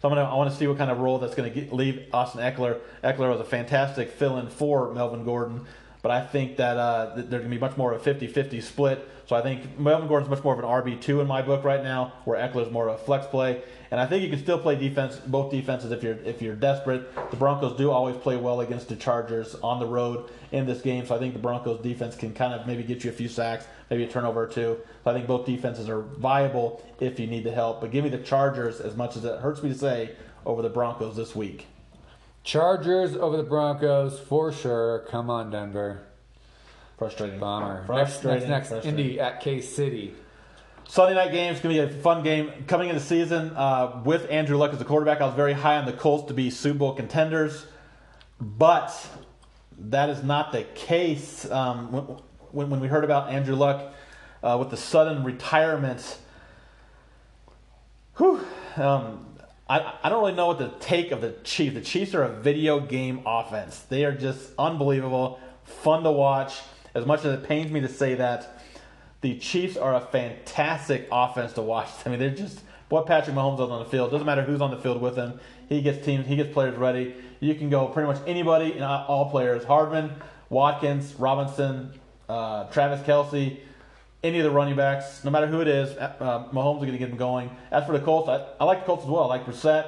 So 0.00 0.08
I'm 0.08 0.14
gonna, 0.14 0.30
I 0.30 0.34
want 0.34 0.52
to 0.52 0.56
see 0.56 0.68
what 0.68 0.78
kind 0.78 0.92
of 0.92 1.00
role 1.00 1.18
that's 1.18 1.34
going 1.34 1.52
to 1.52 1.74
leave 1.74 2.04
Austin 2.12 2.42
Ekeler. 2.42 2.78
Ekeler 3.02 3.30
was 3.30 3.40
a 3.40 3.44
fantastic 3.44 4.12
fill-in 4.12 4.48
for 4.48 4.94
Melvin 4.94 5.24
Gordon, 5.24 5.66
but 6.04 6.10
I 6.10 6.20
think 6.20 6.58
that 6.58 6.76
uh, 6.76 7.12
there's 7.14 7.30
going 7.30 7.44
to 7.44 7.48
be 7.48 7.58
much 7.58 7.78
more 7.78 7.90
of 7.94 8.06
a 8.06 8.14
50-50 8.14 8.62
split. 8.62 9.08
So 9.24 9.34
I 9.34 9.40
think 9.40 9.78
Melvin 9.78 10.06
Gordon's 10.06 10.28
much 10.28 10.44
more 10.44 10.52
of 10.52 10.58
an 10.58 10.66
RB2 10.66 11.22
in 11.22 11.26
my 11.26 11.40
book 11.40 11.64
right 11.64 11.82
now, 11.82 12.12
where 12.26 12.38
Ekeler's 12.38 12.70
more 12.70 12.90
of 12.90 13.00
a 13.00 13.02
flex 13.02 13.26
play. 13.26 13.62
And 13.90 13.98
I 13.98 14.04
think 14.04 14.22
you 14.22 14.28
can 14.28 14.38
still 14.38 14.58
play 14.58 14.76
defense, 14.76 15.16
both 15.16 15.50
defenses, 15.50 15.92
if 15.92 16.02
you're 16.02 16.18
if 16.26 16.42
you're 16.42 16.56
desperate. 16.56 17.10
The 17.30 17.38
Broncos 17.38 17.78
do 17.78 17.90
always 17.90 18.16
play 18.16 18.36
well 18.36 18.60
against 18.60 18.90
the 18.90 18.96
Chargers 18.96 19.54
on 19.62 19.80
the 19.80 19.86
road 19.86 20.28
in 20.52 20.66
this 20.66 20.82
game, 20.82 21.06
so 21.06 21.16
I 21.16 21.18
think 21.18 21.32
the 21.32 21.40
Broncos 21.40 21.80
defense 21.80 22.16
can 22.16 22.34
kind 22.34 22.52
of 22.52 22.66
maybe 22.66 22.82
get 22.82 23.02
you 23.02 23.08
a 23.08 23.14
few 23.14 23.28
sacks, 23.28 23.66
maybe 23.88 24.04
a 24.04 24.06
turnover 24.06 24.42
or 24.42 24.46
two. 24.46 24.76
So 25.04 25.10
I 25.10 25.14
think 25.14 25.26
both 25.26 25.46
defenses 25.46 25.88
are 25.88 26.02
viable 26.02 26.84
if 27.00 27.18
you 27.18 27.26
need 27.26 27.44
the 27.44 27.52
help. 27.52 27.80
But 27.80 27.92
give 27.92 28.04
me 28.04 28.10
the 28.10 28.18
Chargers, 28.18 28.78
as 28.78 28.94
much 28.94 29.16
as 29.16 29.24
it 29.24 29.40
hurts 29.40 29.62
me 29.62 29.70
to 29.70 29.78
say, 29.78 30.10
over 30.44 30.60
the 30.60 30.68
Broncos 30.68 31.16
this 31.16 31.34
week. 31.34 31.66
Chargers 32.44 33.16
over 33.16 33.38
the 33.38 33.42
Broncos 33.42 34.20
for 34.20 34.52
sure. 34.52 35.06
Come 35.10 35.30
on, 35.30 35.50
Denver. 35.50 36.06
Frustrating. 36.98 37.40
Bomber. 37.40 37.78
Next, 37.78 37.86
Frustrating. 37.86 38.48
next, 38.48 38.50
next. 38.50 38.68
frustrating. 38.68 39.00
Indy 39.00 39.20
at 39.20 39.40
K 39.40 39.60
City. 39.60 40.14
Sunday 40.86 41.14
night 41.14 41.32
game 41.32 41.54
is 41.54 41.60
going 41.60 41.74
to 41.74 41.86
be 41.86 41.94
a 41.94 42.02
fun 42.02 42.22
game. 42.22 42.52
Coming 42.66 42.90
into 42.90 43.00
the 43.00 43.06
season 43.06 43.56
uh, 43.56 44.02
with 44.04 44.30
Andrew 44.30 44.58
Luck 44.58 44.72
as 44.72 44.78
the 44.78 44.84
quarterback, 44.84 45.22
I 45.22 45.26
was 45.26 45.34
very 45.34 45.54
high 45.54 45.76
on 45.76 45.86
the 45.86 45.94
Colts 45.94 46.28
to 46.28 46.34
be 46.34 46.50
Super 46.50 46.80
Bowl 46.80 46.92
contenders, 46.94 47.66
but 48.38 48.94
that 49.78 50.10
is 50.10 50.22
not 50.22 50.52
the 50.52 50.64
case. 50.74 51.50
Um, 51.50 51.90
when, 51.90 52.04
when, 52.52 52.70
when 52.70 52.80
we 52.80 52.88
heard 52.88 53.04
about 53.04 53.30
Andrew 53.30 53.56
Luck 53.56 53.94
uh, 54.42 54.56
with 54.60 54.68
the 54.68 54.76
sudden 54.76 55.24
retirement, 55.24 56.18
whew, 58.18 58.46
um, 58.76 59.33
I, 59.68 59.94
I 60.02 60.08
don't 60.10 60.22
really 60.22 60.34
know 60.34 60.48
what 60.48 60.58
to 60.58 60.72
take 60.80 61.10
of 61.10 61.20
the 61.20 61.34
Chiefs. 61.42 61.74
The 61.74 61.80
Chiefs 61.80 62.14
are 62.14 62.22
a 62.22 62.28
video 62.28 62.80
game 62.80 63.22
offense. 63.24 63.78
They 63.80 64.04
are 64.04 64.12
just 64.12 64.50
unbelievable, 64.58 65.40
fun 65.64 66.02
to 66.02 66.10
watch. 66.10 66.60
As 66.94 67.06
much 67.06 67.24
as 67.24 67.38
it 67.38 67.48
pains 67.48 67.72
me 67.72 67.80
to 67.80 67.88
say 67.88 68.14
that, 68.16 68.62
the 69.22 69.38
Chiefs 69.38 69.76
are 69.76 69.94
a 69.94 70.00
fantastic 70.00 71.08
offense 71.10 71.54
to 71.54 71.62
watch. 71.62 71.88
I 72.06 72.10
mean, 72.10 72.18
they're 72.18 72.30
just 72.30 72.60
what 72.90 73.06
Patrick 73.06 73.34
Mahomes 73.34 73.56
does 73.56 73.70
on 73.70 73.82
the 73.82 73.88
field. 73.88 74.10
Doesn't 74.10 74.26
matter 74.26 74.42
who's 74.42 74.60
on 74.60 74.70
the 74.70 74.76
field 74.76 75.00
with 75.00 75.16
him. 75.16 75.40
He 75.68 75.80
gets 75.80 76.04
teams. 76.04 76.26
He 76.26 76.36
gets 76.36 76.52
players 76.52 76.76
ready. 76.76 77.14
You 77.40 77.54
can 77.54 77.70
go 77.70 77.86
pretty 77.88 78.06
much 78.06 78.20
anybody 78.26 78.72
and 78.72 78.84
all 78.84 79.30
players. 79.30 79.64
Hardman, 79.64 80.12
Watkins, 80.50 81.14
Robinson, 81.18 81.98
uh, 82.28 82.64
Travis 82.64 83.00
Kelce, 83.06 83.58
any 84.24 84.38
of 84.38 84.44
the 84.44 84.50
running 84.50 84.74
backs. 84.74 85.22
No 85.22 85.30
matter 85.30 85.46
who 85.46 85.60
it 85.60 85.68
is, 85.68 85.96
uh, 85.96 86.48
Mahomes 86.52 86.78
is 86.78 86.86
going 86.86 86.92
to 86.92 86.98
get 86.98 87.10
them 87.10 87.18
going. 87.18 87.50
As 87.70 87.84
for 87.84 87.92
the 87.92 88.04
Colts, 88.04 88.28
I, 88.28 88.44
I 88.58 88.64
like 88.64 88.80
the 88.80 88.86
Colts 88.86 89.04
as 89.04 89.10
well. 89.10 89.24
I 89.24 89.26
like 89.26 89.46
Brissett. 89.46 89.86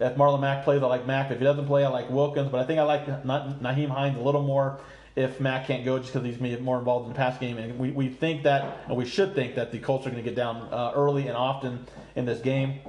If 0.00 0.16
Marlon 0.16 0.40
Mack 0.40 0.64
plays, 0.64 0.82
I 0.82 0.86
like 0.86 1.06
Mack. 1.06 1.30
If 1.30 1.38
he 1.38 1.44
doesn't 1.44 1.66
play, 1.66 1.84
I 1.84 1.88
like 1.88 2.10
Wilkins. 2.10 2.50
But 2.50 2.60
I 2.60 2.64
think 2.64 2.80
I 2.80 2.82
like 2.82 3.06
Na- 3.24 3.54
Nyheim 3.54 3.90
Hines 3.90 4.18
a 4.18 4.20
little 4.20 4.42
more 4.42 4.80
if 5.14 5.40
Mack 5.40 5.66
can't 5.66 5.84
go 5.84 5.98
just 5.98 6.12
because 6.12 6.26
he's 6.26 6.60
more 6.60 6.78
involved 6.78 7.06
in 7.06 7.12
the 7.12 7.16
pass 7.16 7.38
game. 7.38 7.58
And 7.58 7.78
we, 7.78 7.92
we 7.92 8.08
think 8.08 8.42
that, 8.42 8.84
and 8.88 8.96
we 8.96 9.04
should 9.04 9.34
think 9.34 9.54
that 9.54 9.70
the 9.70 9.78
Colts 9.78 10.06
are 10.06 10.10
going 10.10 10.22
to 10.22 10.28
get 10.28 10.34
down 10.34 10.68
uh, 10.72 10.92
early 10.96 11.28
and 11.28 11.36
often 11.36 11.86
in 12.16 12.24
this 12.24 12.40
game. 12.40 12.80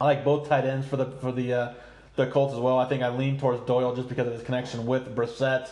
I 0.00 0.04
like 0.04 0.24
both 0.24 0.48
tight 0.48 0.64
ends 0.64 0.86
for 0.86 0.96
the 0.96 1.12
for 1.20 1.30
the 1.30 1.52
uh, 1.52 1.74
the 2.16 2.26
Colts 2.26 2.54
as 2.54 2.58
well. 2.58 2.78
I 2.78 2.88
think 2.88 3.02
I 3.02 3.10
lean 3.10 3.38
towards 3.38 3.64
Doyle 3.66 3.94
just 3.94 4.08
because 4.08 4.26
of 4.26 4.32
his 4.32 4.42
connection 4.42 4.86
with 4.86 5.14
Brissett. 5.14 5.68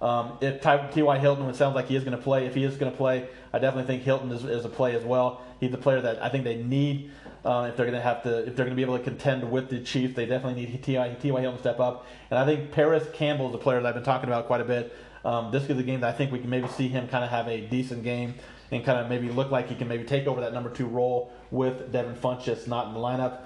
Um, 0.00 0.38
if 0.40 0.62
T.Y. 0.62 1.18
Hilton, 1.18 1.46
it 1.48 1.56
sounds 1.56 1.74
like 1.74 1.88
he 1.88 1.96
is 1.96 2.04
going 2.04 2.16
to 2.16 2.22
play. 2.22 2.46
If 2.46 2.54
he 2.54 2.64
is 2.64 2.76
going 2.76 2.90
to 2.90 2.96
play, 2.96 3.28
I 3.52 3.58
definitely 3.58 3.86
think 3.86 4.02
Hilton 4.02 4.30
is, 4.32 4.44
is 4.44 4.64
a 4.64 4.68
play 4.68 4.96
as 4.96 5.04
well. 5.04 5.42
He's 5.60 5.74
a 5.74 5.78
player 5.78 6.00
that 6.00 6.22
I 6.22 6.30
think 6.30 6.44
they 6.44 6.62
need 6.62 7.10
uh, 7.44 7.66
if 7.70 7.76
they're 7.76 7.86
going 7.86 7.96
to 7.96 8.02
have 8.02 8.22
to, 8.22 8.38
if 8.40 8.56
they're 8.56 8.66
going 8.66 8.70
to 8.70 8.76
be 8.76 8.82
able 8.82 8.98
to 8.98 9.04
contend 9.04 9.50
with 9.50 9.70
the 9.70 9.80
Chiefs, 9.80 10.14
they 10.14 10.26
definitely 10.26 10.64
need 10.64 10.82
T.Y. 10.82 11.16
T.Y. 11.20 11.40
Hilton 11.40 11.58
to 11.58 11.62
step 11.62 11.80
up. 11.80 12.06
And 12.30 12.38
I 12.38 12.46
think 12.46 12.70
Parris 12.70 13.06
Campbell 13.12 13.48
is 13.48 13.54
a 13.54 13.58
player 13.58 13.80
that 13.80 13.88
I've 13.88 13.94
been 13.94 14.04
talking 14.04 14.28
about 14.28 14.46
quite 14.46 14.60
a 14.60 14.64
bit. 14.64 14.94
Um, 15.24 15.50
this 15.50 15.64
is 15.64 15.78
a 15.78 15.82
game 15.82 16.00
that 16.00 16.14
I 16.14 16.16
think 16.16 16.32
we 16.32 16.38
can 16.38 16.48
maybe 16.48 16.68
see 16.68 16.88
him 16.88 17.08
kind 17.08 17.24
of 17.24 17.30
have 17.30 17.46
a 17.48 17.60
decent 17.60 18.02
game 18.02 18.34
and 18.70 18.84
kind 18.84 18.98
of 18.98 19.08
maybe 19.08 19.28
look 19.28 19.50
like 19.50 19.68
he 19.68 19.74
can 19.74 19.88
maybe 19.88 20.04
take 20.04 20.26
over 20.26 20.40
that 20.40 20.54
number 20.54 20.70
two 20.70 20.86
role 20.86 21.32
with 21.50 21.92
Devin 21.92 22.14
Funchess 22.14 22.66
not 22.66 22.88
in 22.88 22.94
the 22.94 23.00
lineup. 23.00 23.40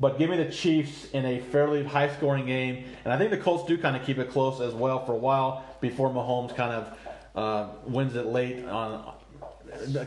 But 0.00 0.18
give 0.18 0.30
me 0.30 0.38
the 0.38 0.50
Chiefs 0.50 1.10
in 1.10 1.26
a 1.26 1.40
fairly 1.40 1.84
high 1.84 2.08
scoring 2.16 2.46
game. 2.46 2.84
And 3.04 3.12
I 3.12 3.18
think 3.18 3.30
the 3.30 3.36
Colts 3.36 3.68
do 3.68 3.76
kind 3.76 3.96
of 3.96 4.04
keep 4.04 4.18
it 4.18 4.30
close 4.30 4.60
as 4.60 4.72
well 4.72 5.04
for 5.04 5.12
a 5.12 5.18
while 5.18 5.64
before 5.80 6.08
Mahomes 6.08 6.56
kind 6.56 6.72
of 6.72 6.98
uh, 7.36 7.68
wins 7.86 8.16
it 8.16 8.26
late 8.26 8.64
on 8.64 9.14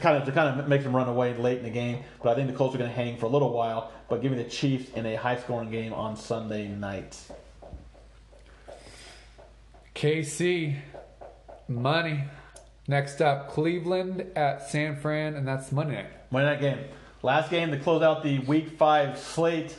kind 0.01 0.17
of 0.17 0.25
to 0.25 0.31
kind 0.31 0.59
of 0.59 0.67
makes 0.67 0.83
them 0.83 0.95
run 0.95 1.07
away 1.07 1.35
late 1.35 1.59
in 1.59 1.63
the 1.63 1.69
game. 1.69 2.03
But 2.21 2.31
I 2.31 2.35
think 2.35 2.47
the 2.47 2.57
Colts 2.57 2.73
are 2.73 2.79
going 2.79 2.89
to 2.89 2.95
hang 2.95 3.17
for 3.17 3.27
a 3.27 3.29
little 3.29 3.53
while. 3.53 3.91
But 4.09 4.21
give 4.21 4.31
me 4.31 4.37
the 4.37 4.49
Chiefs 4.49 4.89
in 4.89 5.05
a 5.05 5.15
high 5.15 5.37
scoring 5.37 5.69
game 5.69 5.93
on 5.93 6.17
Sunday 6.17 6.67
night. 6.67 7.17
KC 9.95 10.79
money. 11.67 12.23
Next 12.87 13.21
up, 13.21 13.51
Cleveland 13.51 14.25
at 14.35 14.69
San 14.69 14.97
Fran, 14.97 15.35
and 15.35 15.47
that's 15.47 15.71
Monday 15.71 15.95
night. 15.95 16.11
Monday 16.31 16.49
night 16.49 16.59
game. 16.59 16.85
Last 17.23 17.49
game 17.49 17.71
to 17.71 17.79
close 17.79 18.01
out 18.01 18.21
the 18.21 18.39
Week 18.39 18.71
Five 18.71 19.17
slate. 19.17 19.73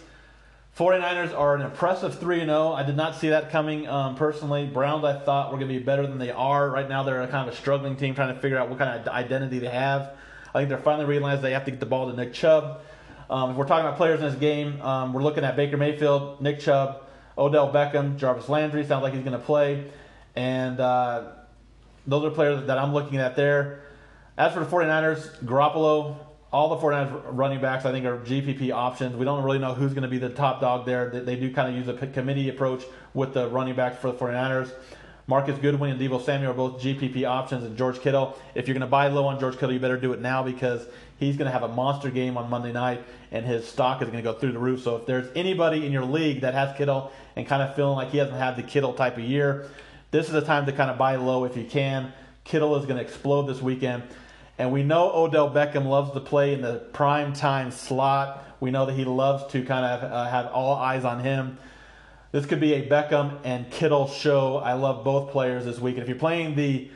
49ers 0.78 1.38
are 1.38 1.54
an 1.54 1.60
impressive 1.60 2.18
3 2.18 2.40
0. 2.40 2.72
I 2.72 2.82
did 2.84 2.96
not 2.96 3.16
see 3.16 3.28
that 3.28 3.50
coming 3.50 3.86
um, 3.86 4.16
personally. 4.16 4.64
Browns, 4.64 5.04
I 5.04 5.18
thought, 5.18 5.52
were 5.52 5.58
going 5.58 5.70
to 5.70 5.78
be 5.78 5.84
better 5.84 6.06
than 6.06 6.16
they 6.16 6.30
are. 6.30 6.70
Right 6.70 6.88
now, 6.88 7.02
they're 7.02 7.20
a 7.20 7.28
kind 7.28 7.46
of 7.46 7.54
a 7.54 7.56
struggling 7.58 7.96
team 7.96 8.14
trying 8.14 8.34
to 8.34 8.40
figure 8.40 8.56
out 8.56 8.70
what 8.70 8.78
kind 8.78 8.98
of 8.98 9.06
identity 9.08 9.58
they 9.58 9.68
have. 9.68 10.16
I 10.54 10.60
think 10.60 10.70
they're 10.70 10.78
finally 10.78 11.04
realized 11.04 11.42
they 11.42 11.52
have 11.52 11.66
to 11.66 11.70
get 11.70 11.80
the 11.80 11.86
ball 11.86 12.10
to 12.10 12.16
Nick 12.16 12.32
Chubb. 12.32 12.80
Um, 13.28 13.50
if 13.50 13.56
we're 13.58 13.66
talking 13.66 13.84
about 13.84 13.98
players 13.98 14.20
in 14.20 14.26
this 14.26 14.36
game, 14.36 14.80
um, 14.80 15.12
we're 15.12 15.22
looking 15.22 15.44
at 15.44 15.54
Baker 15.54 15.76
Mayfield, 15.76 16.40
Nick 16.40 16.60
Chubb, 16.60 17.02
Odell 17.36 17.70
Beckham, 17.70 18.16
Jarvis 18.16 18.48
Landry. 18.48 18.86
Sounds 18.86 19.02
like 19.02 19.12
he's 19.12 19.22
going 19.22 19.38
to 19.38 19.44
play. 19.44 19.90
And 20.34 20.80
uh, 20.80 21.32
those 22.06 22.24
are 22.24 22.30
players 22.30 22.66
that 22.68 22.78
I'm 22.78 22.94
looking 22.94 23.18
at 23.18 23.36
there. 23.36 23.82
As 24.38 24.54
for 24.54 24.60
the 24.60 24.66
49ers, 24.66 25.44
Garoppolo, 25.44 26.16
all 26.54 26.68
the 26.68 26.76
49ers 26.76 27.20
running 27.32 27.60
backs, 27.60 27.84
I 27.84 27.90
think, 27.90 28.06
are 28.06 28.16
GPP 28.18 28.72
options. 28.72 29.16
We 29.16 29.24
don't 29.24 29.42
really 29.42 29.58
know 29.58 29.74
who's 29.74 29.92
going 29.92 30.04
to 30.04 30.08
be 30.08 30.18
the 30.18 30.28
top 30.28 30.60
dog 30.60 30.86
there. 30.86 31.10
They, 31.10 31.18
they 31.18 31.36
do 31.36 31.52
kind 31.52 31.68
of 31.68 31.74
use 31.74 31.88
a 31.88 32.06
committee 32.06 32.48
approach 32.48 32.84
with 33.12 33.34
the 33.34 33.48
running 33.48 33.74
backs 33.74 34.00
for 34.00 34.12
the 34.12 34.16
49ers. 34.16 34.70
Marcus 35.26 35.58
Goodwin 35.58 35.90
and 35.90 36.00
Deebo 36.00 36.24
Samuel 36.24 36.52
are 36.52 36.54
both 36.54 36.80
GPP 36.80 37.26
options, 37.26 37.64
and 37.64 37.76
George 37.76 38.00
Kittle. 38.00 38.38
If 38.54 38.68
you're 38.68 38.74
going 38.74 38.82
to 38.82 38.86
buy 38.86 39.08
low 39.08 39.26
on 39.26 39.40
George 39.40 39.54
Kittle, 39.54 39.72
you 39.72 39.80
better 39.80 39.96
do 39.96 40.12
it 40.12 40.20
now 40.20 40.44
because 40.44 40.86
he's 41.16 41.36
going 41.36 41.46
to 41.46 41.50
have 41.50 41.64
a 41.64 41.74
monster 41.74 42.08
game 42.08 42.36
on 42.36 42.48
Monday 42.48 42.70
night, 42.70 43.02
and 43.32 43.44
his 43.44 43.66
stock 43.66 44.00
is 44.00 44.06
going 44.06 44.22
to 44.22 44.32
go 44.32 44.38
through 44.38 44.52
the 44.52 44.58
roof. 44.60 44.80
So 44.80 44.94
if 44.94 45.06
there's 45.06 45.26
anybody 45.34 45.84
in 45.84 45.90
your 45.90 46.04
league 46.04 46.42
that 46.42 46.54
has 46.54 46.76
Kittle 46.76 47.10
and 47.34 47.48
kind 47.48 47.62
of 47.62 47.74
feeling 47.74 47.96
like 47.96 48.10
he 48.10 48.18
hasn't 48.18 48.38
had 48.38 48.54
the 48.54 48.62
Kittle 48.62 48.92
type 48.92 49.16
of 49.16 49.24
year, 49.24 49.68
this 50.12 50.26
is 50.26 50.32
the 50.32 50.42
time 50.42 50.66
to 50.66 50.72
kind 50.72 50.88
of 50.88 50.98
buy 50.98 51.16
low 51.16 51.46
if 51.46 51.56
you 51.56 51.64
can. 51.64 52.12
Kittle 52.44 52.76
is 52.76 52.86
going 52.86 52.98
to 52.98 53.02
explode 53.02 53.48
this 53.48 53.60
weekend. 53.60 54.04
And 54.58 54.72
we 54.72 54.82
know 54.82 55.12
Odell 55.12 55.50
Beckham 55.50 55.86
loves 55.86 56.12
to 56.12 56.20
play 56.20 56.54
in 56.54 56.62
the 56.62 56.76
prime 56.92 57.32
time 57.32 57.70
slot. 57.70 58.44
We 58.60 58.70
know 58.70 58.86
that 58.86 58.94
he 58.94 59.04
loves 59.04 59.50
to 59.52 59.64
kind 59.64 59.84
of 59.84 60.10
uh, 60.10 60.30
have 60.30 60.46
all 60.46 60.76
eyes 60.76 61.04
on 61.04 61.20
him. 61.20 61.58
This 62.30 62.46
could 62.46 62.60
be 62.60 62.74
a 62.74 62.88
Beckham 62.88 63.38
and 63.44 63.70
Kittle 63.70 64.08
show. 64.08 64.56
I 64.58 64.72
love 64.72 65.04
both 65.04 65.30
players 65.30 65.64
this 65.64 65.78
week. 65.78 65.94
And 65.94 66.02
if 66.02 66.08
you're 66.08 66.18
playing 66.18 66.56
the 66.56 66.90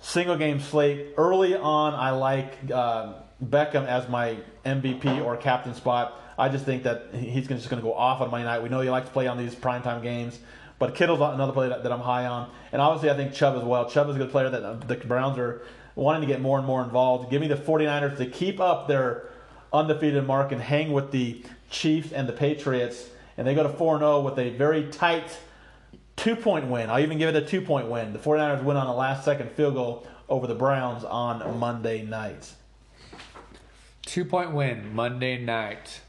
single 0.00 0.36
game 0.36 0.60
slate 0.60 1.14
early 1.16 1.54
on, 1.54 1.94
I 1.94 2.10
like 2.10 2.54
uh, 2.72 3.14
Beckham 3.44 3.86
as 3.86 4.08
my 4.08 4.36
MVP 4.64 5.24
or 5.24 5.36
captain 5.36 5.74
spot. 5.74 6.20
I 6.38 6.48
just 6.48 6.64
think 6.64 6.84
that 6.84 7.14
he's 7.14 7.48
just 7.48 7.68
going 7.68 7.82
to 7.82 7.86
go 7.86 7.94
off 7.94 8.20
on 8.20 8.30
Monday 8.30 8.46
night. 8.46 8.62
We 8.62 8.68
know 8.68 8.80
he 8.80 8.90
likes 8.90 9.08
to 9.08 9.12
play 9.12 9.26
on 9.26 9.38
these 9.38 9.54
primetime 9.54 10.02
games. 10.02 10.38
But 10.78 10.94
Kittle's 10.94 11.20
another 11.20 11.52
player 11.52 11.70
that, 11.70 11.92
I'm 11.92 12.00
high 12.00 12.26
on. 12.26 12.50
And 12.70 12.80
obviously, 12.80 13.10
I 13.10 13.16
think 13.16 13.32
Chubb 13.34 13.56
as 13.56 13.64
well. 13.64 13.90
Chubb 13.90 14.08
is 14.10 14.14
a 14.14 14.18
good 14.18 14.30
player 14.30 14.48
that 14.48 14.62
uh, 14.62 14.74
the 14.74 14.94
Browns 14.94 15.36
are 15.36 15.62
wanting 15.98 16.22
to 16.22 16.26
get 16.26 16.40
more 16.40 16.58
and 16.58 16.66
more 16.66 16.82
involved. 16.82 17.30
Give 17.30 17.40
me 17.40 17.48
the 17.48 17.56
49ers 17.56 18.16
to 18.18 18.26
keep 18.26 18.60
up 18.60 18.88
their 18.88 19.28
undefeated 19.72 20.26
mark 20.26 20.52
and 20.52 20.60
hang 20.60 20.92
with 20.92 21.10
the 21.10 21.42
Chiefs 21.70 22.12
and 22.12 22.28
the 22.28 22.32
Patriots. 22.32 23.08
And 23.36 23.46
they 23.46 23.54
go 23.54 23.62
to 23.62 23.68
4 23.68 23.98
0 23.98 24.20
with 24.20 24.38
a 24.38 24.50
very 24.50 24.88
tight 24.88 25.38
two 26.16 26.36
point 26.36 26.66
win. 26.66 26.90
I'll 26.90 27.00
even 27.00 27.18
give 27.18 27.34
it 27.34 27.42
a 27.42 27.46
two 27.46 27.60
point 27.60 27.88
win. 27.88 28.12
The 28.12 28.18
49ers 28.18 28.62
win 28.62 28.76
on 28.76 28.86
a 28.86 28.94
last 28.94 29.24
second 29.24 29.50
field 29.52 29.74
goal 29.74 30.06
over 30.28 30.46
the 30.46 30.54
Browns 30.54 31.04
on 31.04 31.58
Monday 31.58 32.02
night. 32.02 32.52
Two 34.02 34.24
point 34.24 34.52
win 34.52 34.94
Monday 34.94 35.38
night. 35.38 36.00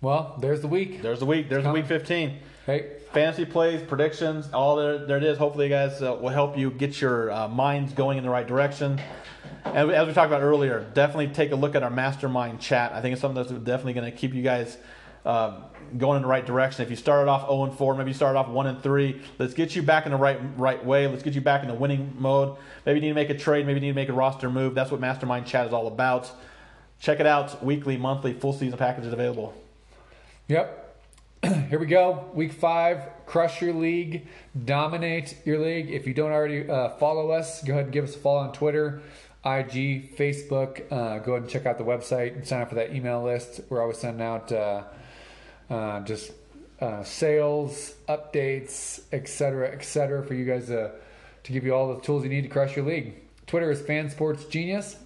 Well, 0.00 0.38
there's 0.40 0.62
the 0.62 0.68
week. 0.68 1.02
There's 1.02 1.20
the 1.20 1.26
week. 1.26 1.48
There's 1.48 1.64
the 1.64 1.72
week 1.72 1.86
15. 1.86 2.38
Hey. 2.70 2.92
Fantasy 3.12 3.44
plays, 3.44 3.82
predictions, 3.82 4.48
all 4.52 4.76
there, 4.76 5.04
there 5.04 5.16
it 5.16 5.24
is. 5.24 5.36
Hopefully, 5.36 5.64
you 5.64 5.70
guys 5.70 6.00
uh, 6.00 6.14
will 6.14 6.28
help 6.28 6.56
you 6.56 6.70
get 6.70 7.00
your 7.00 7.32
uh, 7.32 7.48
minds 7.48 7.92
going 7.92 8.16
in 8.16 8.22
the 8.22 8.30
right 8.30 8.46
direction. 8.46 9.00
And 9.64 9.90
as 9.90 10.06
we 10.06 10.12
talked 10.12 10.28
about 10.28 10.42
earlier, 10.42 10.88
definitely 10.94 11.26
take 11.26 11.50
a 11.50 11.56
look 11.56 11.74
at 11.74 11.82
our 11.82 11.90
mastermind 11.90 12.60
chat. 12.60 12.92
I 12.92 13.00
think 13.00 13.14
it's 13.14 13.20
something 13.20 13.42
that's 13.42 13.50
definitely 13.64 13.94
going 13.94 14.12
to 14.12 14.16
keep 14.16 14.32
you 14.32 14.44
guys 14.44 14.78
uh, 15.26 15.62
going 15.98 16.18
in 16.18 16.22
the 16.22 16.28
right 16.28 16.46
direction. 16.46 16.84
If 16.84 16.90
you 16.90 16.94
started 16.94 17.28
off 17.28 17.48
0 17.48 17.64
and 17.64 17.74
4, 17.76 17.96
maybe 17.96 18.10
you 18.10 18.14
started 18.14 18.38
off 18.38 18.46
1 18.46 18.66
and 18.68 18.80
3, 18.80 19.20
let's 19.40 19.54
get 19.54 19.74
you 19.74 19.82
back 19.82 20.06
in 20.06 20.12
the 20.12 20.18
right 20.18 20.38
right 20.56 20.84
way. 20.84 21.08
Let's 21.08 21.24
get 21.24 21.34
you 21.34 21.40
back 21.40 21.62
in 21.62 21.68
the 21.68 21.74
winning 21.74 22.14
mode. 22.16 22.56
Maybe 22.86 23.00
you 23.00 23.02
need 23.02 23.08
to 23.08 23.14
make 23.14 23.30
a 23.30 23.36
trade. 23.36 23.66
Maybe 23.66 23.80
you 23.80 23.86
need 23.86 23.92
to 23.92 23.96
make 23.96 24.10
a 24.10 24.12
roster 24.12 24.48
move. 24.48 24.76
That's 24.76 24.92
what 24.92 25.00
mastermind 25.00 25.46
chat 25.48 25.66
is 25.66 25.72
all 25.72 25.88
about. 25.88 26.30
Check 27.00 27.18
it 27.18 27.26
out. 27.26 27.64
Weekly, 27.64 27.96
monthly, 27.96 28.32
full 28.32 28.52
season 28.52 28.78
packages 28.78 29.12
available. 29.12 29.60
Yep. 30.46 30.89
Here 31.70 31.78
we 31.78 31.86
go. 31.86 32.26
Week 32.34 32.52
five. 32.52 33.02
Crush 33.24 33.62
your 33.62 33.72
league. 33.72 34.26
Dominate 34.62 35.38
your 35.46 35.58
league. 35.58 35.90
If 35.90 36.06
you 36.06 36.12
don't 36.12 36.32
already 36.32 36.68
uh, 36.68 36.90
follow 36.90 37.30
us, 37.30 37.62
go 37.62 37.72
ahead 37.72 37.84
and 37.84 37.92
give 37.94 38.04
us 38.04 38.14
a 38.14 38.18
follow 38.18 38.40
on 38.40 38.52
Twitter, 38.52 39.00
IG, 39.42 40.16
Facebook. 40.16 40.82
Uh, 40.92 41.18
go 41.18 41.32
ahead 41.32 41.44
and 41.44 41.48
check 41.48 41.64
out 41.64 41.78
the 41.78 41.84
website 41.84 42.34
and 42.34 42.46
sign 42.46 42.60
up 42.60 42.68
for 42.68 42.74
that 42.74 42.94
email 42.94 43.22
list. 43.22 43.62
We're 43.70 43.80
always 43.80 43.96
sending 43.96 44.20
out 44.20 44.52
uh, 44.52 44.82
uh 45.70 46.00
just 46.00 46.32
uh, 46.78 47.02
sales 47.04 47.94
updates, 48.06 49.00
etc., 49.10 49.68
etc., 49.68 50.22
for 50.22 50.34
you 50.34 50.44
guys 50.44 50.66
to 50.66 50.90
to 51.44 51.52
give 51.52 51.64
you 51.64 51.74
all 51.74 51.94
the 51.94 52.02
tools 52.02 52.22
you 52.22 52.28
need 52.28 52.42
to 52.42 52.48
crush 52.48 52.76
your 52.76 52.84
league. 52.84 53.14
Twitter 53.46 53.70
is 53.70 53.80
Fan 53.80 54.10
Sports 54.10 54.44
Genius. 54.44 54.96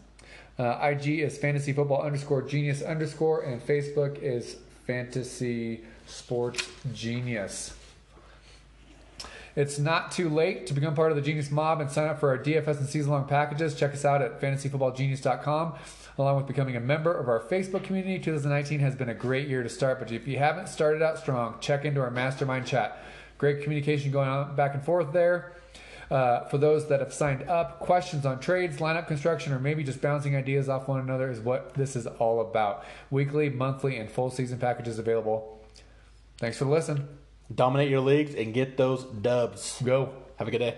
Uh, 0.59 0.79
IG 0.83 1.21
is 1.21 1.39
Fantasy 1.39 1.73
Football 1.73 2.03
underscore 2.03 2.43
Genius 2.43 2.83
underscore, 2.83 3.43
and 3.43 3.65
Facebook 3.65 4.21
is 4.21 4.57
Fantasy 4.85 5.85
Sports 6.07 6.69
Genius. 6.93 7.75
It's 9.57 9.79
not 9.79 10.11
too 10.11 10.29
late 10.29 10.67
to 10.67 10.75
become 10.75 10.95
part 10.95 11.13
of 11.13 11.17
the 11.17 11.23
Genius 11.23 11.51
Mob 11.51 11.81
and 11.81 11.89
sign 11.91 12.09
up 12.09 12.19
for 12.19 12.31
our 12.31 12.39
DFS 12.39 12.79
and 12.79 12.89
season 12.89 13.13
long 13.13 13.27
packages. 13.27 13.77
Check 13.77 13.93
us 13.93 14.05
out 14.05 14.21
at 14.21 14.41
fantasyfootballgenius.com. 14.41 15.75
Along 16.19 16.37
with 16.37 16.47
becoming 16.47 16.77
a 16.77 16.81
member 16.81 17.13
of 17.13 17.29
our 17.29 17.41
Facebook 17.41 17.85
community, 17.85 18.19
2019 18.19 18.81
has 18.81 18.97
been 18.97 19.09
a 19.09 19.15
great 19.15 19.49
year 19.49 19.63
to 19.63 19.69
start. 19.69 20.01
But 20.01 20.11
if 20.11 20.27
you 20.27 20.39
haven't 20.39 20.69
started 20.69 21.03
out 21.03 21.19
strong, 21.19 21.57
check 21.61 21.85
into 21.85 22.01
our 22.01 22.11
mastermind 22.11 22.67
chat. 22.67 22.99
Great 23.39 23.63
communication 23.63 24.11
going 24.11 24.29
on 24.29 24.57
back 24.57 24.75
and 24.75 24.85
forth 24.85 25.13
there. 25.13 25.53
Uh, 26.11 26.45
for 26.45 26.59
those 26.59 26.89
that 26.89 27.01
have 27.01 27.13
signed 27.13 27.43
up, 27.49 27.81
questions 27.81 28.27
on 28.27 28.39
trades, 28.39 28.77
lineup 28.79 29.07
construction, 29.07 29.53
or 29.53 29.59
maybe 29.59 29.83
just 29.83 30.01
bouncing 30.01 30.37
ideas 30.37 30.69
off 30.69 30.87
one 30.87 31.01
another 31.01 31.31
is 31.31 31.41
what 31.41 31.75
this 31.75 31.97
is 31.97 32.07
all 32.07 32.41
about. 32.41 32.85
Weekly, 33.11 33.49
monthly, 33.49 33.97
and 33.97 34.11
full 34.11 34.31
season 34.31 34.59
packages 34.59 34.99
available. 34.99 35.64
Thanks 36.45 36.59
for 36.59 36.65
the 36.67 36.73
listen. 36.73 37.09
Dominate 37.55 37.89
your 37.89 38.03
leagues 38.03 38.35
and 38.35 38.53
get 38.53 38.77
those 38.77 39.05
dubs. 39.05 39.81
Go. 39.83 40.13
Have 40.37 40.47
a 40.47 40.51
good 40.51 40.59
day. 40.59 40.77